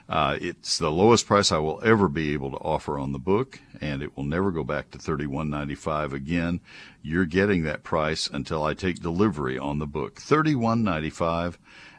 Uh, 0.09 0.37
it's 0.41 0.79
the 0.79 0.91
lowest 0.91 1.27
price 1.27 1.51
I 1.51 1.59
will 1.59 1.81
ever 1.83 2.09
be 2.09 2.33
able 2.35 2.51
to 2.51 2.59
offer 2.59 2.99
on 2.99 3.13
the 3.13 3.19
book, 3.19 3.61
and 3.81 4.03
it 4.03 4.17
will 4.17 4.25
never 4.25 4.51
go 4.51 4.63
back 4.63 4.91
to 4.91 4.99
$31.95 4.99 6.13
again. 6.13 6.61
You're 7.03 7.25
getting 7.25 7.63
that 7.63 7.83
price 7.83 8.29
until 8.31 8.63
I 8.63 8.75
take 8.75 9.01
delivery 9.01 9.59
on 9.59 9.79
the 9.79 9.87
book. 9.87 10.17
$31.95 10.17 11.57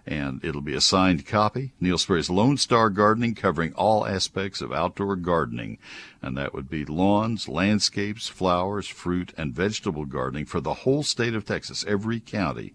and 0.07 0.43
it'll 0.43 0.61
be 0.61 0.73
a 0.73 0.81
signed 0.81 1.25
copy. 1.25 1.73
Neil 1.81 1.97
Sperry's 1.97 2.29
Lone 2.29 2.55
Star 2.55 2.89
Gardening, 2.89 3.35
covering 3.35 3.73
all 3.73 4.07
aspects 4.07 4.61
of 4.61 4.71
outdoor 4.71 5.17
gardening. 5.17 5.77
And 6.21 6.37
that 6.37 6.53
would 6.53 6.69
be 6.69 6.85
lawns, 6.85 7.49
landscapes, 7.49 8.27
flowers, 8.29 8.87
fruit, 8.87 9.33
and 9.37 9.53
vegetable 9.53 10.05
gardening 10.05 10.45
for 10.45 10.61
the 10.61 10.73
whole 10.73 11.03
state 11.03 11.35
of 11.35 11.45
Texas, 11.45 11.83
every 11.87 12.21
county. 12.21 12.73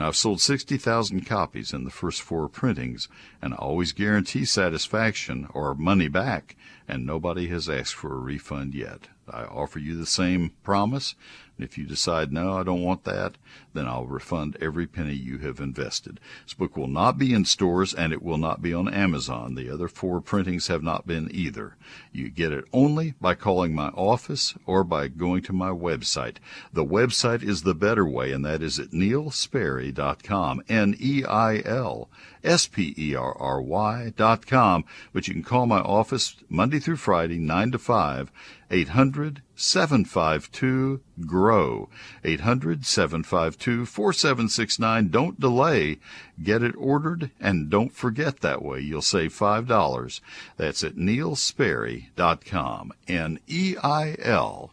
Now, 0.00 0.06
I've 0.08 0.16
sold 0.16 0.40
60,000 0.40 1.26
copies 1.26 1.74
in 1.74 1.84
the 1.84 1.90
first 1.90 2.22
four 2.22 2.48
printings, 2.48 3.06
and 3.42 3.52
I 3.52 3.58
always 3.58 3.92
guarantee 3.92 4.46
satisfaction 4.46 5.46
or 5.52 5.74
money 5.74 6.08
back, 6.08 6.56
and 6.88 7.04
nobody 7.04 7.48
has 7.48 7.68
asked 7.68 7.94
for 7.94 8.14
a 8.14 8.18
refund 8.18 8.74
yet. 8.74 9.08
I 9.32 9.44
offer 9.44 9.78
you 9.78 9.96
the 9.96 10.06
same 10.06 10.52
promise. 10.62 11.14
And 11.56 11.68
if 11.68 11.76
you 11.76 11.84
decide, 11.84 12.32
no, 12.32 12.56
I 12.56 12.62
don't 12.62 12.82
want 12.82 13.04
that, 13.04 13.36
then 13.74 13.86
I'll 13.86 14.06
refund 14.06 14.56
every 14.60 14.86
penny 14.86 15.12
you 15.12 15.38
have 15.38 15.60
invested. 15.60 16.18
This 16.44 16.54
book 16.54 16.76
will 16.76 16.88
not 16.88 17.18
be 17.18 17.34
in 17.34 17.44
stores 17.44 17.92
and 17.92 18.12
it 18.12 18.22
will 18.22 18.38
not 18.38 18.62
be 18.62 18.72
on 18.72 18.92
Amazon. 18.92 19.54
The 19.54 19.70
other 19.70 19.86
four 19.86 20.20
printings 20.20 20.68
have 20.68 20.82
not 20.82 21.06
been 21.06 21.28
either. 21.32 21.76
You 22.12 22.30
get 22.30 22.52
it 22.52 22.64
only 22.72 23.14
by 23.20 23.34
calling 23.34 23.74
my 23.74 23.88
office 23.88 24.54
or 24.64 24.82
by 24.84 25.08
going 25.08 25.42
to 25.42 25.52
my 25.52 25.68
website. 25.68 26.36
The 26.72 26.84
website 26.84 27.42
is 27.42 27.62
the 27.62 27.74
better 27.74 28.06
way, 28.06 28.32
and 28.32 28.44
that 28.46 28.62
is 28.62 28.78
at 28.78 28.94
neilsperry.com. 29.92 30.62
N-E-I-L 30.68 32.08
S-P-E-R-R-Y 32.42 34.12
dot 34.16 34.46
com. 34.46 34.84
But 35.12 35.28
you 35.28 35.34
can 35.34 35.42
call 35.42 35.66
my 35.66 35.80
office 35.80 36.36
Monday 36.48 36.78
through 36.78 36.96
Friday, 36.96 37.38
9 37.38 37.72
to 37.72 37.78
5, 37.78 38.32
800 38.70 39.42
752 39.54 41.00
GROW. 41.26 41.88
800 42.24 42.86
752 42.86 43.84
4769. 43.84 45.08
Don't 45.08 45.40
delay. 45.40 45.98
Get 46.42 46.62
it 46.62 46.74
ordered 46.78 47.30
and 47.40 47.68
don't 47.68 47.92
forget 47.92 48.40
that 48.40 48.62
way. 48.62 48.80
You'll 48.80 49.02
save 49.02 49.34
$5. 49.34 50.20
That's 50.56 50.82
at 50.82 50.96
neilsperry.com. 50.96 52.92
N 53.06 53.38
E 53.46 53.76
I 53.82 54.16
L 54.20 54.72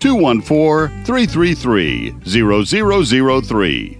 214 0.00 0.90
333 1.04 2.12
0003. 2.24 3.99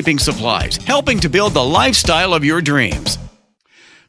landscaping 0.00 0.18
supplies, 0.18 0.76
helping 0.78 1.20
to 1.20 1.28
build 1.28 1.52
the 1.52 1.62
lifestyle 1.62 2.32
of 2.32 2.44
your 2.44 2.62
dreams. 2.62 3.18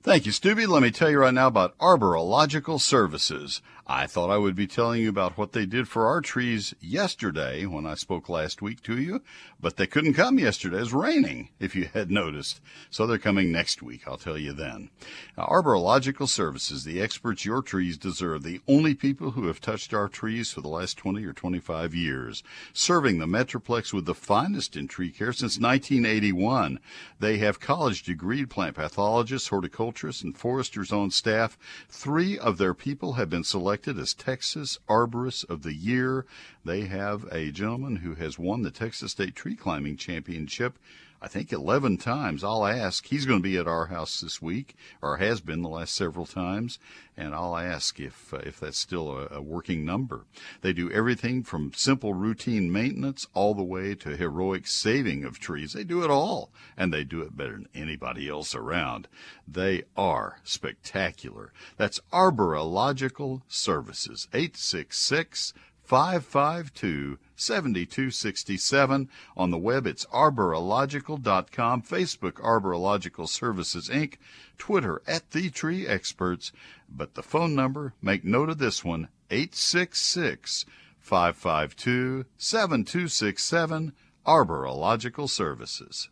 Thank 0.04 0.26
you, 0.26 0.32
Stubby. 0.32 0.66
Let 0.66 0.82
me 0.82 0.90
tell 0.90 1.12
you 1.12 1.20
right 1.20 1.34
now 1.34 1.48
about 1.48 1.78
Arborilogical 1.78 2.80
Services. 2.80 3.62
I 3.86 4.08
thought 4.08 4.30
I 4.30 4.38
would 4.38 4.56
be 4.56 4.68
telling 4.68 5.02
you 5.02 5.10
about 5.10 5.38
what 5.38 5.52
they 5.52 5.66
did 5.66 5.88
for 5.88 6.08
our 6.08 6.22
trees 6.22 6.74
yesterday 6.80 7.66
when 7.66 7.86
I 7.86 7.96
spoke 7.96 8.30
last 8.30 8.62
week 8.62 8.82
to 8.84 8.98
you, 8.98 9.22
but 9.62 9.78
they 9.78 9.86
couldn't 9.86 10.16
come 10.16 10.40
yesterday. 10.40 10.78
It 10.78 10.82
was 10.82 10.94
raining, 10.94 11.50
if 11.60 11.76
you 11.76 11.90
had 11.94 12.10
noticed. 12.10 12.60
So 12.90 13.06
they're 13.06 13.18
coming 13.18 13.52
next 13.52 13.84
week. 13.84 14.08
I'll 14.08 14.18
tell 14.18 14.38
you 14.38 14.54
then. 14.54 14.90
Now, 15.38 15.46
Arborilogical 15.46 16.28
Services, 16.28 16.84
the 16.84 17.00
experts 17.00 17.46
your 17.46 17.62
trees 17.62 17.98
deserve, 17.98 18.44
the 18.44 18.62
only 18.68 18.96
people 18.96 19.32
who 19.32 19.48
have 19.48 19.62
touched 19.62 19.94
our 19.94 20.08
trees 20.08 20.52
for 20.52 20.62
the 20.62 20.68
last 20.68 20.98
20 20.98 21.24
or 21.26 21.34
25 21.34 21.94
years, 21.94 22.44
serving 22.74 23.20
the 23.20 23.26
Metroplex 23.28 23.94
with 23.94 24.06
the 24.06 24.16
finest 24.16 24.76
in 24.76 24.88
tree 24.88 25.12
care 25.12 25.34
since 25.34 25.60
1981. 25.60 26.80
They 27.20 27.38
have 27.38 27.60
college 27.60 28.04
degreed 28.04 28.50
plant 28.50 28.76
pathologists, 28.76 29.50
horticulturists, 29.50 30.24
and 30.24 30.36
foresters 30.36 30.92
on 30.92 31.12
staff. 31.12 31.58
Three 31.88 32.38
of 32.38 32.58
their 32.58 32.74
people 32.74 33.14
have 33.14 33.30
been 33.30 33.44
selected 33.44 34.00
as 34.00 34.14
Texas 34.14 34.80
Arborist 34.90 35.48
of 35.50 35.62
the 35.62 35.74
Year. 35.74 36.26
They 36.66 36.82
have 36.82 37.26
a 37.32 37.52
gentleman 37.52 37.98
who 37.98 38.16
has 38.16 38.40
won 38.40 38.62
the 38.62 38.72
Texas 38.72 39.12
State 39.12 39.36
Tree 39.36 39.51
Climbing 39.56 39.98
Championship. 39.98 40.78
I 41.24 41.28
think 41.28 41.54
11 41.54 41.98
times. 41.98 42.44
I'll 42.44 42.66
ask. 42.66 43.06
He's 43.06 43.28
going 43.28 43.40
to 43.40 43.44
be 43.44 43.56
at 43.58 43.68
our 43.68 43.86
house 43.86 44.20
this 44.20 44.42
week, 44.42 44.76
or 45.04 45.18
has 45.18 45.40
been 45.40 45.62
the 45.62 45.70
last 45.70 45.94
several 45.94 46.26
times, 46.26 46.80
and 47.16 47.36
I'll 47.36 47.56
ask 47.56 48.00
if 48.00 48.34
uh, 48.34 48.38
if 48.38 48.60
that's 48.60 48.80
still 48.80 49.16
a, 49.16 49.28
a 49.36 49.42
working 49.42 49.86
number. 49.86 50.26
They 50.62 50.74
do 50.74 50.90
everything 50.90 51.44
from 51.44 51.74
simple 51.76 52.16
routine 52.16 52.72
maintenance 52.72 53.28
all 53.36 53.54
the 53.54 53.62
way 53.62 53.94
to 53.96 54.18
heroic 54.18 54.66
saving 54.66 55.24
of 55.24 55.38
trees. 55.38 55.74
They 55.74 55.84
do 55.84 56.04
it 56.04 56.10
all, 56.10 56.52
and 56.76 56.92
they 56.92 57.04
do 57.04 57.22
it 57.22 57.38
better 57.38 57.54
than 57.54 57.68
anybody 57.76 58.28
else 58.28 58.56
around. 58.56 59.08
They 59.48 59.84
are 59.96 60.40
spectacular. 60.44 61.54
That's 61.78 62.00
Arborilogical 62.12 63.44
Services, 63.48 64.28
866 64.34 65.54
552 65.84 67.20
7267. 67.42 69.10
On 69.36 69.52
the 69.52 69.58
web, 69.58 69.88
it's 69.88 70.06
arborilogical.com, 70.06 71.82
Facebook, 71.82 72.34
Arborilogical 72.34 73.28
Services 73.28 73.90
Inc., 73.90 74.16
Twitter, 74.58 75.02
at 75.08 75.32
The 75.32 75.50
Tree 75.50 75.88
Experts. 75.88 76.52
But 76.90 77.16
the 77.16 77.24
phone 77.24 77.56
number, 77.56 77.94
make 78.02 78.24
note 78.24 78.50
of 78.50 78.60
this 78.60 78.86
one, 78.86 79.08
866 79.30 80.66
552 81.00 82.26
7267, 82.38 83.94
Arborilogical 84.26 85.30
Services. 85.30 86.10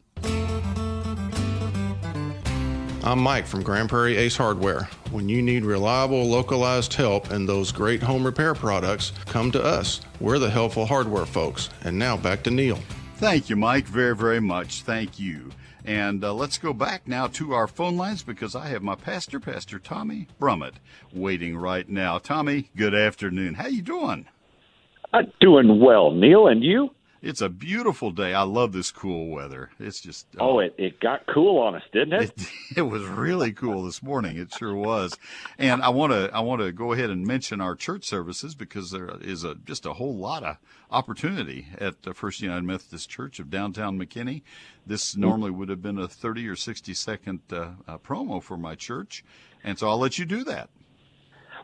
I'm 3.01 3.19
Mike 3.19 3.47
from 3.47 3.63
Grand 3.63 3.87
Prairie 3.87 4.17
Ace 4.17 4.35
Hardware. 4.35 4.89
When 5.11 5.29
you 5.29 5.41
need 5.41 5.63
reliable, 5.63 6.27
localized 6.27 6.93
help 6.93 7.31
and 7.31 7.47
those 7.47 7.71
great 7.71 8.03
home 8.03 8.25
repair 8.25 8.53
products, 8.53 9.13
come 9.25 9.51
to 9.51 9.63
us. 9.63 10.01
We're 10.19 10.37
the 10.37 10.49
helpful 10.49 10.85
hardware 10.85 11.25
folks. 11.25 11.69
And 11.85 11.97
now 11.97 12.17
back 12.17 12.43
to 12.43 12.51
Neil. 12.51 12.77
Thank 13.15 13.49
you, 13.49 13.55
Mike, 13.55 13.85
very, 13.85 14.13
very 14.13 14.41
much. 14.41 14.81
Thank 14.81 15.17
you. 15.17 15.49
And 15.85 16.25
uh, 16.25 16.33
let's 16.33 16.57
go 16.57 16.73
back 16.73 17.07
now 17.07 17.27
to 17.27 17.53
our 17.53 17.67
phone 17.67 17.95
lines 17.95 18.21
because 18.21 18.53
I 18.53 18.67
have 18.67 18.83
my 18.83 18.95
pastor, 18.95 19.39
Pastor 19.39 19.79
Tommy 19.79 20.27
Brummett, 20.39 20.73
waiting 21.13 21.55
right 21.55 21.87
now. 21.87 22.17
Tommy, 22.17 22.69
good 22.75 22.93
afternoon. 22.93 23.53
How 23.53 23.67
you 23.67 23.81
doing? 23.81 24.25
I'm 25.13 25.31
doing 25.39 25.79
well, 25.79 26.11
Neil, 26.11 26.47
and 26.47 26.65
you? 26.65 26.89
It's 27.21 27.41
a 27.41 27.49
beautiful 27.49 28.11
day. 28.11 28.33
I 28.33 28.43
love 28.43 28.71
this 28.71 28.91
cool 28.91 29.29
weather. 29.29 29.71
It's 29.77 29.99
just 29.99 30.25
oh, 30.39 30.51
oh 30.51 30.59
it, 30.59 30.73
it 30.77 30.99
got 31.01 31.25
cool 31.27 31.59
on 31.59 31.75
us, 31.75 31.83
didn't 31.91 32.13
it? 32.13 32.31
it? 32.37 32.47
It 32.77 32.81
was 32.83 33.03
really 33.03 33.51
cool 33.51 33.83
this 33.83 34.01
morning. 34.01 34.37
It 34.37 34.53
sure 34.53 34.73
was. 34.73 35.17
And 35.57 35.81
I 35.81 35.89
want 35.89 36.13
to 36.13 36.29
I 36.33 36.39
want 36.39 36.61
to 36.61 36.71
go 36.71 36.93
ahead 36.93 37.09
and 37.09 37.25
mention 37.25 37.59
our 37.59 37.75
church 37.75 38.05
services 38.05 38.55
because 38.55 38.91
there 38.91 39.09
is 39.19 39.43
a 39.43 39.55
just 39.55 39.85
a 39.85 39.93
whole 39.93 40.15
lot 40.15 40.43
of 40.43 40.57
opportunity 40.91 41.67
at 41.77 42.03
the 42.03 42.13
First 42.13 42.41
United 42.41 42.63
Methodist 42.63 43.09
Church 43.09 43.39
of 43.39 43.49
downtown 43.49 43.99
McKinney. 43.99 44.43
This 44.85 45.13
mm. 45.13 45.17
normally 45.17 45.51
would 45.51 45.67
have 45.67 45.81
been 45.81 45.97
a 45.97 46.07
30 46.07 46.47
or 46.47 46.55
60 46.55 46.93
second 46.93 47.41
uh, 47.51 47.71
uh, 47.85 47.97
promo 47.97 48.41
for 48.41 48.55
my 48.55 48.75
church, 48.75 49.25
and 49.63 49.77
so 49.77 49.89
I'll 49.89 49.99
let 49.99 50.17
you 50.17 50.25
do 50.25 50.45
that. 50.45 50.69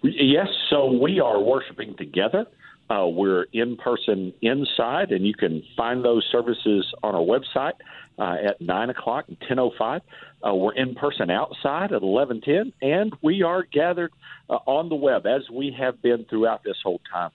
Yes, 0.03 0.47
so 0.69 0.91
we 0.91 1.21
are 1.21 1.39
worshiping 1.39 1.95
together 1.95 2.45
uh, 2.89 3.07
we're 3.07 3.45
in 3.53 3.77
person 3.77 4.33
inside, 4.41 5.11
and 5.11 5.25
you 5.25 5.33
can 5.33 5.63
find 5.75 6.03
those 6.03 6.25
services 6.31 6.85
on 7.03 7.15
our 7.15 7.21
website 7.21 7.73
uh, 8.19 8.35
at 8.49 8.61
9 8.61 8.89
o'clock 8.89 9.25
and 9.27 9.39
10.05. 9.39 10.01
Uh, 10.45 10.53
we're 10.53 10.73
in 10.73 10.95
person 10.95 11.29
outside 11.29 11.91
at 11.91 12.01
11.10, 12.01 12.73
and 12.81 13.13
we 13.21 13.41
are 13.41 13.63
gathered 13.63 14.11
uh, 14.49 14.53
on 14.65 14.89
the 14.89 14.95
web, 14.95 15.25
as 15.25 15.49
we 15.49 15.75
have 15.77 16.01
been 16.01 16.25
throughout 16.29 16.63
this 16.63 16.77
whole 16.83 17.01
time, 17.11 17.31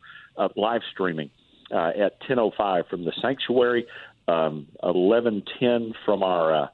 live 0.57 0.81
streaming 0.93 1.31
uh, 1.73 1.91
at 1.99 2.21
10.05 2.23 2.89
from 2.89 3.05
the 3.05 3.13
sanctuary, 3.21 3.87
um, 4.29 4.67
11.10 4.83 5.95
from 6.05 6.23
our 6.23 6.55
uh, 6.55 6.67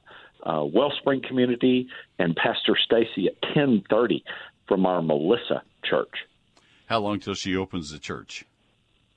uh, 0.43 0.63
Wellspring 0.63 1.21
community, 1.27 1.87
and 2.19 2.35
Pastor 2.35 2.77
Stacy 2.83 3.27
at 3.27 3.41
10.30 3.55 4.23
from 4.67 4.85
our 4.85 5.01
Melissa 5.01 5.63
church. 5.83 6.13
How 6.87 6.99
long 6.99 7.19
till 7.19 7.33
she 7.33 7.55
opens 7.55 7.91
the 7.91 7.99
church? 7.99 8.45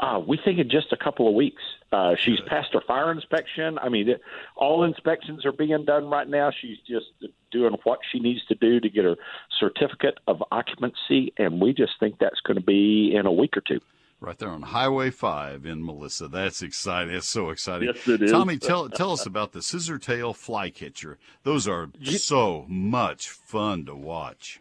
Uh, 0.00 0.18
we 0.26 0.38
think 0.42 0.58
in 0.58 0.70
just 0.70 0.92
a 0.92 0.96
couple 0.96 1.28
of 1.28 1.34
weeks. 1.34 1.62
Uh, 1.92 2.14
she's 2.16 2.40
passed 2.46 2.72
her 2.72 2.80
fire 2.86 3.12
inspection. 3.12 3.78
I 3.78 3.90
mean, 3.90 4.08
it, 4.08 4.22
all 4.56 4.84
inspections 4.84 5.44
are 5.44 5.52
being 5.52 5.84
done 5.84 6.08
right 6.08 6.26
now. 6.26 6.50
She's 6.58 6.78
just 6.88 7.06
doing 7.50 7.76
what 7.84 7.98
she 8.10 8.18
needs 8.18 8.40
to 8.46 8.54
do 8.54 8.80
to 8.80 8.88
get 8.88 9.04
her 9.04 9.16
certificate 9.58 10.18
of 10.26 10.42
occupancy, 10.50 11.34
and 11.36 11.60
we 11.60 11.74
just 11.74 11.92
think 12.00 12.16
that's 12.18 12.40
going 12.40 12.56
to 12.56 12.64
be 12.64 13.14
in 13.14 13.26
a 13.26 13.32
week 13.32 13.56
or 13.56 13.60
two. 13.60 13.80
Right 14.20 14.38
there 14.38 14.50
on 14.50 14.62
Highway 14.62 15.10
5 15.10 15.64
in 15.66 15.84
Melissa. 15.84 16.28
That's 16.28 16.62
exciting. 16.62 17.12
That's 17.12 17.26
so 17.26 17.50
exciting. 17.50 17.88
Yes, 17.88 18.06
it 18.06 18.22
is. 18.22 18.30
Tommy, 18.30 18.58
tell, 18.58 18.88
tell 18.88 19.12
us 19.12 19.24
about 19.24 19.52
the 19.52 19.62
scissor 19.62 19.98
tail 19.98 20.34
flycatcher. 20.34 21.18
Those 21.42 21.66
are 21.66 21.88
so 22.02 22.66
much 22.68 23.28
fun 23.28 23.86
to 23.86 23.94
watch. 23.94 24.60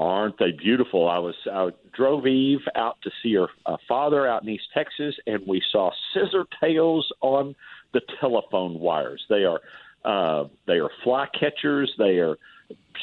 Aren't 0.00 0.38
they 0.38 0.52
beautiful? 0.52 1.10
I 1.10 1.18
was 1.18 1.34
I 1.52 1.68
drove 1.94 2.26
Eve 2.26 2.60
out 2.74 2.96
to 3.02 3.10
see 3.22 3.34
her 3.34 3.48
uh, 3.66 3.76
father 3.86 4.26
out 4.26 4.42
in 4.42 4.48
East 4.48 4.68
Texas, 4.72 5.14
and 5.26 5.46
we 5.46 5.60
saw 5.70 5.90
scissor 6.14 6.46
tails 6.58 7.06
on 7.20 7.54
the 7.92 8.00
telephone 8.18 8.80
wires. 8.80 9.22
They 9.28 9.44
are 9.44 9.60
uh, 10.02 10.48
they 10.66 10.78
are 10.78 10.88
fly 11.04 11.26
catchers. 11.38 11.92
They 11.98 12.18
are 12.18 12.36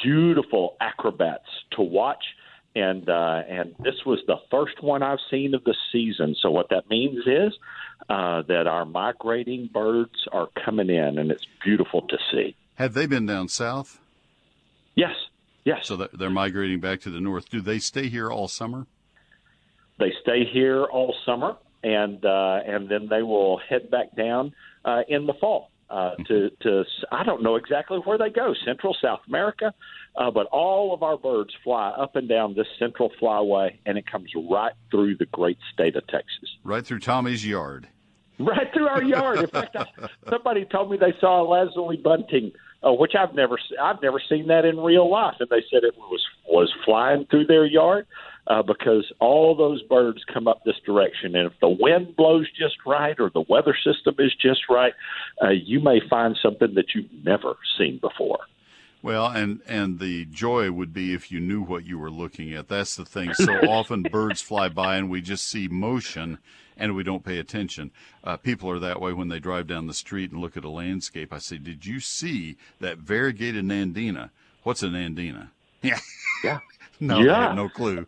beautiful 0.04 0.76
acrobats 0.82 1.46
to 1.74 1.84
watch. 1.84 2.24
And 2.76 3.08
uh, 3.08 3.44
and 3.48 3.76
this 3.78 4.04
was 4.04 4.18
the 4.26 4.38
first 4.50 4.82
one 4.82 5.04
I've 5.04 5.20
seen 5.30 5.54
of 5.54 5.64
the 5.66 5.76
season. 5.92 6.36
So 6.42 6.50
what 6.50 6.70
that 6.72 6.90
means 6.90 7.20
is 7.28 7.54
uh, 8.10 8.42
that 8.48 8.66
our 8.66 8.86
migrating 8.86 9.70
birds 9.72 10.28
are 10.32 10.48
coming 10.66 10.90
in, 10.90 11.20
and 11.20 11.30
it's 11.30 11.46
beautiful 11.64 12.02
to 12.08 12.18
see. 12.32 12.56
Have 12.74 12.96
they 12.96 13.06
been 13.06 13.28
down 13.28 13.50
south? 13.50 14.00
Yes, 14.96 15.14
yes. 15.68 15.88
So 15.88 15.96
they're- 15.98 16.30
migrating 16.30 16.80
back 16.80 17.00
to 17.02 17.10
the 17.10 17.20
north. 17.20 17.50
Do 17.50 17.62
they 17.62 17.80
stay 17.80 18.08
here 18.10 18.30
all 18.32 18.48
summer? 18.48 18.88
They 20.00 20.14
stay 20.22 20.46
here 20.46 20.84
all 20.84 21.16
summer, 21.26 21.58
and 21.84 22.24
uh, 22.24 22.60
and 22.66 22.88
then 22.90 23.08
they 23.10 23.24
will 23.24 23.58
head 23.70 23.90
back 23.90 24.16
down 24.16 24.54
uh, 24.86 25.02
in 25.08 25.26
the 25.26 25.34
fall 25.34 25.72
uh, 25.90 26.12
to 26.28 26.50
to. 26.62 26.84
I 27.12 27.24
don't 27.24 27.42
know 27.42 27.56
exactly 27.56 27.98
where 28.00 28.18
they 28.18 28.30
go, 28.30 28.54
Central 28.64 28.96
South 29.02 29.22
America, 29.28 29.74
uh, 30.16 30.30
but 30.30 30.46
all 30.48 30.94
of 30.94 31.02
our 31.02 31.18
birds 31.18 31.52
fly 31.64 31.90
up 31.90 32.16
and 32.16 32.30
down 32.30 32.54
this 32.54 32.68
Central 32.78 33.12
Flyway, 33.20 33.78
and 33.88 33.98
it 33.98 34.06
comes 34.06 34.30
right 34.50 34.74
through 34.92 35.16
the 35.18 35.26
great 35.26 35.58
state 35.74 35.96
of 35.96 36.06
Texas. 36.08 36.50
Right 36.64 36.86
through 36.86 37.00
Tommy's 37.00 37.44
yard. 37.46 37.88
right 38.40 38.72
through 38.72 38.88
our 38.88 39.04
yard. 39.04 39.40
In 39.40 39.48
fact, 39.48 39.76
I, 39.76 39.88
somebody 40.30 40.66
told 40.66 40.92
me 40.92 40.98
they 40.98 41.16
saw 41.20 41.42
a 41.42 41.46
lazuli 41.48 41.98
bunting, 41.98 42.52
uh, 42.88 42.94
which 42.94 43.14
I've 43.18 43.34
never 43.34 43.58
I've 43.82 44.02
never 44.02 44.22
seen 44.30 44.48
that 44.48 44.66
in 44.66 44.80
real 44.80 45.10
life, 45.10 45.36
and 45.40 45.50
they 45.50 45.64
said 45.72 45.84
it 45.84 45.98
was 45.98 46.24
was 46.48 46.74
flying 46.86 47.26
through 47.30 47.46
their 47.46 47.66
yard 47.66 48.08
uh, 48.48 48.62
because 48.62 49.12
all 49.20 49.56
those 49.56 49.82
birds 49.84 50.24
come 50.34 50.48
up 50.48 50.64
this 50.64 50.80
direction, 50.86 51.36
and 51.36 51.52
if 51.52 51.60
the 51.60 51.70
wind 51.70 52.16
blows 52.16 52.48
just 52.58 52.76
right 52.86 53.20
or 53.20 53.30
the 53.30 53.44
weather 53.50 53.76
system 53.84 54.16
is 54.20 54.34
just 54.42 54.62
right, 54.70 54.94
uh, 55.42 55.50
you 55.50 55.80
may 55.80 56.00
find 56.10 56.38
something 56.42 56.74
that 56.76 56.86
you've 56.96 57.12
never 57.26 57.56
seen 57.78 58.00
before. 58.00 58.40
Well, 59.02 59.28
and 59.28 59.62
and 59.68 60.00
the 60.00 60.26
joy 60.26 60.72
would 60.72 60.94
be 60.94 61.14
if 61.14 61.32
you 61.32 61.40
knew 61.40 61.62
what 61.62 61.86
you 61.86 62.00
were 62.00 62.12
looking 62.12 62.54
at. 62.54 62.68
That's 62.68 62.96
the 62.96 63.06
thing. 63.06 63.34
So 63.34 63.54
often 63.70 64.04
birds 64.04 64.42
fly 64.42 64.70
by 64.70 64.98
and 64.98 65.10
we 65.10 65.22
just 65.22 65.48
see 65.48 65.68
motion 65.68 66.40
and 66.78 66.96
we 66.96 67.04
don't 67.04 67.24
pay 67.26 67.38
attention. 67.40 67.92
Uh, 68.24 68.38
people 68.38 68.70
are 68.70 68.80
that 68.80 69.02
way 69.02 69.14
when 69.14 69.28
they 69.28 69.40
drive 69.40 69.68
down 69.68 69.88
the 69.88 69.94
street 69.94 70.32
and 70.32 70.40
look 70.42 70.56
at 70.58 70.64
a 70.64 70.70
landscape. 70.70 71.34
I 71.34 71.40
say, 71.40 71.58
"Did 71.58 71.86
you 71.86 72.00
see 72.00 72.58
that 72.80 72.98
variegated 73.00 73.66
nandina? 73.66 74.30
What's 74.64 74.84
a 74.84 74.88
nandina?" 74.88 75.50
Yeah, 75.84 76.00
yeah, 76.44 76.60
no, 77.00 77.20
I 77.20 77.42
have 77.44 77.56
no 77.56 77.70
clue. 77.70 78.08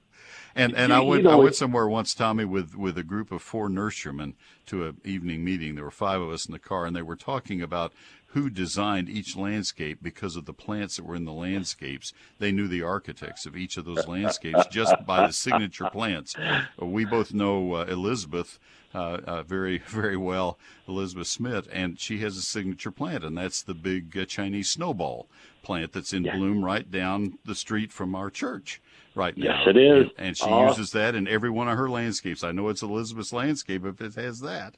And 0.55 0.75
and 0.75 0.89
You- 0.91 0.97
I 0.97 1.01
you 1.01 1.05
went 1.07 1.23
know, 1.23 1.29
I 1.31 1.35
went 1.35 1.55
somewhere 1.55 1.87
once, 1.87 2.13
Tommy, 2.15 2.45
with 2.45 2.75
with 2.75 2.97
a 2.97 3.03
group 3.03 3.31
of 3.31 3.41
four 3.41 3.69
nurserymen 3.69 4.33
to 4.65 4.87
an 4.87 4.97
evening 5.05 5.43
meeting. 5.45 5.75
There 5.75 5.83
were 5.83 5.91
five 5.91 6.19
of 6.19 6.29
us 6.31 6.45
in 6.47 6.51
the 6.51 6.59
car, 6.59 6.85
and 6.85 6.95
they 6.95 7.01
were 7.03 7.15
talking 7.15 7.61
about 7.61 7.93
who 8.33 8.49
designed 8.49 9.09
each 9.09 9.35
landscape 9.35 9.99
because 10.01 10.35
of 10.35 10.45
the 10.45 10.53
plants 10.53 10.95
that 10.95 11.05
were 11.05 11.15
in 11.15 11.25
the 11.25 11.33
landscapes. 11.33 12.13
They 12.37 12.51
knew 12.51 12.67
the 12.67 12.83
architects 12.83 13.45
of 13.45 13.57
each 13.57 13.75
of 13.75 13.85
those 13.85 14.07
landscapes 14.07 14.67
just 14.67 14.93
by 15.05 15.25
the 15.25 15.33
signature 15.33 15.89
plants. 15.89 16.35
We 16.77 17.05
both 17.05 17.33
know 17.33 17.73
uh, 17.73 17.85
Elizabeth. 17.85 18.59
Uh, 18.91 19.19
uh, 19.27 19.43
very, 19.43 19.77
very 19.87 20.17
well, 20.17 20.57
Elizabeth 20.87 21.27
Smith, 21.27 21.67
and 21.71 21.99
she 21.99 22.17
has 22.21 22.35
a 22.37 22.41
signature 22.41 22.89
plant, 22.89 23.23
and 23.23 23.37
that's 23.37 23.61
the 23.61 23.75
big 23.75 24.17
uh, 24.17 24.25
Chinese 24.25 24.67
snowball 24.67 25.27
plant 25.61 25.93
that's 25.93 26.13
in 26.13 26.23
bloom 26.23 26.63
right 26.63 26.89
down 26.89 27.37
the 27.45 27.55
street 27.55 27.91
from 27.91 28.15
our 28.15 28.29
church 28.29 28.81
right 29.15 29.35
now. 29.37 29.45
Yes, 29.59 29.67
it 29.67 29.77
is. 29.77 30.07
And, 30.17 30.27
and 30.27 30.37
she 30.37 30.45
Oh. 30.45 30.67
uses 30.67 30.91
that 30.91 31.15
in 31.15 31.27
every 31.27 31.49
one 31.49 31.67
of 31.67 31.77
her 31.77 31.89
landscapes. 31.89 32.43
I 32.43 32.51
know 32.51 32.69
it's 32.69 32.81
Elizabeth's 32.81 33.33
landscape 33.33 33.85
if 33.85 33.99
it 34.01 34.15
has 34.15 34.39
that. 34.41 34.75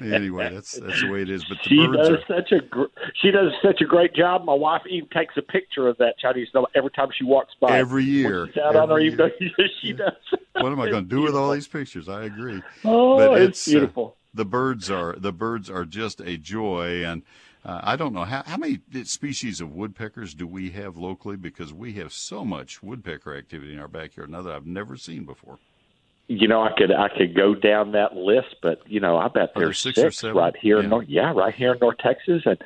anyway, 0.00 0.52
that's 0.52 0.72
that's 0.72 1.00
the 1.00 1.10
way 1.10 1.22
it 1.22 1.30
is. 1.30 1.44
But 1.44 1.58
the 1.62 1.68
She 1.68 1.86
birds 1.86 1.96
does 1.96 2.10
are 2.10 2.22
such 2.28 2.52
a 2.52 2.60
gr- 2.60 2.84
she 3.20 3.30
does 3.30 3.52
such 3.62 3.80
a 3.80 3.84
great 3.84 4.14
job. 4.14 4.44
My 4.44 4.54
wife 4.54 4.82
even 4.88 5.08
takes 5.10 5.36
a 5.36 5.42
picture 5.42 5.88
of 5.88 5.96
that 5.98 6.18
Chinese 6.18 6.48
snow 6.50 6.66
every 6.74 6.90
time 6.90 7.08
she 7.16 7.24
walks 7.24 7.54
by. 7.60 7.78
Every 7.78 8.04
year. 8.04 8.46
She's 8.48 8.56
out 8.58 8.76
on 8.76 8.88
her 8.88 8.94
Every 8.94 9.06
evening. 9.08 9.30
she 9.80 9.92
does. 9.92 10.12
what 10.54 10.66
am 10.72 10.80
I 10.80 10.88
going 10.90 11.04
to 11.08 11.10
do 11.10 11.22
with 11.22 11.34
all 11.34 11.50
these 11.52 11.68
pictures? 11.68 12.08
I 12.08 12.24
agree. 12.24 12.62
Oh, 12.84 13.16
but 13.16 13.40
it's 13.42 13.66
uh, 13.68 13.70
beautiful. 13.72 14.16
the 14.32 14.44
birds 14.44 14.90
are 14.90 15.14
the 15.16 15.32
birds 15.32 15.70
are 15.70 15.84
just 15.84 16.20
a 16.20 16.36
joy, 16.36 17.04
and 17.04 17.22
uh, 17.64 17.80
I 17.82 17.96
don't 17.96 18.12
know 18.12 18.24
how 18.24 18.42
how 18.44 18.56
many 18.56 18.80
species 19.04 19.60
of 19.60 19.72
woodpeckers 19.72 20.34
do 20.34 20.46
we 20.46 20.70
have 20.70 20.96
locally 20.96 21.36
because 21.36 21.72
we 21.72 21.94
have 21.94 22.12
so 22.12 22.44
much 22.44 22.82
woodpecker 22.82 23.36
activity 23.36 23.72
in 23.72 23.78
our 23.78 23.88
backyard 23.88 24.30
now 24.30 24.42
that 24.42 24.52
I've 24.52 24.66
never 24.66 24.96
seen 24.96 25.24
before. 25.24 25.58
You 26.26 26.48
know, 26.48 26.62
I 26.62 26.70
could 26.76 26.90
I 26.90 27.08
could 27.08 27.34
go 27.34 27.54
down 27.54 27.92
that 27.92 28.16
list, 28.16 28.56
but 28.62 28.80
you 28.86 29.00
know, 29.00 29.16
I 29.16 29.28
bet 29.28 29.52
there's 29.54 29.78
six 29.78 29.98
or 29.98 30.10
seven? 30.10 30.36
right 30.36 30.54
here 30.60 30.78
in 30.78 30.84
Yeah. 30.84 30.88
North, 30.90 31.06
yeah, 31.08 31.32
right 31.32 31.54
here 31.54 31.72
in 31.72 31.78
North 31.78 31.98
Texas, 31.98 32.42
and 32.46 32.58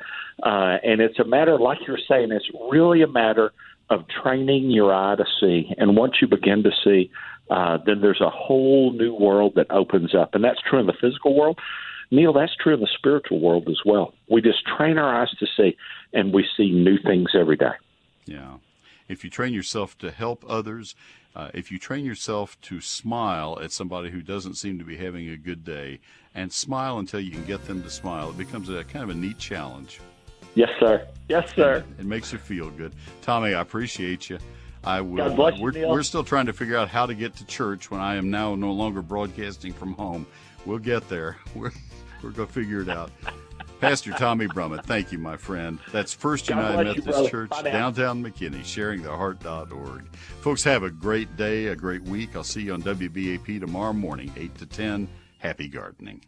uh, 0.43 0.77
and 0.83 1.01
it's 1.01 1.19
a 1.19 1.25
matter, 1.25 1.57
like 1.59 1.79
you're 1.87 1.99
saying, 2.07 2.31
it's 2.31 2.49
really 2.71 3.01
a 3.01 3.07
matter 3.07 3.51
of 3.89 4.05
training 4.23 4.69
your 4.69 4.93
eye 4.93 5.15
to 5.15 5.25
see, 5.39 5.73
and 5.77 5.97
once 5.97 6.15
you 6.21 6.27
begin 6.27 6.63
to 6.63 6.71
see, 6.83 7.11
uh, 7.49 7.77
then 7.85 7.99
there's 8.01 8.21
a 8.21 8.29
whole 8.29 8.93
new 8.93 9.13
world 9.13 9.53
that 9.55 9.69
opens 9.71 10.15
up, 10.15 10.35
and 10.35 10.43
that's 10.43 10.61
true 10.69 10.79
in 10.79 10.85
the 10.85 10.93
physical 10.93 11.35
world. 11.35 11.59
Neil, 12.11 12.33
that's 12.33 12.55
true 12.55 12.73
in 12.73 12.79
the 12.79 12.89
spiritual 12.97 13.39
world 13.39 13.67
as 13.69 13.79
well. 13.85 14.13
We 14.29 14.41
just 14.41 14.65
train 14.65 14.97
our 14.97 15.21
eyes 15.21 15.29
to 15.39 15.47
see, 15.55 15.77
and 16.13 16.33
we 16.33 16.45
see 16.57 16.71
new 16.71 16.97
things 16.97 17.29
every 17.33 17.55
day. 17.55 17.73
Yeah. 18.25 18.55
If 19.07 19.23
you 19.23 19.29
train 19.29 19.53
yourself 19.53 19.97
to 19.99 20.11
help 20.11 20.43
others, 20.47 20.95
uh, 21.35 21.49
if 21.53 21.71
you 21.71 21.77
train 21.77 22.05
yourself 22.05 22.59
to 22.61 22.81
smile 22.81 23.59
at 23.61 23.71
somebody 23.71 24.09
who 24.09 24.21
doesn't 24.21 24.55
seem 24.55 24.79
to 24.79 24.85
be 24.85 24.97
having 24.97 25.29
a 25.29 25.37
good 25.37 25.63
day, 25.63 25.99
and 26.35 26.51
smile 26.51 26.99
until 26.99 27.19
you 27.19 27.31
can 27.31 27.45
get 27.45 27.65
them 27.65 27.83
to 27.83 27.89
smile, 27.89 28.29
it 28.29 28.37
becomes 28.37 28.69
a 28.69 28.83
kind 28.83 29.03
of 29.03 29.09
a 29.09 29.15
neat 29.15 29.37
challenge. 29.37 29.99
Yes, 30.55 30.69
sir. 30.79 31.07
Yes, 31.27 31.53
sir. 31.55 31.83
It 31.99 32.05
makes 32.05 32.31
you 32.31 32.39
feel 32.39 32.69
good. 32.71 32.93
Tommy, 33.21 33.53
I 33.53 33.61
appreciate 33.61 34.29
you. 34.29 34.39
I 34.83 35.01
will. 35.01 35.27
God 35.27 35.35
bless 35.35 35.57
you, 35.57 35.63
we're, 35.63 35.71
Neil. 35.71 35.89
we're 35.89 36.03
still 36.03 36.23
trying 36.23 36.45
to 36.45 36.53
figure 36.53 36.77
out 36.77 36.87
how 36.87 37.05
to 37.05 37.13
get 37.13 37.35
to 37.37 37.45
church 37.45 37.91
when 37.91 37.99
I 37.99 38.15
am 38.15 38.29
now 38.31 38.55
no 38.55 38.71
longer 38.71 39.01
broadcasting 39.01 39.73
from 39.73 39.93
home. 39.93 40.25
We'll 40.65 40.79
get 40.79 41.07
there. 41.09 41.37
We're, 41.55 41.71
we're 42.23 42.31
going 42.31 42.47
to 42.47 42.53
figure 42.53 42.81
it 42.81 42.89
out. 42.89 43.11
Pastor 43.79 44.11
Tommy 44.11 44.45
Brummett, 44.45 44.83
thank 44.83 45.11
you, 45.13 45.17
my 45.17 45.37
friend. 45.37 45.79
That's 45.93 46.13
First 46.13 46.47
God 46.47 46.57
United 46.57 46.83
bless 46.83 46.95
you, 46.95 47.03
Methodist. 47.05 47.31
Church, 47.31 47.63
downtown 47.63 48.21
McKinney, 48.21 48.59
sharingtheheart.org. 48.61 50.15
Folks, 50.41 50.63
have 50.63 50.83
a 50.83 50.89
great 50.89 51.37
day, 51.37 51.67
a 51.67 51.75
great 51.77 52.03
week. 52.03 52.35
I'll 52.35 52.43
see 52.43 52.63
you 52.63 52.73
on 52.73 52.81
WBAP 52.83 53.61
tomorrow 53.61 53.93
morning, 53.93 54.33
8 54.35 54.53
to 54.55 54.65
10. 54.65 55.07
Happy 55.37 55.69
gardening. 55.69 56.21